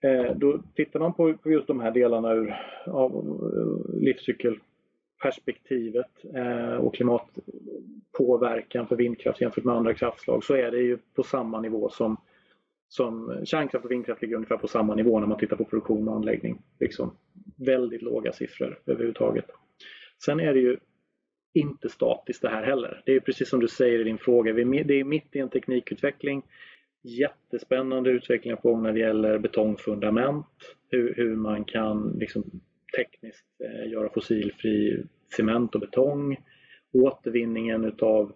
Eh, 0.05 0.37
då 0.37 0.63
tittar 0.75 1.01
man 1.01 1.13
på, 1.13 1.35
just 1.45 1.67
de 1.67 1.81
här 1.81 1.91
delarna 1.91 2.33
ur 2.33 2.55
av 2.87 3.13
eh, 3.13 4.01
perspektivet 5.23 6.25
eh, 6.35 6.75
och 6.75 6.95
klimatpåverkan 6.95 8.87
för 8.87 8.97
vindkraft 8.97 9.41
jämfört 9.41 9.65
med 9.65 9.75
andra 9.75 9.95
kraftslag 9.95 10.45
så 10.45 10.55
är 10.55 10.71
det 10.71 10.79
ju 10.79 10.99
på 11.15 11.23
samma 11.23 11.61
nivå 11.61 11.89
som, 11.89 12.17
som 12.89 13.41
kärnkraft 13.45 13.85
och 13.85 13.91
vindkraft 13.91 14.23
ligger 14.23 14.37
ungefär 14.37 14.57
på 14.57 14.69
samma 14.69 14.95
nivå 14.95 15.21
när 15.21 15.27
man 15.27 15.39
tittar 15.39 15.57
på 15.57 15.65
produktion 15.65 16.09
och 16.09 16.17
anläggning. 16.17 16.63
Liksom 16.81 17.17
väldigt 17.57 18.03
låga 18.03 18.33
siffror 18.33 18.79
överhuvudtaget. 18.87 19.47
Sen 20.25 20.41
är 20.41 20.55
det 20.55 20.61
ju 20.61 20.77
inte 21.55 21.89
statiskt 21.89 22.43
det 22.43 22.49
här 22.49 22.63
heller. 22.63 23.03
Det 23.07 23.13
är 23.13 23.21
precis 23.21 23.49
som 23.49 23.61
du 23.61 23.69
säger 23.69 23.99
i 23.99 24.05
din 24.05 24.19
fråga, 24.19 24.53
det 24.53 24.61
är 25.01 25.05
mitt 25.05 25.37
i 25.37 25.39
en 25.39 25.49
teknikutveckling 25.49 26.43
jättespännande 27.07 28.11
utvecklingar 28.11 28.57
på 28.57 28.69
gång 28.69 28.83
när 28.83 28.93
det 28.93 28.99
gäller 28.99 29.39
betongfundament. 29.39 30.47
Hur, 30.89 31.15
hur 31.15 31.37
man 31.37 31.65
kan 31.65 32.17
liksom 32.19 32.61
tekniskt 32.97 33.47
eh, 33.65 33.91
göra 33.91 34.09
fossilfri 34.09 35.05
cement 35.37 35.75
och 35.75 35.81
betong. 35.81 36.37
Återvinningen 36.93 37.85
utav 37.85 38.33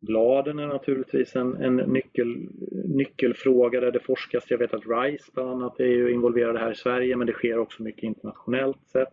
bladen 0.00 0.58
är 0.58 0.66
naturligtvis 0.66 1.36
en, 1.36 1.56
en 1.56 1.76
nyckel, 1.76 2.48
nyckelfråga 2.84 3.80
där 3.80 3.92
det 3.92 4.00
forskas. 4.00 4.50
Jag 4.50 4.58
vet 4.58 4.74
att 4.74 4.86
RISE 4.86 5.30
bland 5.34 5.50
annat 5.50 5.80
är 5.80 5.84
ju 5.84 6.12
involverade 6.12 6.58
här 6.58 6.72
i 6.72 6.74
Sverige 6.74 7.16
men 7.16 7.26
det 7.26 7.32
sker 7.32 7.58
också 7.58 7.82
mycket 7.82 8.02
internationellt 8.02 8.86
sett. 8.86 9.12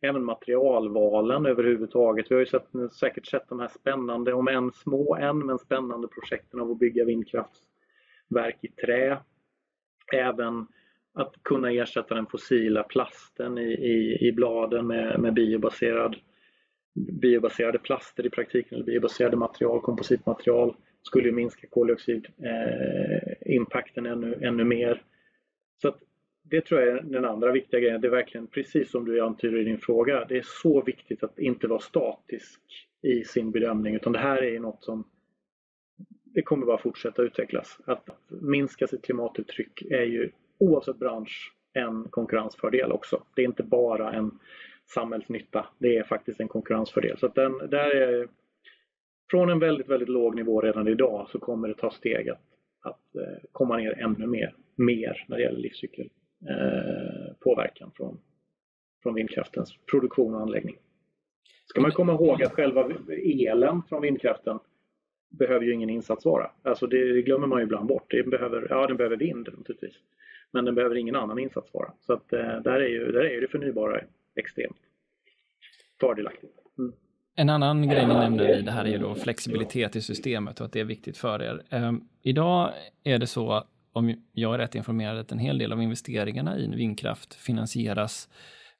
Även 0.00 0.24
materialvalen 0.24 1.46
överhuvudtaget. 1.46 2.30
Vi 2.30 2.34
har 2.34 2.40
ju 2.40 2.46
sett, 2.46 2.66
säkert 3.00 3.26
sett 3.26 3.48
de 3.48 3.60
här 3.60 3.68
spännande, 3.68 4.32
om 4.32 4.48
än 4.48 4.72
små 4.72 5.16
än, 5.16 5.38
men 5.38 5.58
spännande 5.58 6.08
projekten 6.08 6.60
av 6.60 6.70
att 6.70 6.78
bygga 6.78 7.04
vindkraftverk 7.04 8.58
i 8.62 8.68
trä. 8.68 9.18
Även 10.12 10.66
att 11.14 11.34
kunna 11.42 11.72
ersätta 11.72 12.14
den 12.14 12.26
fossila 12.26 12.82
plasten 12.82 13.58
i, 13.58 13.72
i, 13.72 14.28
i 14.28 14.32
bladen 14.32 14.86
med, 14.86 15.20
med 15.20 15.34
biobaserad, 15.34 16.16
biobaserade 16.94 17.78
plaster 17.78 18.26
i 18.26 18.30
praktiken, 18.30 18.74
eller 18.74 18.84
biobaserade 18.84 19.36
material, 19.36 19.80
kompositmaterial, 19.80 20.76
skulle 21.02 21.32
minska 21.32 21.66
koldioxidimpakten 21.66 24.06
eh, 24.06 24.12
ännu, 24.12 24.38
ännu 24.42 24.64
mer. 24.64 25.02
Så 25.82 25.88
att 25.88 25.98
det 26.42 26.60
tror 26.60 26.80
jag 26.80 26.98
är 26.98 27.02
den 27.02 27.24
andra 27.24 27.52
viktiga 27.52 27.80
grejen. 27.80 28.00
Det 28.00 28.06
är 28.06 28.10
verkligen 28.10 28.46
precis 28.46 28.90
som 28.90 29.04
du 29.04 29.20
antyder 29.20 29.58
i 29.58 29.64
din 29.64 29.78
fråga. 29.78 30.24
Det 30.24 30.38
är 30.38 30.46
så 30.62 30.82
viktigt 30.82 31.24
att 31.24 31.38
inte 31.38 31.66
vara 31.66 31.80
statisk 31.80 32.60
i 33.02 33.24
sin 33.24 33.50
bedömning 33.50 33.94
utan 33.94 34.12
det 34.12 34.18
här 34.18 34.42
är 34.42 34.60
något 34.60 34.84
som 34.84 35.04
det 36.24 36.42
kommer 36.42 36.66
bara 36.66 36.78
fortsätta 36.78 37.22
utvecklas. 37.22 37.78
Att 37.84 38.08
minska 38.28 38.86
sitt 38.86 39.04
klimatuttryck 39.04 39.82
är 39.82 40.04
ju 40.04 40.30
oavsett 40.58 40.96
bransch 40.96 41.52
en 41.72 42.08
konkurrensfördel 42.10 42.92
också. 42.92 43.22
Det 43.36 43.42
är 43.42 43.46
inte 43.46 43.62
bara 43.62 44.12
en 44.12 44.38
samhällsnytta, 44.86 45.66
det 45.78 45.96
är 45.96 46.04
faktiskt 46.04 46.40
en 46.40 46.48
konkurrensfördel. 46.48 47.18
Så 47.18 47.28
den, 47.28 47.58
där 47.58 47.96
är, 47.96 48.28
från 49.30 49.50
en 49.50 49.58
väldigt, 49.58 49.88
väldigt 49.88 50.08
låg 50.08 50.36
nivå 50.36 50.60
redan 50.60 50.88
idag 50.88 51.28
så 51.28 51.38
kommer 51.38 51.68
det 51.68 51.74
ta 51.74 51.90
steg 51.90 52.28
att, 52.28 52.42
att 52.82 53.16
eh, 53.16 53.36
komma 53.52 53.76
ner 53.76 53.98
ännu 53.98 54.26
mer, 54.26 54.54
mer 54.76 55.24
när 55.28 55.36
det 55.36 55.42
gäller 55.42 55.60
livscykelpåverkan 55.60 57.88
eh, 57.88 57.94
från, 57.96 58.18
från 59.02 59.14
vindkraftens 59.14 59.76
produktion 59.90 60.34
och 60.34 60.40
anläggning. 60.40 60.76
Ska 61.66 61.80
man 61.80 61.90
komma 61.90 62.12
ihåg 62.12 62.42
att 62.42 62.52
själva 62.52 62.90
elen 63.08 63.82
från 63.88 64.02
vindkraften 64.02 64.58
behöver 65.30 65.66
ju 65.66 65.72
ingen 65.72 65.90
insatsvara. 65.90 66.50
Alltså 66.62 66.86
det, 66.86 67.12
det 67.12 67.22
glömmer 67.22 67.46
man 67.46 67.58
ju 67.58 67.64
ibland 67.64 67.88
bort. 67.88 68.10
Det 68.10 68.22
behöver, 68.22 68.66
ja, 68.70 68.86
den 68.86 68.96
behöver 68.96 69.16
vind 69.16 69.48
naturligtvis. 69.58 69.94
Men 70.54 70.64
den 70.64 70.74
behöver 70.74 70.96
ingen 70.96 71.16
annan 71.16 71.38
insatsvara. 71.38 71.92
Så 72.00 72.12
att, 72.12 72.32
eh, 72.32 72.38
där, 72.38 72.80
är 72.80 72.88
ju, 72.88 73.12
där 73.12 73.24
är 73.24 73.40
det 73.40 73.48
förnybara 73.48 74.00
extremt 74.36 74.76
fördelaktigt. 76.00 76.52
Mm. 76.78 76.92
En 77.36 77.50
annan 77.50 77.88
grej 77.88 78.06
ni 78.06 78.14
nämnde 78.14 78.58
i 78.58 78.62
det 78.62 78.70
här 78.70 78.84
är 78.84 78.88
ju 78.88 78.98
då 78.98 79.14
flexibilitet 79.14 79.96
i 79.96 80.00
systemet 80.00 80.60
och 80.60 80.66
att 80.66 80.72
det 80.72 80.80
är 80.80 80.84
viktigt 80.84 81.18
för 81.18 81.42
er. 81.42 81.62
Eh, 81.70 81.92
idag 82.22 82.72
är 83.04 83.18
det 83.18 83.26
så, 83.26 83.64
om 83.92 84.14
jag 84.32 84.54
är 84.54 84.58
rätt 84.58 84.74
informerad, 84.74 85.18
att 85.18 85.32
en 85.32 85.38
hel 85.38 85.58
del 85.58 85.72
av 85.72 85.82
investeringarna 85.82 86.58
i 86.58 86.68
vindkraft 86.76 87.34
finansieras 87.34 88.28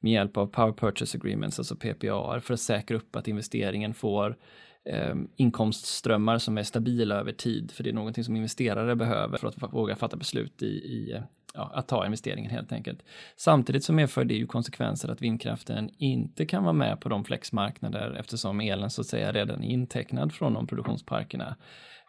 med 0.00 0.12
hjälp 0.12 0.36
av 0.36 0.46
Power 0.46 0.72
Purchase 0.72 1.18
Agreements, 1.18 1.58
alltså 1.58 1.76
PPA, 1.76 2.40
för 2.40 2.54
att 2.54 2.60
säkra 2.60 2.96
upp 2.96 3.16
att 3.16 3.28
investeringen 3.28 3.94
får 3.94 4.36
eh, 4.84 5.14
inkomstströmmar 5.36 6.38
som 6.38 6.58
är 6.58 6.62
stabila 6.62 7.14
över 7.14 7.32
tid, 7.32 7.70
för 7.70 7.84
det 7.84 7.90
är 7.90 7.94
någonting 7.94 8.24
som 8.24 8.36
investerare 8.36 8.96
behöver 8.96 9.38
för 9.38 9.48
att 9.48 9.72
våga 9.72 9.96
fatta 9.96 10.16
beslut 10.16 10.62
i, 10.62 10.66
i 10.66 11.20
ja, 11.54 11.70
att 11.74 11.88
ta 11.88 12.06
investeringen 12.06 12.50
helt 12.50 12.72
enkelt. 12.72 13.02
Samtidigt 13.36 13.84
så 13.84 13.92
medför 13.92 14.24
det 14.24 14.34
ju 14.34 14.46
konsekvenser 14.46 15.08
att 15.08 15.22
vindkraften 15.22 15.90
inte 15.98 16.46
kan 16.46 16.62
vara 16.62 16.72
med 16.72 17.00
på 17.00 17.08
de 17.08 17.24
flexmarknader 17.24 18.16
eftersom 18.20 18.60
elen 18.60 18.90
så 18.90 19.00
att 19.00 19.06
säga 19.06 19.32
redan 19.32 19.64
är 19.64 19.68
intecknad 19.68 20.32
från 20.32 20.52
de 20.52 20.66
produktionsparkerna. 20.66 21.56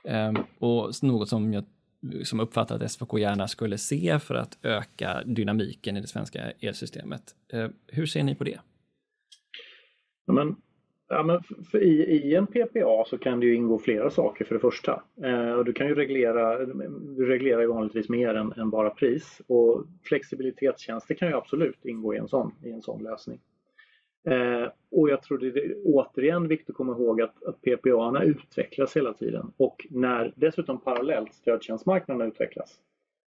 Ehm, 0.07 0.35
och 0.59 0.91
något 1.01 1.29
som 1.29 1.53
jag 1.53 1.65
som 2.23 2.39
uppfattar 2.39 2.75
att 2.75 2.91
SVK 2.91 3.19
gärna 3.19 3.47
skulle 3.47 3.77
se 3.77 4.19
för 4.19 4.35
att 4.35 4.57
öka 4.61 5.23
dynamiken 5.25 5.97
i 5.97 6.01
det 6.01 6.07
svenska 6.07 6.51
elsystemet. 6.51 7.35
Ehm, 7.53 7.73
hur 7.87 8.05
ser 8.05 8.23
ni 8.23 8.35
på 8.35 8.43
det? 8.43 8.59
Ja, 10.25 10.33
men 10.33 10.55
Ja, 11.07 11.23
men 11.23 11.41
för 11.71 11.83
i, 11.83 12.01
I 12.01 12.35
en 12.35 12.47
PPA 12.47 13.05
så 13.05 13.17
kan 13.17 13.39
det 13.39 13.45
ju 13.45 13.55
ingå 13.55 13.79
flera 13.79 14.09
saker 14.09 14.45
för 14.45 14.55
det 14.55 14.61
första. 14.61 15.03
Eh, 15.23 15.51
och 15.51 15.65
du 15.65 15.73
kan 15.73 15.87
ju 15.87 15.95
reglera, 15.95 16.65
du 17.17 17.25
reglerar 17.25 17.61
ju 17.61 17.67
vanligtvis 17.67 18.09
mer 18.09 18.35
än, 18.35 18.51
än, 18.51 18.69
bara 18.69 18.89
pris. 18.89 19.41
Och 19.47 19.85
flexibilitetstjänster 20.03 21.15
kan 21.15 21.27
ju 21.27 21.33
absolut 21.33 21.85
ingå 21.85 22.13
i 22.13 22.17
en 22.17 22.27
sån, 22.27 22.51
i 22.63 22.71
en 22.71 22.81
sån 22.81 23.03
lösning. 23.03 23.39
Eh, 24.27 24.69
och 24.91 25.09
jag 25.09 25.21
tror 25.23 25.37
det 25.37 25.47
är 25.47 25.75
återigen 25.83 26.47
viktigt 26.47 26.69
att 26.69 26.75
komma 26.75 26.93
ihåg 26.93 27.21
att, 27.21 27.43
att 27.43 27.61
PPA 27.61 28.23
utvecklas 28.23 28.97
hela 28.97 29.13
tiden. 29.13 29.51
Och 29.57 29.87
när 29.89 30.33
dessutom 30.35 30.81
parallellt 30.81 31.33
stödtjänstmarknaderna 31.33 32.25
utvecklas 32.25 32.79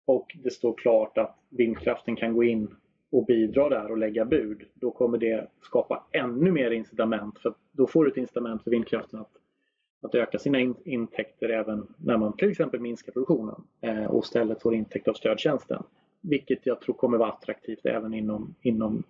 och 0.06 0.36
det 0.44 0.50
står 0.50 0.74
klart 0.74 1.18
att 1.18 1.38
vindkraften 1.50 2.16
kan 2.16 2.34
gå 2.34 2.44
in 2.44 2.76
och 3.12 3.26
bidra 3.26 3.68
där 3.68 3.90
och 3.90 3.98
lägga 3.98 4.24
bud, 4.24 4.62
då 4.74 4.90
kommer 4.90 5.18
det 5.18 5.46
skapa 5.62 6.06
ännu 6.12 6.52
mer 6.52 6.70
incitament. 6.70 7.38
För 7.38 7.54
då 7.72 7.86
får 7.86 8.04
du 8.04 8.10
ett 8.10 8.16
incitament 8.16 8.62
för 8.62 8.70
vindkraften 8.70 9.20
att, 9.20 9.32
att 10.02 10.14
öka 10.14 10.38
sina 10.38 10.60
in, 10.60 10.74
intäkter 10.84 11.48
även 11.48 11.86
när 11.96 12.16
man 12.16 12.36
till 12.36 12.50
exempel 12.50 12.80
minskar 12.80 13.12
produktionen 13.12 13.64
eh, 13.80 14.04
och 14.04 14.24
istället 14.24 14.62
får 14.62 14.74
intäkt 14.74 15.08
av 15.08 15.14
stödtjänsten. 15.14 15.82
Vilket 16.20 16.66
jag 16.66 16.80
tror 16.80 16.94
kommer 16.94 17.18
vara 17.18 17.28
attraktivt 17.28 17.86
även 17.86 18.14
inom, 18.14 18.54
inom 18.62 19.02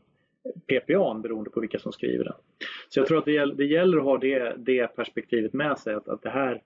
PPA 0.66 1.14
beroende 1.14 1.50
på 1.50 1.60
vilka 1.60 1.78
som 1.78 1.92
skriver 1.92 2.24
den. 2.24 2.34
Så 2.88 3.00
jag 3.00 3.06
tror 3.06 3.18
att 3.18 3.24
det 3.24 3.32
gäller, 3.32 3.54
det 3.54 3.64
gäller 3.64 3.98
att 3.98 4.04
ha 4.04 4.18
det, 4.18 4.54
det 4.58 4.86
perspektivet 4.86 5.52
med 5.52 5.78
sig 5.78 5.94
att, 5.94 6.08
att 6.08 6.22
det 6.22 6.30
här 6.30 6.62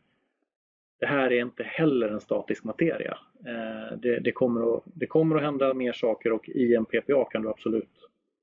det 1.01 1.07
här 1.07 1.33
är 1.33 1.41
inte 1.41 1.63
heller 1.63 2.09
en 2.09 2.21
statisk 2.21 2.65
materia. 2.65 3.19
Eh, 3.47 3.99
det, 3.99 4.21
det, 4.21 4.33
kommer 4.33 4.77
att, 4.77 4.83
det 4.85 5.07
kommer 5.07 5.37
att 5.37 5.43
hända 5.43 5.75
mer 5.75 5.93
saker 5.93 6.33
och 6.33 6.49
i 6.49 6.75
en 6.75 6.85
PPA 6.85 7.25
kan 7.31 7.43
du 7.43 7.49
absolut 7.49 7.91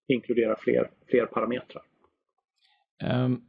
inkludera 0.07 0.55
fler, 0.59 0.89
fler 1.07 1.25
parametrar. 1.25 1.83
Um, 3.03 3.41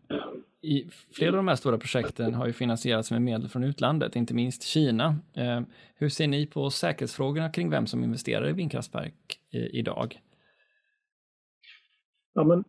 i, 0.63 0.91
flera 1.13 1.31
av 1.31 1.37
de 1.37 1.49
här 1.49 1.57
stora 1.57 1.79
projekten 1.79 2.35
har 2.35 2.47
ju 2.47 2.53
finansierats 2.53 3.11
med 3.11 3.23
medel 3.23 3.49
från 3.49 3.65
utlandet, 3.65 4.17
inte 4.17 4.35
minst 4.35 4.63
Kina. 4.63 5.17
Um, 5.37 5.67
hur 5.95 6.09
ser 6.09 6.27
ni 6.27 6.47
på 6.47 6.71
säkerhetsfrågorna 6.71 7.51
kring 7.51 7.71
vem 7.71 7.87
som 7.87 8.05
investerar 8.05 8.49
i 8.49 8.53
vindkraftverk 8.53 9.41
i, 9.51 9.79
idag? 9.79 10.21
Ja, 12.35 12.45
men 12.45 12.65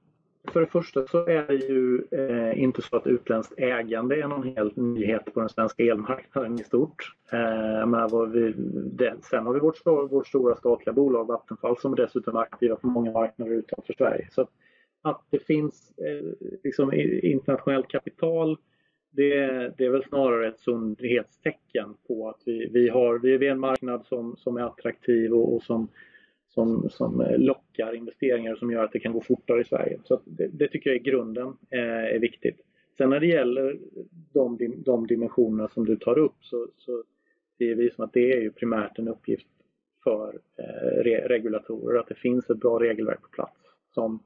för 0.48 0.60
det 0.60 0.68
första 0.68 1.08
så 1.08 1.26
är 1.26 1.48
det 1.48 1.54
ju 1.54 2.04
eh, 2.12 2.64
inte 2.64 2.82
så 2.82 2.98
att 2.98 3.08
utländskt 3.08 3.60
ägande 3.60 4.22
är 4.22 4.28
någon 4.28 4.56
helt 4.56 4.76
nyhet 4.76 5.34
på 5.34 5.40
den 5.40 5.50
svenska 5.50 5.84
elmarknaden 5.84 6.60
i 6.60 6.64
stort. 6.64 7.16
Eh, 7.32 7.88
men 7.88 8.32
vi, 8.32 8.54
det, 8.92 9.16
sen 9.22 9.46
har 9.46 9.54
vi 9.54 9.60
vårt, 9.60 9.86
vårt 9.86 10.28
stora 10.28 10.56
statliga 10.56 10.94
bolag 10.94 11.28
Vattenfall 11.28 11.78
som 11.78 11.94
är 11.94 11.98
dessutom 11.98 12.36
är 12.36 12.40
aktiva 12.40 12.76
på 12.76 12.88
många 12.88 13.12
marknader 13.12 13.52
utanför 13.52 13.94
Sverige. 13.94 14.28
Så 14.32 14.42
att, 14.42 14.50
att 15.02 15.22
det 15.30 15.40
finns 15.40 15.94
eh, 15.98 16.48
liksom 16.64 16.94
internationellt 17.24 17.88
kapital 17.88 18.58
det, 19.12 19.38
det, 19.78 19.86
är 19.86 19.90
väl 19.90 20.04
snarare 20.04 20.48
ett 20.48 20.60
sundhetstecken 20.60 21.96
på 22.08 22.30
att 22.30 22.42
vi, 22.46 22.70
vi, 22.74 22.90
har, 22.90 23.20
vi 23.20 23.48
är 23.48 23.52
en 23.52 23.60
marknad 23.60 24.06
som, 24.06 24.36
som 24.36 24.58
är 24.58 24.62
attraktiv 24.62 25.34
och, 25.34 25.56
och 25.56 25.64
som 25.64 25.88
som, 26.60 26.90
som 26.90 27.22
eh, 27.22 27.38
lockar 27.38 27.96
investeringar 27.96 28.52
och 28.52 28.58
som 28.58 28.72
gör 28.72 28.84
att 28.84 28.92
det 28.92 29.00
kan 29.00 29.14
gå 29.14 29.22
fortare 29.22 29.62
i 29.62 29.64
Sverige. 29.64 30.00
Så 30.04 30.22
det, 30.26 30.48
det, 30.48 30.68
tycker 30.68 30.90
jag 30.90 30.98
i 30.98 31.04
grunden 31.04 31.48
eh, 31.72 32.16
är 32.16 32.20
viktigt. 32.20 32.62
Sen 32.98 33.10
när 33.10 33.20
det 33.20 33.28
gäller 33.28 33.78
de, 34.34 34.58
de 34.86 35.08
dimensionerna 35.08 35.70
som 35.70 35.86
du 35.86 35.96
tar 35.96 36.18
upp 36.18 36.36
så, 36.42 36.68
så 36.78 37.04
ser 37.58 37.76
vi 37.76 37.90
som 37.90 38.06
att 38.06 38.14
det 38.14 38.34
är 38.34 38.42
ju 38.42 38.52
primärt 38.52 39.00
en 39.00 39.08
uppgift 39.08 39.48
för 40.04 40.40
eh, 40.58 41.04
re, 41.04 41.28
regulatorer 41.28 42.00
att 42.00 42.08
det 42.08 42.16
finns 42.16 42.50
ett 42.50 42.60
bra 42.60 42.80
regelverk 42.80 43.22
på 43.22 43.30
plats 43.30 43.60
som, 43.94 44.24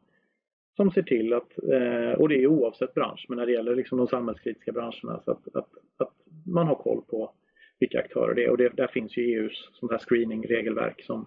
som 0.76 0.92
ser 0.92 1.04
till 1.04 1.34
att, 1.34 1.58
eh, 1.58 2.20
och 2.20 2.30
det 2.30 2.44
är 2.44 2.48
oavsett 2.48 2.94
bransch, 2.94 3.26
men 3.30 3.38
när 3.38 3.46
det 3.46 3.52
gäller 3.52 3.76
liksom 3.76 3.98
de 3.98 4.08
samhällskritiska 4.08 4.72
branscherna, 4.72 5.22
så 5.26 5.32
att, 5.32 5.56
att, 5.56 5.70
att 5.98 6.14
man 6.46 6.68
har 6.68 6.76
koll 6.76 7.02
på 7.10 7.34
vilka 7.80 8.00
aktörer 8.00 8.36
det 8.36 8.44
är. 8.44 8.50
Och 8.50 8.58
det, 8.58 8.70
där 8.70 8.88
finns 8.88 9.18
ju 9.18 9.24
EUs 9.24 9.70
sånt 9.74 9.92
här 9.92 10.00
screening-regelverk 10.00 11.04
som, 11.06 11.26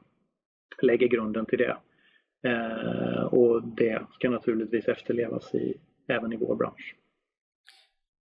lägger 0.82 1.08
grunden 1.08 1.46
till 1.46 1.58
det. 1.58 1.76
Eh, 2.48 3.22
och 3.22 3.62
det 3.62 4.02
ska 4.12 4.30
naturligtvis 4.30 4.88
efterlevas 4.88 5.54
i, 5.54 5.74
även 6.08 6.32
i 6.32 6.36
vår 6.36 6.56
bransch. 6.56 6.94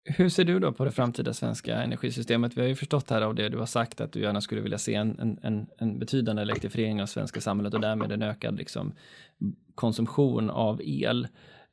Hur 0.04 0.30
ser 0.30 0.44
du 0.44 0.60
då 0.60 0.72
på 0.72 0.86
det 0.86 0.92
framtida 0.92 1.34
svenska 1.34 1.76
energisystemet? 1.76 2.58
Vi 2.58 2.62
har 2.62 2.68
ju 2.68 2.76
förstått 2.76 3.10
här 3.10 3.22
av 3.22 3.36
det 3.36 3.50
du 3.50 3.58
har 3.58 3.66
sagt 3.66 4.02
att 4.02 4.14
du 4.14 4.20
gärna 4.20 4.42
skulle 4.42 4.62
vilja 4.62 4.78
se 4.78 4.96
en, 4.96 5.40
en, 5.44 5.68
en 5.78 6.00
betydande 6.00 6.42
elektrifiering 6.42 7.02
av 7.02 7.06
svenska 7.06 7.42
samhället 7.42 7.74
och 7.74 7.82
därmed 7.82 8.12
en 8.12 8.22
ökad 8.22 8.58
liksom, 8.58 8.94
konsumtion 9.76 10.50
av 10.50 10.82
el. 10.84 11.28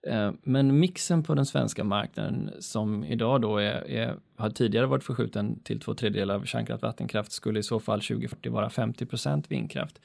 Eh, 0.06 0.32
men 0.42 0.78
mixen 0.80 1.22
på 1.22 1.34
den 1.34 1.46
svenska 1.46 1.84
marknaden 1.84 2.50
som 2.60 3.04
idag 3.04 3.40
då 3.40 3.58
är, 3.58 3.90
är, 3.90 4.16
har 4.36 4.50
tidigare 4.50 4.86
varit 4.86 5.04
förskjuten 5.04 5.62
till 5.62 5.80
två 5.80 5.94
tredjedelar 5.94 6.34
av 6.34 6.44
kärnkraft 6.44 6.82
vattenkraft 6.82 7.32
skulle 7.32 7.58
i 7.58 7.62
så 7.62 7.80
fall 7.80 8.00
2040 8.00 8.50
vara 8.50 8.70
50 8.70 9.06
procent 9.06 9.50
vindkraft. 9.50 10.00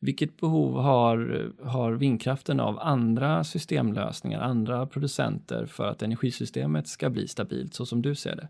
Vilket 0.00 0.40
behov 0.40 0.74
har, 0.74 1.50
har 1.62 1.92
vindkraften 1.92 2.60
av 2.60 2.78
andra 2.80 3.44
systemlösningar, 3.44 4.40
andra 4.40 4.86
producenter 4.86 5.66
för 5.66 5.84
att 5.84 6.02
energisystemet 6.02 6.88
ska 6.88 7.10
bli 7.10 7.28
stabilt 7.28 7.74
så 7.74 7.86
som 7.86 8.02
du 8.02 8.14
ser 8.14 8.36
det? 8.36 8.48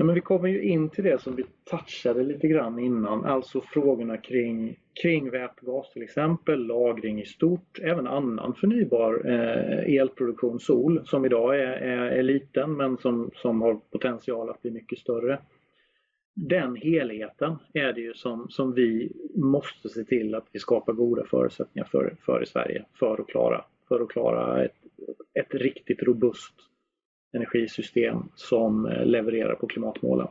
Ja, 0.00 0.04
men 0.04 0.14
vi 0.14 0.20
kommer 0.20 0.48
ju 0.48 0.62
in 0.62 0.88
till 0.88 1.04
det 1.04 1.22
som 1.22 1.36
vi 1.36 1.44
touchade 1.70 2.22
lite 2.22 2.48
grann 2.48 2.78
innan, 2.78 3.24
alltså 3.24 3.60
frågorna 3.60 4.16
kring, 4.16 4.76
kring 5.02 5.30
vätgas 5.30 5.92
till 5.92 6.02
exempel, 6.02 6.66
lagring 6.66 7.20
i 7.20 7.24
stort, 7.24 7.78
även 7.82 8.06
annan 8.06 8.54
förnybar 8.54 9.22
eh, 9.24 9.94
elproduktion, 10.00 10.60
sol, 10.60 11.02
som 11.04 11.24
idag 11.24 11.58
är, 11.60 11.72
är, 11.72 12.06
är, 12.06 12.22
liten 12.22 12.76
men 12.76 12.96
som, 12.96 13.30
som 13.34 13.62
har 13.62 13.80
potential 13.92 14.50
att 14.50 14.62
bli 14.62 14.70
mycket 14.70 14.98
större 14.98 15.38
den 16.46 16.76
helheten 16.76 17.56
är 17.72 17.92
det 17.92 18.00
ju 18.00 18.14
som, 18.14 18.48
som 18.50 18.74
vi 18.74 19.12
måste 19.34 19.88
se 19.88 20.04
till 20.04 20.34
att 20.34 20.46
vi 20.52 20.58
skapar 20.58 20.92
goda 20.92 21.24
förutsättningar 21.26 21.88
för, 21.90 22.16
för 22.20 22.42
i 22.42 22.46
Sverige 22.46 22.84
för 22.94 23.20
att 23.20 23.28
klara, 23.28 23.64
för 23.88 24.00
att 24.00 24.08
klara 24.08 24.64
ett, 24.64 24.76
ett 25.34 25.54
riktigt 25.54 26.02
robust 26.02 26.54
energisystem 27.32 28.22
som 28.34 28.92
levererar 29.04 29.54
på 29.54 29.66
klimatmålen. 29.66 30.28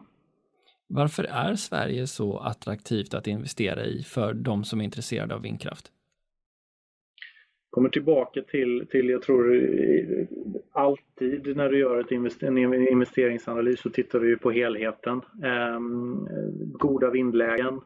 Varför 0.88 1.24
är 1.24 1.56
Sverige 1.56 2.08
så 2.08 2.38
attraktivt 2.38 3.14
att 3.14 3.28
investera 3.28 3.86
i 3.86 4.04
för 4.04 4.34
de 4.34 4.64
som 4.64 4.82
är 4.82 4.86
intresserade 4.86 5.36
av 5.36 5.42
vindkraft? 5.42 5.92
kommer 7.78 7.90
tillbaka 7.90 8.42
till, 8.42 8.88
till, 8.92 9.10
jag 9.10 9.22
tror 9.22 9.56
alltid 10.78 11.58
när 11.58 11.70
du 11.70 11.80
gör 11.80 12.00
ett 12.00 12.12
invester 12.12 12.48
en 12.48 12.88
investeringsanalys 12.88 13.80
så 13.80 13.90
tittar 13.90 14.20
du 14.20 14.38
på 14.38 14.52
helheten. 14.52 15.22
Eh, 15.44 15.80
goda 16.80 17.10
vindlägen. 17.10 17.82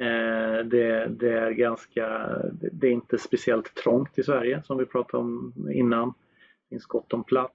Eh, 0.00 0.64
det, 0.64 1.06
det, 1.06 1.32
är 1.32 1.50
ganska, 1.50 2.28
det 2.72 2.86
är 2.86 2.90
inte 2.92 3.18
speciellt 3.18 3.74
trångt 3.74 4.18
i 4.18 4.22
Sverige 4.22 4.62
som 4.62 4.78
vi 4.78 4.86
pratade 4.86 5.22
om 5.22 5.54
innan. 5.74 6.08
Det 6.08 6.74
finns 6.74 6.86
gott 6.86 7.12
om 7.12 7.24
plats. 7.24 7.54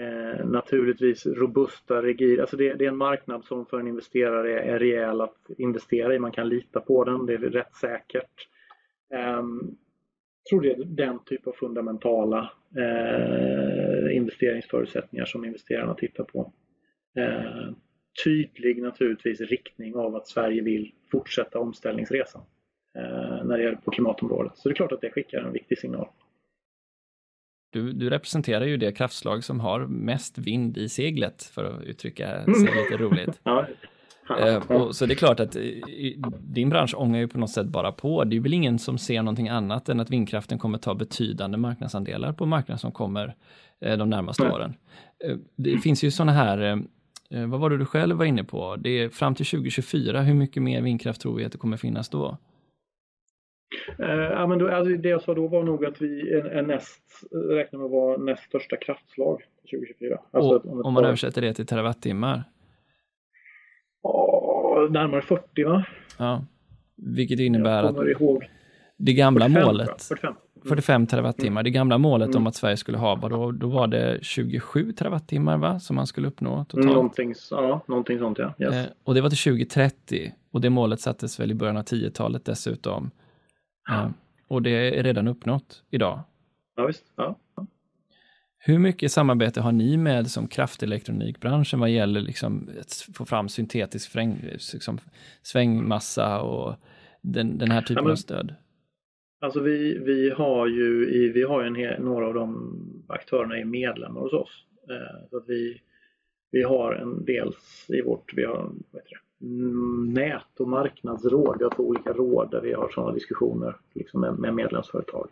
Eh, 0.00 0.46
naturligtvis 0.46 1.26
robusta, 1.26 2.02
rigida, 2.02 2.42
alltså 2.42 2.56
det, 2.56 2.74
det, 2.74 2.84
är 2.84 2.88
en 2.88 2.96
marknad 2.96 3.44
som 3.44 3.66
för 3.66 3.80
en 3.80 3.88
investerare 3.88 4.60
är 4.60 4.78
rejäl 4.78 5.20
att 5.20 5.50
investera 5.58 6.14
i. 6.14 6.18
Man 6.18 6.32
kan 6.32 6.48
lita 6.48 6.80
på 6.80 7.04
den, 7.04 7.26
det 7.26 7.34
är 7.34 7.38
rätt 7.38 7.74
säkert. 7.74 8.48
Eh, 9.14 9.42
tror 10.48 10.62
det 10.62 10.72
är 10.72 10.84
den 10.84 11.18
typ 11.24 11.46
av 11.46 11.52
fundamentala 11.52 12.52
eh, 12.76 14.16
investeringsförutsättningar 14.16 15.24
som 15.24 15.44
investerarna 15.44 15.94
tittar 15.94 16.24
på. 16.24 16.52
Eh, 17.18 17.70
tydlig 18.24 18.82
naturligtvis 18.82 19.40
riktning 19.40 19.96
av 19.96 20.16
att 20.16 20.28
Sverige 20.28 20.62
vill 20.62 20.92
fortsätta 21.10 21.58
omställningsresan 21.58 22.42
eh, 22.98 23.44
när 23.44 23.58
det 23.58 23.64
gäller 23.64 23.76
på 23.76 23.90
klimatområdet. 23.90 24.52
Så 24.56 24.68
det 24.68 24.72
är 24.72 24.76
klart 24.76 24.92
att 24.92 25.00
det 25.00 25.10
skickar 25.10 25.38
en 25.38 25.52
viktig 25.52 25.78
signal. 25.78 26.08
Du, 27.72 27.92
du, 27.92 28.10
representerar 28.10 28.64
ju 28.64 28.76
det 28.76 28.92
kraftslag 28.92 29.44
som 29.44 29.60
har 29.60 29.86
mest 29.86 30.38
vind 30.38 30.78
i 30.78 30.88
seglet, 30.88 31.42
för 31.42 31.64
att 31.64 31.84
uttrycka 31.84 32.44
sig 32.44 32.82
lite 32.82 32.96
roligt. 33.04 33.40
ja, 33.44 33.66
Eh, 34.30 34.70
och, 34.70 34.96
så 34.96 35.06
det 35.06 35.12
är 35.12 35.16
klart 35.16 35.40
att 35.40 35.56
din 36.40 36.68
bransch 36.68 36.94
ångar 36.96 37.18
ju 37.18 37.28
på 37.28 37.38
något 37.38 37.50
sätt 37.50 37.66
bara 37.66 37.92
på. 37.92 38.24
Det 38.24 38.36
är 38.36 38.40
väl 38.40 38.54
ingen 38.54 38.78
som 38.78 38.98
ser 38.98 39.22
någonting 39.22 39.48
annat 39.48 39.88
än 39.88 40.00
att 40.00 40.10
vindkraften 40.10 40.58
kommer 40.58 40.78
ta 40.78 40.94
betydande 40.94 41.58
marknadsandelar 41.58 42.32
på 42.32 42.46
marknaden 42.46 42.78
som 42.78 42.92
kommer 42.92 43.34
de 43.80 44.10
närmaste 44.10 44.50
åren. 44.50 44.74
Det 45.56 45.78
finns 45.78 46.04
ju 46.04 46.10
sådana 46.10 46.32
här 46.32 46.84
vad 47.46 47.60
var 47.60 47.70
det 47.70 47.78
du 47.78 47.86
själv 47.86 48.16
var 48.16 48.24
inne 48.24 48.44
på? 48.44 48.76
Det 48.76 48.90
är 48.90 49.08
fram 49.08 49.34
till 49.34 49.46
2024, 49.46 50.20
hur 50.20 50.34
mycket 50.34 50.62
mer 50.62 50.82
vindkraft 50.82 51.20
tror 51.20 51.36
vi 51.36 51.44
att 51.44 51.52
det 51.52 51.58
kommer 51.58 51.76
finnas 51.76 52.08
då? 52.08 52.38
Uh, 54.00 54.06
ja, 54.06 54.46
men 54.46 54.58
då, 54.58 54.70
alltså 54.70 54.96
det 54.96 55.08
jag 55.08 55.22
sa 55.22 55.34
då 55.34 55.48
var 55.48 55.62
nog 55.62 55.84
att 55.84 56.02
vi 56.02 56.32
är, 56.32 56.44
är 56.44 56.62
näst, 56.62 57.02
räknar 57.50 57.78
med 57.78 57.86
att 57.86 57.92
vara 57.92 58.16
näst 58.16 58.42
största 58.42 58.76
kraftslag 58.76 59.42
2024. 59.70 60.18
Alltså 60.30 60.70
om 60.70 60.94
man 60.94 61.04
översätter 61.04 61.42
det 61.42 61.54
till 61.54 61.66
terawattimmar? 61.66 62.44
Närmare 64.90 65.22
40 65.22 65.64
va? 65.64 65.84
Ja, 66.18 66.44
vilket 66.96 67.40
innebär 67.40 67.82
att 67.82 68.20
ihåg. 68.20 68.44
det 68.96 69.12
gamla 69.12 69.44
45, 69.44 69.66
målet, 69.66 70.02
45. 70.02 70.34
45 70.68 71.06
terawattimmar, 71.06 71.60
mm. 71.60 71.64
det 71.64 71.70
gamla 71.70 71.98
målet 71.98 72.28
mm. 72.28 72.42
om 72.42 72.46
att 72.46 72.54
Sverige 72.54 72.76
skulle 72.76 72.98
ha, 72.98 73.16
då, 73.16 73.52
då 73.52 73.68
var 73.68 73.86
det 73.86 74.18
27 74.22 74.92
terawattimmar 74.92 75.58
va, 75.58 75.80
som 75.80 75.96
man 75.96 76.06
skulle 76.06 76.28
uppnå 76.28 76.64
totalt? 76.64 76.86
Någonting, 76.86 77.34
ja, 77.50 77.84
någonting 77.86 78.18
sånt 78.18 78.38
ja. 78.38 78.54
Yes. 78.58 78.74
Eh, 78.74 78.84
och 79.04 79.14
det 79.14 79.20
var 79.20 79.30
till 79.30 79.38
2030 79.38 80.32
och 80.50 80.60
det 80.60 80.70
målet 80.70 81.00
sattes 81.00 81.40
väl 81.40 81.50
i 81.50 81.54
början 81.54 81.76
av 81.76 81.82
10-talet 81.82 82.44
dessutom. 82.44 83.10
Ja. 83.88 84.10
Och 84.48 84.62
det 84.62 84.98
är 84.98 85.02
redan 85.02 85.28
uppnått 85.28 85.82
idag. 85.90 86.20
Ja, 86.76 86.86
visst. 86.86 87.04
Ja. 87.16 87.36
Hur 88.66 88.78
mycket 88.78 89.12
samarbete 89.12 89.60
har 89.60 89.72
ni 89.72 89.96
med 89.96 90.30
som 90.30 90.48
kraftelektronikbranschen 90.48 91.80
vad 91.80 91.90
gäller 91.90 92.20
liksom 92.20 92.68
att 92.80 93.08
få 93.14 93.24
fram 93.24 93.48
syntetisk 93.48 94.10
fräng, 94.12 94.38
liksom 94.72 94.98
svängmassa 95.42 96.40
och 96.40 96.74
den, 97.20 97.58
den 97.58 97.70
här 97.70 97.80
typen 97.80 97.96
ja, 97.96 98.02
men, 98.02 98.12
av 98.12 98.16
stöd? 98.16 98.54
Alltså 99.40 99.60
vi, 99.60 99.98
vi 99.98 100.30
har 100.30 100.66
ju, 100.66 101.08
i, 101.10 101.28
vi 101.28 101.42
har 101.42 101.62
ju 101.62 101.84
en, 101.86 102.02
några 102.02 102.26
av 102.26 102.34
de 102.34 103.04
aktörerna 103.08 103.58
är 103.58 103.64
medlemmar 103.64 104.20
hos 104.20 104.32
oss. 104.32 104.66
Eh, 104.90 105.28
så 105.30 105.36
att 105.36 105.48
vi, 105.48 105.80
vi 106.50 106.62
har 106.62 106.92
en 106.92 107.24
dels 107.24 107.86
i 107.88 108.02
vårt, 108.02 108.34
vi 108.34 108.44
har 108.44 108.70
det, 108.92 109.00
nät 110.20 110.60
och 110.60 110.68
marknadsråd. 110.68 111.56
Vi 111.58 111.64
har 111.64 111.74
två 111.76 111.82
olika 111.82 112.12
råd 112.12 112.50
där 112.50 112.60
vi 112.60 112.72
har 112.72 112.88
sådana 112.88 113.12
diskussioner 113.12 113.76
liksom 113.94 114.20
med, 114.20 114.38
med 114.38 114.54
medlemsföretag. 114.54 115.28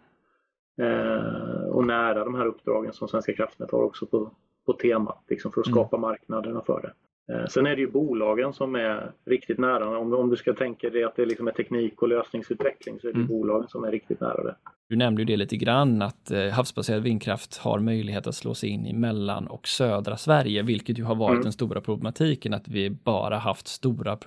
Eh, 0.80 1.64
och 1.68 1.86
nära 1.86 2.24
de 2.24 2.34
här 2.34 2.46
uppdragen 2.46 2.92
som 2.92 3.08
Svenska 3.08 3.32
kraftnät 3.32 3.70
har 3.70 3.82
också 3.82 4.06
på, 4.06 4.30
på 4.66 4.72
temat 4.72 5.24
liksom 5.28 5.52
för 5.52 5.60
att 5.60 5.66
mm. 5.66 5.74
skapa 5.74 5.96
mm. 5.96 6.08
marknaderna 6.08 6.62
för 6.66 6.80
det. 6.82 6.92
Eh, 7.34 7.46
sen 7.46 7.66
är 7.66 7.76
det 7.76 7.80
ju 7.80 7.90
bolagen 7.90 8.52
som 8.52 8.74
är 8.74 9.12
riktigt 9.24 9.58
nära. 9.58 9.98
Om, 9.98 10.12
om 10.12 10.30
du 10.30 10.36
ska 10.36 10.52
tänka 10.52 10.90
dig 10.90 11.04
att 11.04 11.16
det 11.16 11.26
liksom 11.26 11.48
är 11.48 11.52
teknik 11.52 12.02
och 12.02 12.08
lösningsutveckling 12.08 13.00
så 13.00 13.08
är 13.08 13.12
det 13.12 13.18
mm. 13.18 13.28
bolagen 13.28 13.68
som 13.68 13.84
är 13.84 13.90
riktigt 13.90 14.20
nära 14.20 14.42
det. 14.42 14.56
Du 14.92 14.96
nämnde 14.96 15.22
ju 15.22 15.26
det 15.26 15.36
lite 15.36 15.56
grann 15.56 16.02
att 16.02 16.30
eh, 16.30 16.48
havsbaserad 16.48 17.02
vindkraft 17.02 17.56
har 17.56 17.78
möjlighet 17.78 18.26
att 18.26 18.34
slå 18.34 18.54
sig 18.54 18.68
in 18.68 18.86
i 18.86 18.92
mellan 18.92 19.46
och 19.46 19.68
södra 19.68 20.16
Sverige, 20.16 20.62
vilket 20.62 20.98
ju 20.98 21.04
har 21.04 21.14
varit 21.14 21.32
mm. 21.32 21.42
den 21.42 21.52
stora 21.52 21.80
problematiken 21.80 22.54
att 22.54 22.68
vi 22.68 22.90
bara 22.90 23.38
haft 23.38 23.68
stora 23.68 24.18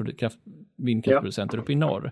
vindkraftproducenter 0.75 1.57
ja. 1.57 1.61
uppe 1.61 1.71
i 1.71 1.75
norr. 1.75 2.11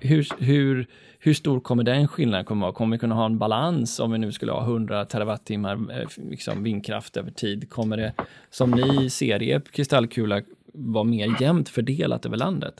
Hur, 0.00 0.42
hur, 0.44 0.86
hur 1.18 1.34
stor 1.34 1.60
kommer 1.60 1.82
den 1.82 2.08
skillnaden 2.08 2.44
komma 2.44 2.66
vara? 2.66 2.72
Kommer 2.72 2.96
vi 2.96 3.00
kunna 3.00 3.14
ha 3.14 3.26
en 3.26 3.38
balans 3.38 4.00
om 4.00 4.12
vi 4.12 4.18
nu 4.18 4.32
skulle 4.32 4.52
ha 4.52 4.62
100 4.62 5.04
terawattimmar 5.04 6.00
eh, 6.00 6.08
liksom 6.30 6.62
vindkraft 6.62 7.16
över 7.16 7.30
tid? 7.30 7.70
Kommer 7.70 7.96
det, 7.96 8.12
som 8.50 8.70
ni 8.70 9.10
ser 9.10 9.42
i 9.42 9.50
er 9.50 9.60
kristallkula, 9.60 10.42
vara 10.72 11.04
mer 11.04 11.42
jämnt 11.42 11.68
fördelat 11.68 12.26
över 12.26 12.36
landet? 12.36 12.74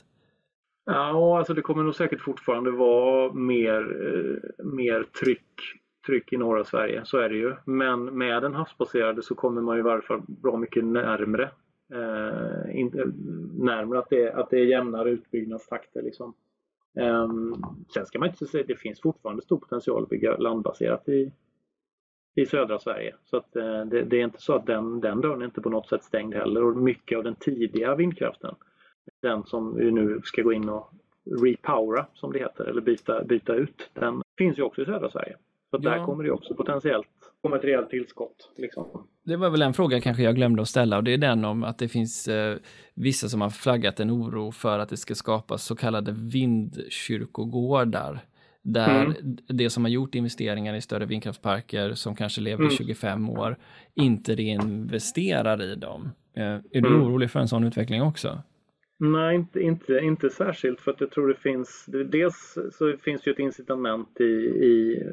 Ja, 0.85 1.37
alltså 1.37 1.53
det 1.53 1.61
kommer 1.61 1.83
nog 1.83 1.95
säkert 1.95 2.21
fortfarande 2.21 2.71
vara 2.71 3.33
mer, 3.33 3.81
eh, 3.81 4.65
mer 4.65 5.03
tryck, 5.03 5.61
tryck 6.05 6.33
i 6.33 6.37
norra 6.37 6.63
Sverige, 6.63 7.01
så 7.05 7.17
är 7.17 7.29
det 7.29 7.35
ju. 7.35 7.55
Men 7.65 8.17
med 8.17 8.41
den 8.41 8.53
havsbaserade 8.53 9.23
så 9.23 9.35
kommer 9.35 9.61
man 9.61 9.79
i 9.79 9.81
varje 9.81 10.01
fall 10.01 10.21
bra 10.27 10.57
mycket 10.57 10.85
närmre. 10.85 11.51
Eh, 11.93 12.79
in, 12.79 12.91
att 13.95 14.09
det, 14.09 14.33
att 14.33 14.49
det 14.49 14.59
är 14.59 14.65
jämnare 14.65 15.09
utbyggnadstakter. 15.09 16.01
Liksom. 16.01 16.33
Eh, 16.99 17.27
sen 17.93 18.05
ska 18.05 18.19
man 18.19 18.29
inte 18.29 18.45
säga 18.45 18.61
att 18.61 18.67
det 18.67 18.79
finns 18.79 19.01
fortfarande 19.01 19.41
stor 19.41 19.57
potential 19.57 20.03
att 20.03 20.09
bygga 20.09 20.37
landbaserat 20.37 21.09
i, 21.09 21.31
i 22.35 22.45
södra 22.45 22.79
Sverige. 22.79 23.15
Så 23.25 23.37
att, 23.37 23.55
eh, 23.55 23.85
det, 23.85 24.01
det, 24.01 24.19
är 24.19 24.23
inte 24.23 24.41
så 24.41 24.53
att 24.53 24.65
den, 24.65 25.01
den 25.01 25.21
dörren 25.21 25.41
är 25.41 25.45
inte 25.45 25.61
på 25.61 25.69
något 25.69 25.89
sätt 25.89 26.03
stängd 26.03 26.33
heller. 26.33 26.63
Och 26.63 26.77
mycket 26.77 27.17
av 27.17 27.23
den 27.23 27.35
tidiga 27.35 27.95
vindkraften 27.95 28.55
den 29.21 29.43
som 29.43 29.75
vi 29.75 29.91
nu 29.91 30.21
ska 30.23 30.41
gå 30.41 30.53
in 30.53 30.69
och 30.69 30.91
repowera 31.41 32.05
som 32.13 32.33
det 32.33 32.39
heter 32.39 32.65
eller 32.65 32.81
byta, 32.81 33.23
byta 33.23 33.53
ut. 33.53 33.89
Den 33.93 34.21
finns 34.37 34.59
ju 34.59 34.63
också 34.63 34.81
i 34.81 34.85
södra 34.85 35.11
Sverige. 35.11 35.35
Så 35.69 35.79
ja. 35.81 35.89
där 35.89 36.05
kommer 36.05 36.23
det 36.23 36.31
också 36.31 36.55
potentiellt 36.55 37.07
komma 37.45 37.57
ett 37.57 37.63
rejält 37.63 37.89
tillskott. 37.89 38.51
Liksom. 38.57 39.07
Det 39.23 39.35
var 39.35 39.49
väl 39.49 39.61
en 39.61 39.73
fråga 39.73 40.01
kanske 40.01 40.23
jag 40.23 40.35
glömde 40.35 40.61
att 40.61 40.67
ställa 40.67 40.97
och 40.97 41.03
det 41.03 41.13
är 41.13 41.17
den 41.17 41.45
om 41.45 41.63
att 41.63 41.77
det 41.77 41.87
finns 41.87 42.27
eh, 42.27 42.57
vissa 42.93 43.29
som 43.29 43.41
har 43.41 43.49
flaggat 43.49 43.99
en 43.99 44.11
oro 44.11 44.51
för 44.51 44.79
att 44.79 44.89
det 44.89 44.97
ska 44.97 45.15
skapas 45.15 45.63
så 45.63 45.75
kallade 45.75 46.11
vindkyrkogårdar. 46.11 48.19
Där 48.61 49.05
mm. 49.05 49.37
det 49.47 49.69
som 49.69 49.83
har 49.83 49.89
gjort 49.89 50.15
investeringar 50.15 50.75
i 50.75 50.81
större 50.81 51.05
vindkraftsparker 51.05 51.93
som 51.93 52.15
kanske 52.15 52.41
lever 52.41 52.63
i 52.63 52.65
mm. 52.65 52.77
25 52.77 53.29
år 53.29 53.57
inte 53.93 54.35
reinvesterar 54.35 55.61
i 55.61 55.75
dem. 55.75 56.09
Eh, 56.37 56.43
är 56.43 56.81
du 56.81 56.87
mm. 56.87 57.01
orolig 57.01 57.31
för 57.31 57.39
en 57.39 57.47
sån 57.47 57.63
utveckling 57.63 58.01
också? 58.01 58.41
Nej, 58.97 59.35
inte, 59.35 59.59
inte, 59.59 59.97
inte 59.97 60.29
särskilt 60.29 60.81
för 60.81 60.91
att 60.91 61.01
jag 61.01 61.11
tror 61.11 61.27
det 61.27 61.35
finns, 61.35 61.85
dels 61.87 62.57
så 62.71 62.97
finns 62.97 63.21
det 63.21 63.29
ju 63.29 63.33
ett 63.33 63.39
incitament 63.39 64.21
i, 64.21 64.23
i 64.65 65.03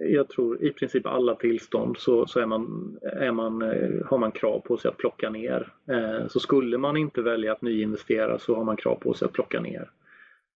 jag 0.00 0.28
tror 0.28 0.64
i 0.64 0.72
princip 0.72 1.06
alla 1.06 1.34
tillstånd 1.34 1.96
så, 1.98 2.26
så 2.26 2.40
är 2.40 2.46
man, 2.46 2.98
är 3.02 3.32
man, 3.32 3.62
eh, 3.62 4.06
har 4.06 4.18
man 4.18 4.32
krav 4.32 4.60
på 4.60 4.76
sig 4.76 4.88
att 4.88 4.96
plocka 4.96 5.30
ner. 5.30 5.72
Eh, 5.90 6.28
så 6.28 6.40
skulle 6.40 6.78
man 6.78 6.96
inte 6.96 7.22
välja 7.22 7.52
att 7.52 7.62
nyinvestera 7.62 8.38
så 8.38 8.54
har 8.54 8.64
man 8.64 8.76
krav 8.76 8.94
på 8.94 9.14
sig 9.14 9.26
att 9.26 9.32
plocka 9.32 9.60
ner. 9.60 9.90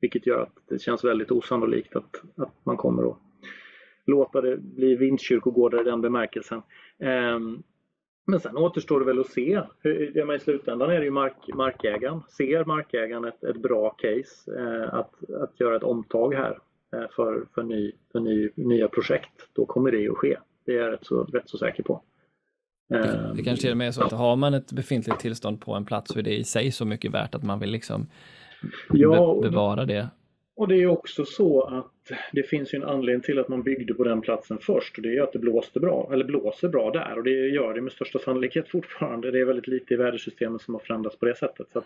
Vilket 0.01 0.27
gör 0.27 0.43
att 0.43 0.57
det 0.69 0.79
känns 0.79 1.05
väldigt 1.05 1.31
osannolikt 1.31 1.97
att, 1.97 2.23
att 2.37 2.55
man 2.64 2.77
kommer 2.77 3.11
att 3.11 3.19
låta 4.07 4.41
det 4.41 4.57
bli 4.57 4.95
vindkyrkogårdar 4.95 5.81
i 5.81 5.85
den 5.85 6.01
bemärkelsen. 6.01 6.62
Ehm, 6.99 7.62
men 8.27 8.41
sen 8.41 8.57
återstår 8.57 9.01
det 9.01 9.07
väl 9.07 9.20
att 9.20 9.31
se. 9.31 9.61
I 10.37 10.39
slutändan 10.41 10.91
är 10.91 10.99
det 10.99 11.05
ju 11.05 11.11
mark, 11.11 11.37
markägaren. 11.55 12.22
Ser 12.29 12.64
markägaren 12.64 13.24
ett, 13.24 13.45
ett 13.45 13.62
bra 13.62 13.91
case 13.91 14.59
eh, 14.59 14.95
att, 14.95 15.31
att 15.43 15.61
göra 15.61 15.77
ett 15.77 15.83
omtag 15.83 16.35
här 16.35 16.59
eh, 16.97 17.09
för, 17.16 17.47
för, 17.55 17.62
ny, 17.62 17.93
för 18.12 18.20
ny, 18.20 18.51
nya 18.55 18.89
projekt, 18.89 19.49
då 19.53 19.66
kommer 19.66 19.91
det 19.91 20.09
att 20.09 20.16
ske. 20.16 20.39
Det 20.66 20.72
är 20.72 20.83
jag 20.83 20.93
rätt 20.93 21.07
så, 21.07 21.24
rätt 21.24 21.49
så 21.49 21.59
säker 21.59 21.83
på. 21.83 22.03
Det, 22.89 23.33
det 23.37 23.43
kanske 23.43 23.62
till 23.62 23.70
och 23.70 23.77
med 23.77 23.89
är 23.89 23.93
så 23.93 24.05
att 24.05 24.12
har 24.12 24.37
man 24.37 24.55
ett 24.55 24.72
befintligt 24.72 25.20
tillstånd 25.20 25.61
på 25.61 25.74
en 25.74 25.85
plats 25.85 26.12
så 26.12 26.18
är 26.18 26.22
det 26.22 26.37
i 26.37 26.45
sig 26.45 26.72
så 26.72 26.85
mycket 26.85 27.12
värt 27.12 27.35
att 27.35 27.43
man 27.43 27.59
vill 27.59 27.70
liksom 27.70 28.07
ja, 28.91 29.39
be 29.43 29.49
bevara 29.49 29.85
det. 29.85 30.09
Och 30.57 30.68
det 30.68 30.76
är 30.76 30.86
också 30.86 31.24
så 31.24 31.62
att 31.62 32.18
det 32.32 32.42
finns 32.42 32.74
ju 32.74 32.76
en 32.76 32.88
anledning 32.88 33.22
till 33.22 33.38
att 33.38 33.48
man 33.48 33.62
byggde 33.62 33.94
på 33.94 34.04
den 34.04 34.20
platsen 34.20 34.59
först 34.61 34.96
och 34.96 35.02
det 35.02 35.16
är 35.16 35.22
att 35.22 35.32
det 35.32 35.38
blåste 35.38 35.80
bra, 35.80 36.11
eller 36.12 36.24
blåser 36.24 36.68
bra 36.68 36.90
där 36.90 37.18
och 37.18 37.24
det 37.24 37.30
gör 37.30 37.74
det 37.74 37.80
med 37.80 37.92
största 37.92 38.18
sannolikhet 38.18 38.68
fortfarande. 38.68 39.30
Det 39.30 39.40
är 39.40 39.44
väldigt 39.44 39.66
lite 39.66 39.94
i 39.94 39.96
vädersystemet 39.96 40.62
som 40.62 40.74
har 40.74 40.80
förändrats 40.80 41.18
på 41.18 41.26
det 41.26 41.36
sättet. 41.36 41.66
Så 41.72 41.82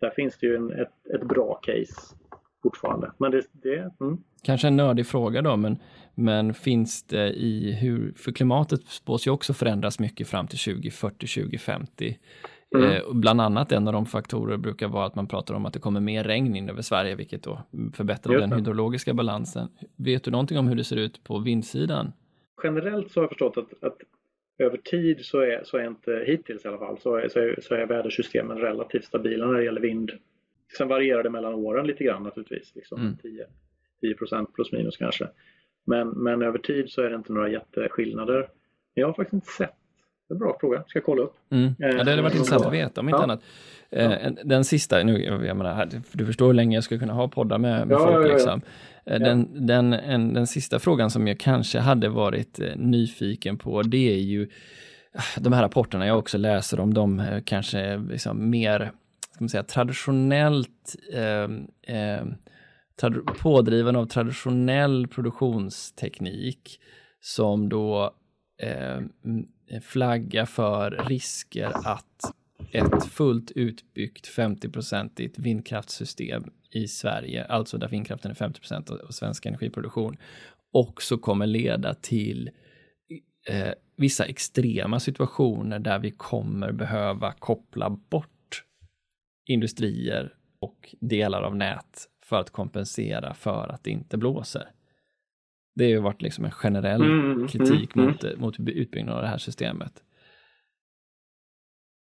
där 0.00 0.10
finns 0.10 0.38
det 0.38 0.46
ju 0.46 0.56
en, 0.56 0.72
ett, 0.72 1.06
ett 1.14 1.28
bra 1.28 1.54
case 1.54 2.16
fortfarande. 2.62 3.12
Men 3.18 3.30
det, 3.30 3.42
det 3.52 3.92
mm. 4.00 4.18
Kanske 4.42 4.68
en 4.68 4.76
nördig 4.76 5.06
fråga 5.06 5.42
då, 5.42 5.56
men, 5.56 5.78
men 6.14 6.54
finns 6.54 7.02
det 7.02 7.28
i 7.28 7.72
hur, 7.72 8.12
för 8.16 8.32
klimatet 8.32 8.86
spås 8.86 9.26
ju 9.26 9.30
också 9.30 9.54
förändras 9.54 9.98
mycket 9.98 10.28
fram 10.28 10.46
till 10.46 10.58
2040, 10.58 11.26
2050. 11.26 12.18
Mm. 12.74 12.90
Eh, 12.90 13.02
bland 13.12 13.40
annat 13.40 13.72
en 13.72 13.86
av 13.86 13.92
de 13.92 14.06
faktorer 14.06 14.56
brukar 14.56 14.88
vara 14.88 15.06
att 15.06 15.14
man 15.14 15.28
pratar 15.28 15.54
om 15.54 15.66
att 15.66 15.72
det 15.72 15.78
kommer 15.78 16.00
mer 16.00 16.24
regn 16.24 16.56
in 16.56 16.70
över 16.70 16.82
Sverige, 16.82 17.14
vilket 17.14 17.42
då 17.42 17.62
förbättrar 17.94 18.38
den 18.38 18.52
hydrologiska 18.52 19.14
balansen. 19.14 19.68
Vet 19.96 20.24
du 20.24 20.30
någonting 20.30 20.58
om 20.58 20.68
hur 20.68 20.76
det 20.76 20.84
ser 20.84 20.96
ut 20.96 21.24
på 21.24 21.38
vindsidan? 21.38 22.12
Generellt 22.62 23.10
så 23.10 23.20
har 23.20 23.22
jag 23.22 23.30
förstått 23.30 23.56
att, 23.56 23.84
att 23.84 23.96
över 24.58 24.76
tid 24.76 25.24
så 25.24 25.40
är, 25.40 25.60
så 25.64 25.76
är 25.76 25.86
inte, 25.86 26.24
hittills 26.26 26.64
i 26.64 26.68
alla 26.68 26.78
fall, 26.78 26.98
så 26.98 27.16
är, 27.16 27.28
så 27.28 27.38
är, 27.38 27.58
så 27.62 27.74
är 27.74 27.86
vädersystemen 27.86 28.58
relativt 28.58 29.04
stabila 29.04 29.46
när 29.46 29.54
det 29.54 29.64
gäller 29.64 29.80
vind. 29.80 30.10
Sen 30.78 30.88
varierar 30.88 31.22
det 31.22 31.30
mellan 31.30 31.54
åren 31.54 31.86
lite 31.86 32.04
grann 32.04 32.22
naturligtvis, 32.22 32.72
liksom 32.74 33.00
mm. 33.00 33.16
10, 33.16 33.46
10% 34.02 34.46
plus 34.54 34.72
minus 34.72 34.96
kanske. 34.96 35.28
Men, 35.84 36.08
men 36.08 36.42
över 36.42 36.58
tid 36.58 36.90
så 36.90 37.02
är 37.02 37.10
det 37.10 37.16
inte 37.16 37.32
några 37.32 37.48
jätteskillnader. 37.48 38.48
Jag 38.94 39.06
har 39.06 39.14
faktiskt 39.14 39.34
inte 39.34 39.46
sett 39.46 39.76
en 40.30 40.38
bra 40.38 40.56
fråga, 40.60 40.84
ska 40.86 41.00
kolla 41.00 41.22
upp. 41.22 41.34
Mm. 41.50 41.74
Ja, 41.78 41.86
det 41.86 42.10
hade 42.10 42.22
varit 42.22 42.34
eh, 42.34 42.38
intressant 42.38 42.66
att 42.66 42.72
veta 42.72 43.00
om 43.00 43.08
inte 43.08 43.18
ja. 43.18 43.22
annat. 43.22 43.40
Eh, 43.90 44.32
den 44.44 44.64
sista, 44.64 45.02
nu, 45.02 45.24
jag 45.24 45.56
menar, 45.56 45.88
du 46.12 46.26
förstår 46.26 46.46
hur 46.46 46.54
länge 46.54 46.76
jag 46.76 46.84
skulle 46.84 47.00
kunna 47.00 47.12
ha 47.12 47.28
poddar 47.28 47.58
med, 47.58 47.88
med 47.88 47.94
ja, 47.94 47.98
folk. 47.98 48.28
Liksom. 48.32 48.60
Eh, 49.06 49.18
den, 49.18 49.66
den, 49.66 49.92
en, 49.92 50.34
den 50.34 50.46
sista 50.46 50.78
frågan 50.78 51.10
som 51.10 51.26
jag 51.26 51.38
kanske 51.40 51.78
hade 51.78 52.08
varit 52.08 52.60
nyfiken 52.76 53.58
på, 53.58 53.82
det 53.82 54.12
är 54.12 54.20
ju 54.20 54.48
de 55.38 55.52
här 55.52 55.62
rapporterna 55.62 56.06
jag 56.06 56.18
också 56.18 56.38
läser 56.38 56.80
om, 56.80 56.94
de 56.94 57.22
kanske 57.44 57.96
liksom 57.96 58.50
mer 58.50 58.92
ska 59.36 59.44
man 59.44 59.48
säga, 59.48 59.62
traditionellt 59.62 60.96
eh, 61.12 61.96
eh, 61.96 62.26
trad 63.00 63.26
pådriven 63.26 63.96
av 63.96 64.06
traditionell 64.06 65.06
produktionsteknik 65.06 66.80
som 67.20 67.68
då 67.68 68.14
eh, 68.62 69.00
Eh, 69.68 69.80
flagga 69.80 70.46
för 70.46 70.90
risker 71.08 71.72
att 71.84 72.34
ett 72.72 73.04
fullt 73.04 73.50
utbyggt 73.50 74.28
50-procentigt 74.28 75.38
vindkraftssystem 75.38 76.50
i 76.70 76.88
Sverige, 76.88 77.44
alltså 77.44 77.78
där 77.78 77.88
vindkraften 77.88 78.30
är 78.30 78.34
50 78.34 78.60
procent 78.60 78.90
av 78.90 79.10
svensk 79.10 79.46
energiproduktion, 79.46 80.16
också 80.72 81.18
kommer 81.18 81.46
leda 81.46 81.94
till 81.94 82.50
eh, 83.48 83.72
vissa 83.96 84.24
extrema 84.24 85.00
situationer 85.00 85.78
där 85.78 85.98
vi 85.98 86.10
kommer 86.10 86.72
behöva 86.72 87.32
koppla 87.32 87.90
bort 87.90 88.64
industrier 89.46 90.34
och 90.60 90.94
delar 91.00 91.42
av 91.42 91.56
nät 91.56 92.08
för 92.24 92.40
att 92.40 92.50
kompensera 92.50 93.34
för 93.34 93.68
att 93.68 93.84
det 93.84 93.90
inte 93.90 94.16
blåser. 94.16 94.70
Det 95.76 95.84
har 95.84 95.90
ju 95.90 96.00
varit 96.00 96.22
liksom 96.22 96.44
en 96.44 96.50
generell 96.50 97.02
mm, 97.02 97.20
mm, 97.20 97.32
mm 97.32 97.48
kritik 97.48 97.96
mm, 97.96 98.08
mot, 98.08 98.24
mm. 98.24 98.40
mot 98.40 98.60
utbyggnaden 98.60 99.16
av 99.16 99.22
det 99.22 99.28
här 99.28 99.38
systemet. 99.38 99.92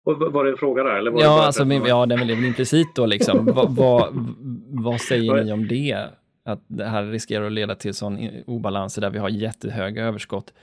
Och 0.05 0.33
var 0.33 0.43
det 0.43 0.51
en 0.51 0.57
fråga 0.57 0.83
där? 0.83 0.95
Eller 0.95 1.11
var 1.11 1.21
ja, 1.21 1.45
alltså, 1.45 1.65
men, 1.65 1.85
ja, 1.85 2.05
den 2.05 2.19
är 2.19 2.25
väl 2.25 2.45
implicit 2.45 2.95
då 2.95 3.05
liksom. 3.05 3.45
vad, 3.55 3.75
vad, 3.75 4.35
vad 4.69 5.01
säger 5.01 5.43
ni 5.43 5.53
om 5.53 5.67
det? 5.67 6.07
Att 6.45 6.63
det 6.67 6.85
här 6.85 7.05
riskerar 7.05 7.45
att 7.45 7.51
leda 7.51 7.75
till 7.75 7.93
sån 7.93 8.29
obalanser 8.47 9.01
där 9.01 9.09
vi 9.09 9.19
har 9.19 9.29
jättehöga 9.29 10.03
överskott 10.03 10.53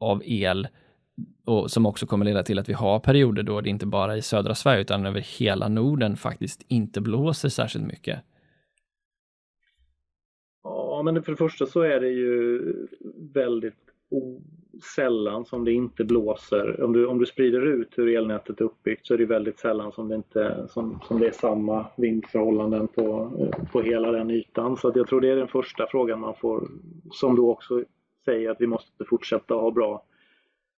av 0.00 0.22
el 0.24 0.68
och 1.46 1.70
som 1.70 1.86
också 1.86 2.06
kommer 2.06 2.24
leda 2.24 2.42
till 2.42 2.58
att 2.58 2.68
vi 2.68 2.72
har 2.72 2.98
perioder 2.98 3.42
då 3.42 3.60
det 3.60 3.70
inte 3.70 3.86
bara 3.86 4.16
i 4.16 4.22
södra 4.22 4.54
Sverige 4.54 4.80
utan 4.80 5.06
över 5.06 5.20
hela 5.38 5.68
Norden 5.68 6.16
faktiskt 6.16 6.64
inte 6.68 7.00
blåser 7.00 7.48
särskilt 7.48 7.86
mycket. 7.86 8.20
Ja, 10.96 11.02
men 11.02 11.22
för 11.22 11.32
det 11.32 11.36
första 11.36 11.66
så 11.66 11.80
är 11.80 12.00
det 12.00 12.08
ju 12.08 12.62
väldigt 13.32 13.74
sällan 14.96 15.44
som 15.44 15.64
det 15.64 15.72
inte 15.72 16.04
blåser. 16.04 16.82
Om 16.84 16.92
du, 16.92 17.06
om 17.06 17.18
du 17.18 17.26
sprider 17.26 17.66
ut 17.66 17.88
hur 17.96 18.16
elnätet 18.16 18.60
är 18.60 18.64
uppbyggt 18.64 19.06
så 19.06 19.14
är 19.14 19.18
det 19.18 19.26
väldigt 19.26 19.58
sällan 19.58 19.92
som 19.92 20.08
det, 20.08 20.14
inte, 20.14 20.66
som, 20.70 21.00
som 21.08 21.20
det 21.20 21.26
är 21.26 21.32
samma 21.32 21.86
vindförhållanden 21.96 22.88
på, 22.88 23.30
på 23.72 23.82
hela 23.82 24.12
den 24.12 24.30
ytan. 24.30 24.76
Så 24.76 24.92
jag 24.94 25.08
tror 25.08 25.20
det 25.20 25.30
är 25.30 25.36
den 25.36 25.48
första 25.48 25.86
frågan 25.90 26.20
man 26.20 26.34
får, 26.34 26.68
som 27.10 27.36
då 27.36 27.50
också 27.50 27.84
säger 28.24 28.50
att 28.50 28.60
vi 28.60 28.66
måste 28.66 29.04
fortsätta 29.04 29.54
ha 29.54 29.70
bra, 29.70 30.02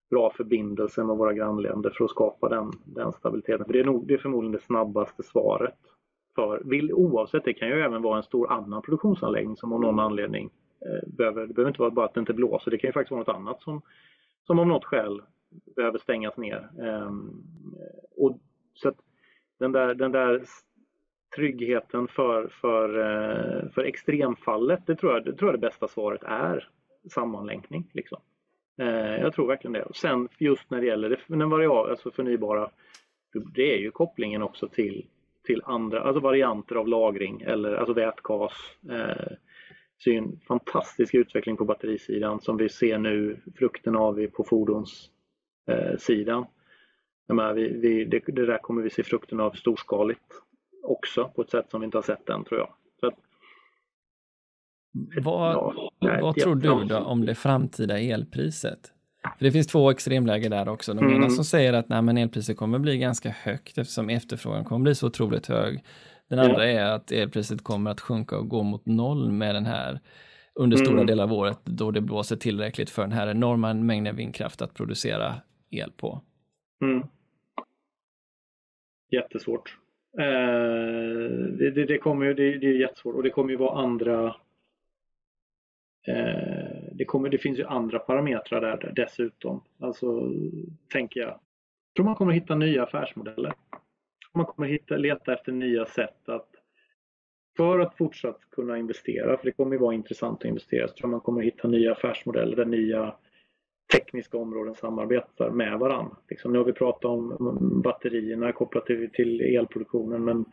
bra 0.09 0.29
förbindelser 0.29 1.03
med 1.03 1.17
våra 1.17 1.33
grannländer 1.33 1.89
för 1.89 2.05
att 2.05 2.11
skapa 2.11 2.49
den, 2.49 2.71
den 2.85 3.11
stabiliteten. 3.11 3.65
För 3.65 3.73
det 3.73 3.79
är, 3.79 3.85
nog, 3.85 4.07
det 4.07 4.13
är 4.13 4.17
förmodligen 4.17 4.51
det 4.51 4.65
snabbaste 4.65 5.23
svaret. 5.23 5.79
För, 6.37 6.61
vill, 6.65 6.93
oavsett, 6.93 7.43
det 7.43 7.53
kan 7.53 7.67
ju 7.67 7.81
även 7.81 8.01
vara 8.01 8.17
en 8.17 8.23
stor 8.23 8.51
annan 8.51 8.81
produktionsanläggning 8.81 9.57
som 9.57 9.73
av 9.73 9.81
någon 9.81 9.99
anledning 9.99 10.49
eh, 10.85 11.09
behöver, 11.09 11.47
det 11.47 11.53
behöver 11.53 11.69
inte 11.69 11.81
vara 11.81 11.91
bara 11.91 12.05
att 12.05 12.13
det 12.13 12.19
inte 12.19 12.33
blåser, 12.33 12.71
det 12.71 12.77
kan 12.77 12.87
ju 12.87 12.91
faktiskt 12.91 13.11
vara 13.11 13.19
något 13.19 13.35
annat 13.35 13.61
som, 13.61 13.81
som 14.47 14.59
av 14.59 14.67
något 14.67 14.85
skäl 14.85 15.21
behöver 15.75 15.99
stängas 15.99 16.37
ner. 16.37 16.69
Um, 16.77 17.43
och, 18.17 18.39
så 18.73 18.93
den 19.59 19.71
där, 19.71 19.93
den 19.93 20.11
där 20.11 20.43
tryggheten 21.35 22.07
för, 22.07 22.47
för, 22.47 22.89
uh, 22.97 23.69
för 23.69 23.83
extremfallet, 23.83 24.79
det 24.85 24.95
tror, 24.95 25.13
jag, 25.13 25.25
det 25.25 25.33
tror 25.33 25.51
jag 25.51 25.59
det 25.59 25.67
bästa 25.67 25.87
svaret 25.87 26.23
är 26.23 26.69
sammanlänkning. 27.13 27.89
Liksom. 27.93 28.19
Uh, 28.81 29.21
jag 29.21 29.33
tror 29.33 29.47
verkligen 29.47 29.73
det. 29.73 29.87
Sen 29.95 30.29
just 30.37 30.71
när 30.71 30.81
det 30.81 30.87
gäller 30.87 31.23
den 31.27 31.49
variabla, 31.49 31.91
alltså 31.91 32.11
förnybara, 32.11 32.69
det 33.55 33.73
är 33.73 33.77
ju 33.77 33.91
kopplingen 33.91 34.43
också 34.43 34.67
till 34.67 35.05
till 35.47 35.61
andra, 35.65 36.01
alltså 36.01 36.19
varianter 36.19 36.75
av 36.75 36.87
lagring 36.87 37.41
eller 37.41 37.75
alltså 37.75 37.93
vätgas. 37.93 38.53
Eh, 38.89 39.31
så 39.97 40.09
är 40.09 40.17
en 40.17 40.39
fantastisk 40.47 41.13
utveckling 41.13 41.57
på 41.57 41.65
batterisidan 41.65 42.41
som 42.41 42.57
vi 42.57 42.69
ser 42.69 42.97
nu 42.97 43.41
frukten 43.55 43.95
av 43.95 44.27
på 44.27 44.43
fordonssidan. 44.43 46.45
Eh, 47.29 47.53
vi, 47.53 47.67
vi, 47.67 48.05
det, 48.05 48.23
det, 48.27 48.45
där 48.45 48.57
kommer 48.57 48.81
vi 48.81 48.89
se 48.89 49.03
frukten 49.03 49.39
av 49.39 49.51
storskaligt 49.51 50.41
också 50.83 51.31
på 51.35 51.41
ett 51.41 51.49
sätt 51.49 51.71
som 51.71 51.81
vi 51.81 51.85
inte 51.85 51.97
har 51.97 52.03
sett 52.03 52.29
än 52.29 52.43
tror 52.43 52.59
jag. 52.59 52.69
Att, 53.01 53.19
vad, 55.23 55.73
ja, 55.99 56.19
vad 56.21 56.35
tror 56.35 56.55
du 56.55 56.83
då 56.83 56.97
om 56.97 57.25
det 57.25 57.35
framtida 57.35 57.99
elpriset? 57.99 58.93
För 59.37 59.45
det 59.45 59.51
finns 59.51 59.67
två 59.67 59.91
extremläger 59.91 60.49
där 60.49 60.69
också. 60.69 60.93
De 60.93 61.05
mm. 61.05 61.15
ena 61.15 61.29
som 61.29 61.43
säger 61.43 61.73
att 61.73 61.89
nej, 61.89 62.01
men 62.01 62.17
elpriset 62.17 62.57
kommer 62.57 62.79
bli 62.79 62.97
ganska 62.97 63.29
högt 63.29 63.77
eftersom 63.77 64.09
efterfrågan 64.09 64.65
kommer 64.65 64.83
bli 64.83 64.95
så 64.95 65.07
otroligt 65.07 65.47
hög. 65.47 65.83
Den 66.29 66.39
andra 66.39 66.71
ja. 66.71 66.79
är 66.79 66.85
att 66.85 67.11
elpriset 67.11 67.63
kommer 67.63 67.91
att 67.91 68.01
sjunka 68.01 68.37
och 68.37 68.49
gå 68.49 68.63
mot 68.63 68.85
noll 68.85 69.31
med 69.31 69.55
den 69.55 69.65
här 69.65 69.99
under 70.55 70.77
stora 70.77 70.93
mm. 70.93 71.05
delar 71.05 71.23
av 71.23 71.33
året 71.33 71.59
då 71.63 71.91
det 71.91 72.01
blåser 72.01 72.35
tillräckligt 72.35 72.89
för 72.89 73.01
den 73.01 73.11
här 73.11 73.27
enorma 73.27 73.73
mängden 73.73 74.15
vindkraft 74.15 74.61
att 74.61 74.73
producera 74.73 75.35
el 75.69 75.91
på. 75.91 76.21
Mm. 76.81 77.07
Jättesvårt. 79.11 79.77
Eh, 80.19 80.23
det, 81.57 81.71
det, 81.71 81.85
det, 81.85 81.97
kommer, 81.97 82.25
det, 82.25 82.57
det 82.57 82.67
är 82.67 82.79
jättesvårt 82.79 83.15
och 83.15 83.23
det 83.23 83.29
kommer 83.29 83.49
ju 83.49 83.57
vara 83.57 83.81
andra 83.81 84.35
eh, 86.07 86.66
det, 86.97 87.05
kommer, 87.05 87.29
det 87.29 87.37
finns 87.37 87.59
ju 87.59 87.63
andra 87.63 87.99
parametrar 87.99 88.61
där 88.61 88.93
dessutom. 88.95 89.61
Alltså, 89.79 90.31
tänker 90.91 91.19
jag. 91.19 91.29
Jag 91.29 91.39
tror 91.95 92.05
man 92.05 92.15
kommer 92.15 92.31
hitta 92.31 92.55
nya 92.55 92.83
affärsmodeller. 92.83 93.53
Man 94.33 94.45
kommer 94.45 94.67
hitta, 94.67 94.97
leta 94.97 95.33
efter 95.33 95.51
nya 95.51 95.85
sätt 95.85 96.29
att 96.29 96.49
för 97.57 97.79
att 97.79 97.97
fortsatt 97.97 98.39
kunna 98.51 98.77
investera, 98.77 99.37
för 99.37 99.45
det 99.45 99.51
kommer 99.51 99.71
ju 99.71 99.77
vara 99.77 99.93
intressant 99.93 100.39
att 100.39 100.45
investera, 100.45 100.87
så 100.87 100.93
tror 100.93 101.07
jag 101.07 101.11
man 101.11 101.21
kommer 101.21 101.41
hitta 101.41 101.67
nya 101.67 101.91
affärsmodeller 101.91 102.55
där 102.55 102.65
nya 102.65 103.15
tekniska 103.93 104.37
områden 104.37 104.75
samarbetar 104.75 105.49
med 105.49 105.79
varandra. 105.79 106.15
Liksom, 106.29 106.51
nu 106.51 106.57
har 106.57 106.65
vi 106.65 106.73
pratat 106.73 107.05
om 107.05 107.81
batterierna 107.83 108.51
kopplat 108.51 108.85
till, 108.85 109.09
till 109.13 109.41
elproduktionen 109.41 110.25
men 110.25 110.45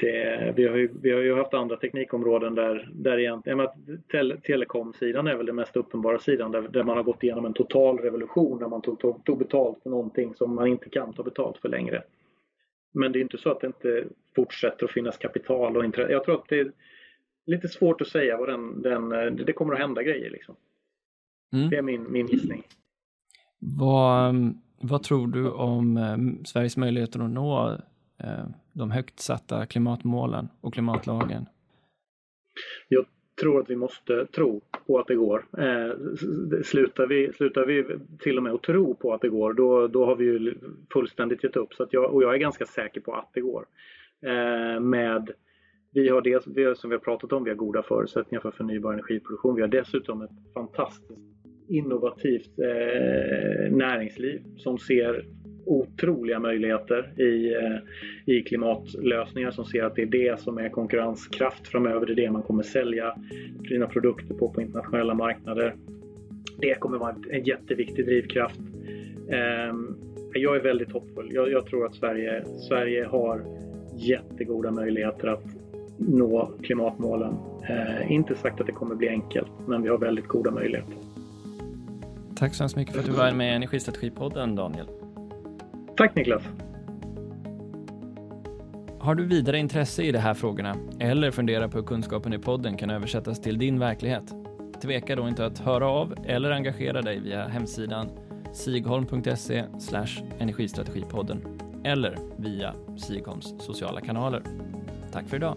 det, 0.00 0.52
vi, 0.56 0.66
har 0.66 0.76
ju, 0.76 0.90
vi 1.02 1.10
har 1.10 1.20
ju 1.20 1.34
haft 1.34 1.54
andra 1.54 1.76
teknikområden 1.76 2.54
där, 2.54 2.90
där 2.92 3.18
egentligen, 3.18 3.68
tele, 4.10 4.40
telekomsidan 4.40 5.26
är 5.26 5.36
väl 5.36 5.46
den 5.46 5.56
mest 5.56 5.76
uppenbara 5.76 6.18
sidan 6.18 6.52
där, 6.52 6.62
där 6.62 6.82
man 6.82 6.96
har 6.96 7.04
gått 7.04 7.22
igenom 7.22 7.44
en 7.44 7.52
total 7.52 7.98
revolution 7.98 8.58
när 8.60 8.68
man 8.68 8.82
tog, 8.82 9.00
tog, 9.00 9.24
tog 9.24 9.38
betalt 9.38 9.82
för 9.82 9.90
någonting 9.90 10.34
som 10.34 10.54
man 10.54 10.66
inte 10.66 10.88
kan 10.88 11.12
ta 11.12 11.22
betalt 11.22 11.58
för 11.58 11.68
längre. 11.68 12.02
Men 12.92 13.12
det 13.12 13.18
är 13.18 13.20
inte 13.20 13.38
så 13.38 13.50
att 13.50 13.60
det 13.60 13.66
inte 13.66 14.04
fortsätter 14.36 14.84
att 14.84 14.90
finnas 14.90 15.18
kapital 15.18 15.76
och 15.76 15.84
intresse. 15.84 16.12
Jag 16.12 16.24
tror 16.24 16.34
att 16.34 16.48
det 16.48 16.60
är 16.60 16.72
lite 17.46 17.68
svårt 17.68 18.00
att 18.00 18.08
säga 18.08 18.36
vad 18.36 18.48
den, 18.48 18.82
den 18.82 19.36
det 19.46 19.52
kommer 19.52 19.74
att 19.74 19.80
hända 19.80 20.02
grejer 20.02 20.30
liksom. 20.30 20.56
Mm. 21.52 21.70
Det 21.70 21.76
är 21.76 21.82
min, 21.82 22.12
min 22.12 22.26
gissning. 22.26 22.62
Vad, 23.58 24.34
vad 24.80 25.02
tror 25.02 25.26
du 25.26 25.50
om 25.50 25.96
eh, 25.96 26.44
Sveriges 26.44 26.76
möjligheter 26.76 27.20
att 27.20 27.30
nå 27.30 27.78
Eh, 28.24 28.44
de 28.78 28.90
högt 28.90 29.20
satta 29.20 29.66
klimatmålen 29.66 30.48
och 30.60 30.74
klimatlagen? 30.74 31.46
Jag 32.88 33.06
tror 33.40 33.60
att 33.60 33.70
vi 33.70 33.76
måste 33.76 34.26
tro 34.26 34.60
på 34.86 34.98
att 34.98 35.06
det 35.06 35.14
går. 35.14 35.46
Eh, 35.58 35.90
slutar, 36.64 37.06
vi, 37.06 37.32
slutar 37.32 37.66
vi 37.66 37.98
till 38.18 38.36
och 38.36 38.42
med 38.42 38.52
att 38.52 38.62
tro 38.62 38.94
på 38.94 39.14
att 39.14 39.20
det 39.20 39.28
går, 39.28 39.52
då, 39.52 39.86
då 39.86 40.06
har 40.06 40.16
vi 40.16 40.24
ju 40.24 40.54
fullständigt 40.92 41.44
gett 41.44 41.56
upp. 41.56 41.74
Så 41.74 41.82
att 41.82 41.92
jag, 41.92 42.14
och 42.14 42.22
jag 42.22 42.34
är 42.34 42.38
ganska 42.38 42.66
säker 42.66 43.00
på 43.00 43.14
att 43.14 43.30
det 43.34 43.40
går. 43.40 43.66
Eh, 44.26 44.80
med 44.80 45.30
vi 45.92 46.08
har 46.08 46.22
dels, 46.22 46.46
vi 46.46 46.64
har, 46.64 46.74
som 46.74 46.90
vi 46.90 46.96
har 46.96 47.00
pratat 47.00 47.32
om, 47.32 47.44
vi 47.44 47.50
har 47.50 47.56
goda 47.56 47.82
förutsättningar 47.82 48.40
för 48.40 48.50
förnybar 48.50 48.92
energiproduktion. 48.92 49.54
Vi 49.54 49.60
har 49.60 49.68
dessutom 49.68 50.22
ett 50.22 50.30
fantastiskt 50.54 51.20
innovativt 51.68 52.58
eh, 52.58 53.70
näringsliv 53.70 54.42
som 54.56 54.78
ser 54.78 55.26
otroliga 55.68 56.40
möjligheter 56.40 57.20
i, 57.20 57.54
eh, 57.54 58.34
i 58.34 58.42
klimatlösningar 58.42 59.50
som 59.50 59.64
ser 59.64 59.82
att 59.82 59.94
det 59.94 60.02
är 60.02 60.06
det 60.06 60.40
som 60.40 60.58
är 60.58 60.68
konkurrenskraft 60.68 61.68
framöver. 61.68 62.06
Det 62.06 62.12
är 62.12 62.16
det 62.16 62.30
man 62.30 62.42
kommer 62.42 62.62
sälja 62.62 63.14
sina 63.68 63.86
produkter 63.86 64.34
på 64.34 64.48
på 64.48 64.62
internationella 64.62 65.14
marknader. 65.14 65.74
Det 66.58 66.74
kommer 66.74 66.98
vara 66.98 67.14
en 67.30 67.44
jätteviktig 67.44 68.06
drivkraft. 68.06 68.60
Ehm, 69.30 69.96
jag 70.32 70.56
är 70.56 70.60
väldigt 70.60 70.92
hoppfull. 70.92 71.30
Jag, 71.32 71.50
jag 71.50 71.66
tror 71.66 71.86
att 71.86 71.94
Sverige, 71.94 72.44
Sverige 72.68 73.04
har 73.04 73.44
jättegoda 73.96 74.70
möjligheter 74.70 75.28
att 75.28 75.44
nå 75.98 76.52
klimatmålen. 76.62 77.34
Eh, 77.68 78.12
inte 78.12 78.34
sagt 78.34 78.60
att 78.60 78.66
det 78.66 78.72
kommer 78.72 78.94
bli 78.94 79.08
enkelt, 79.08 79.50
men 79.66 79.82
vi 79.82 79.88
har 79.88 79.98
väldigt 79.98 80.26
goda 80.26 80.50
möjligheter. 80.50 80.94
Tack 82.36 82.54
så 82.54 82.62
hemskt 82.62 82.76
mycket 82.76 82.94
för 82.94 83.00
att 83.00 83.06
du 83.06 83.12
var 83.12 83.32
med 83.32 83.52
i 83.52 83.54
Energistrategipodden, 83.54 84.54
Daniel. 84.54 84.86
Tack 85.98 86.14
Niklas! 86.14 86.42
Har 89.00 89.14
du 89.14 89.26
vidare 89.26 89.58
intresse 89.58 90.02
i 90.02 90.12
de 90.12 90.18
här 90.18 90.34
frågorna 90.34 90.76
eller 91.00 91.30
funderar 91.30 91.68
på 91.68 91.78
hur 91.78 91.84
kunskapen 91.84 92.32
i 92.32 92.38
podden 92.38 92.76
kan 92.76 92.90
översättas 92.90 93.40
till 93.40 93.58
din 93.58 93.78
verklighet? 93.78 94.34
Tveka 94.82 95.16
då 95.16 95.28
inte 95.28 95.46
att 95.46 95.58
höra 95.58 95.88
av 95.88 96.14
eller 96.26 96.50
engagera 96.50 97.02
dig 97.02 97.20
via 97.20 97.48
hemsidan 97.48 98.10
sigholm.se 98.52 99.64
energistrategipodden 100.38 101.60
eller 101.84 102.18
via 102.36 102.74
Sigholms 102.96 103.54
sociala 103.58 104.00
kanaler. 104.00 104.42
Tack 105.12 105.28
för 105.28 105.36
idag! 105.36 105.56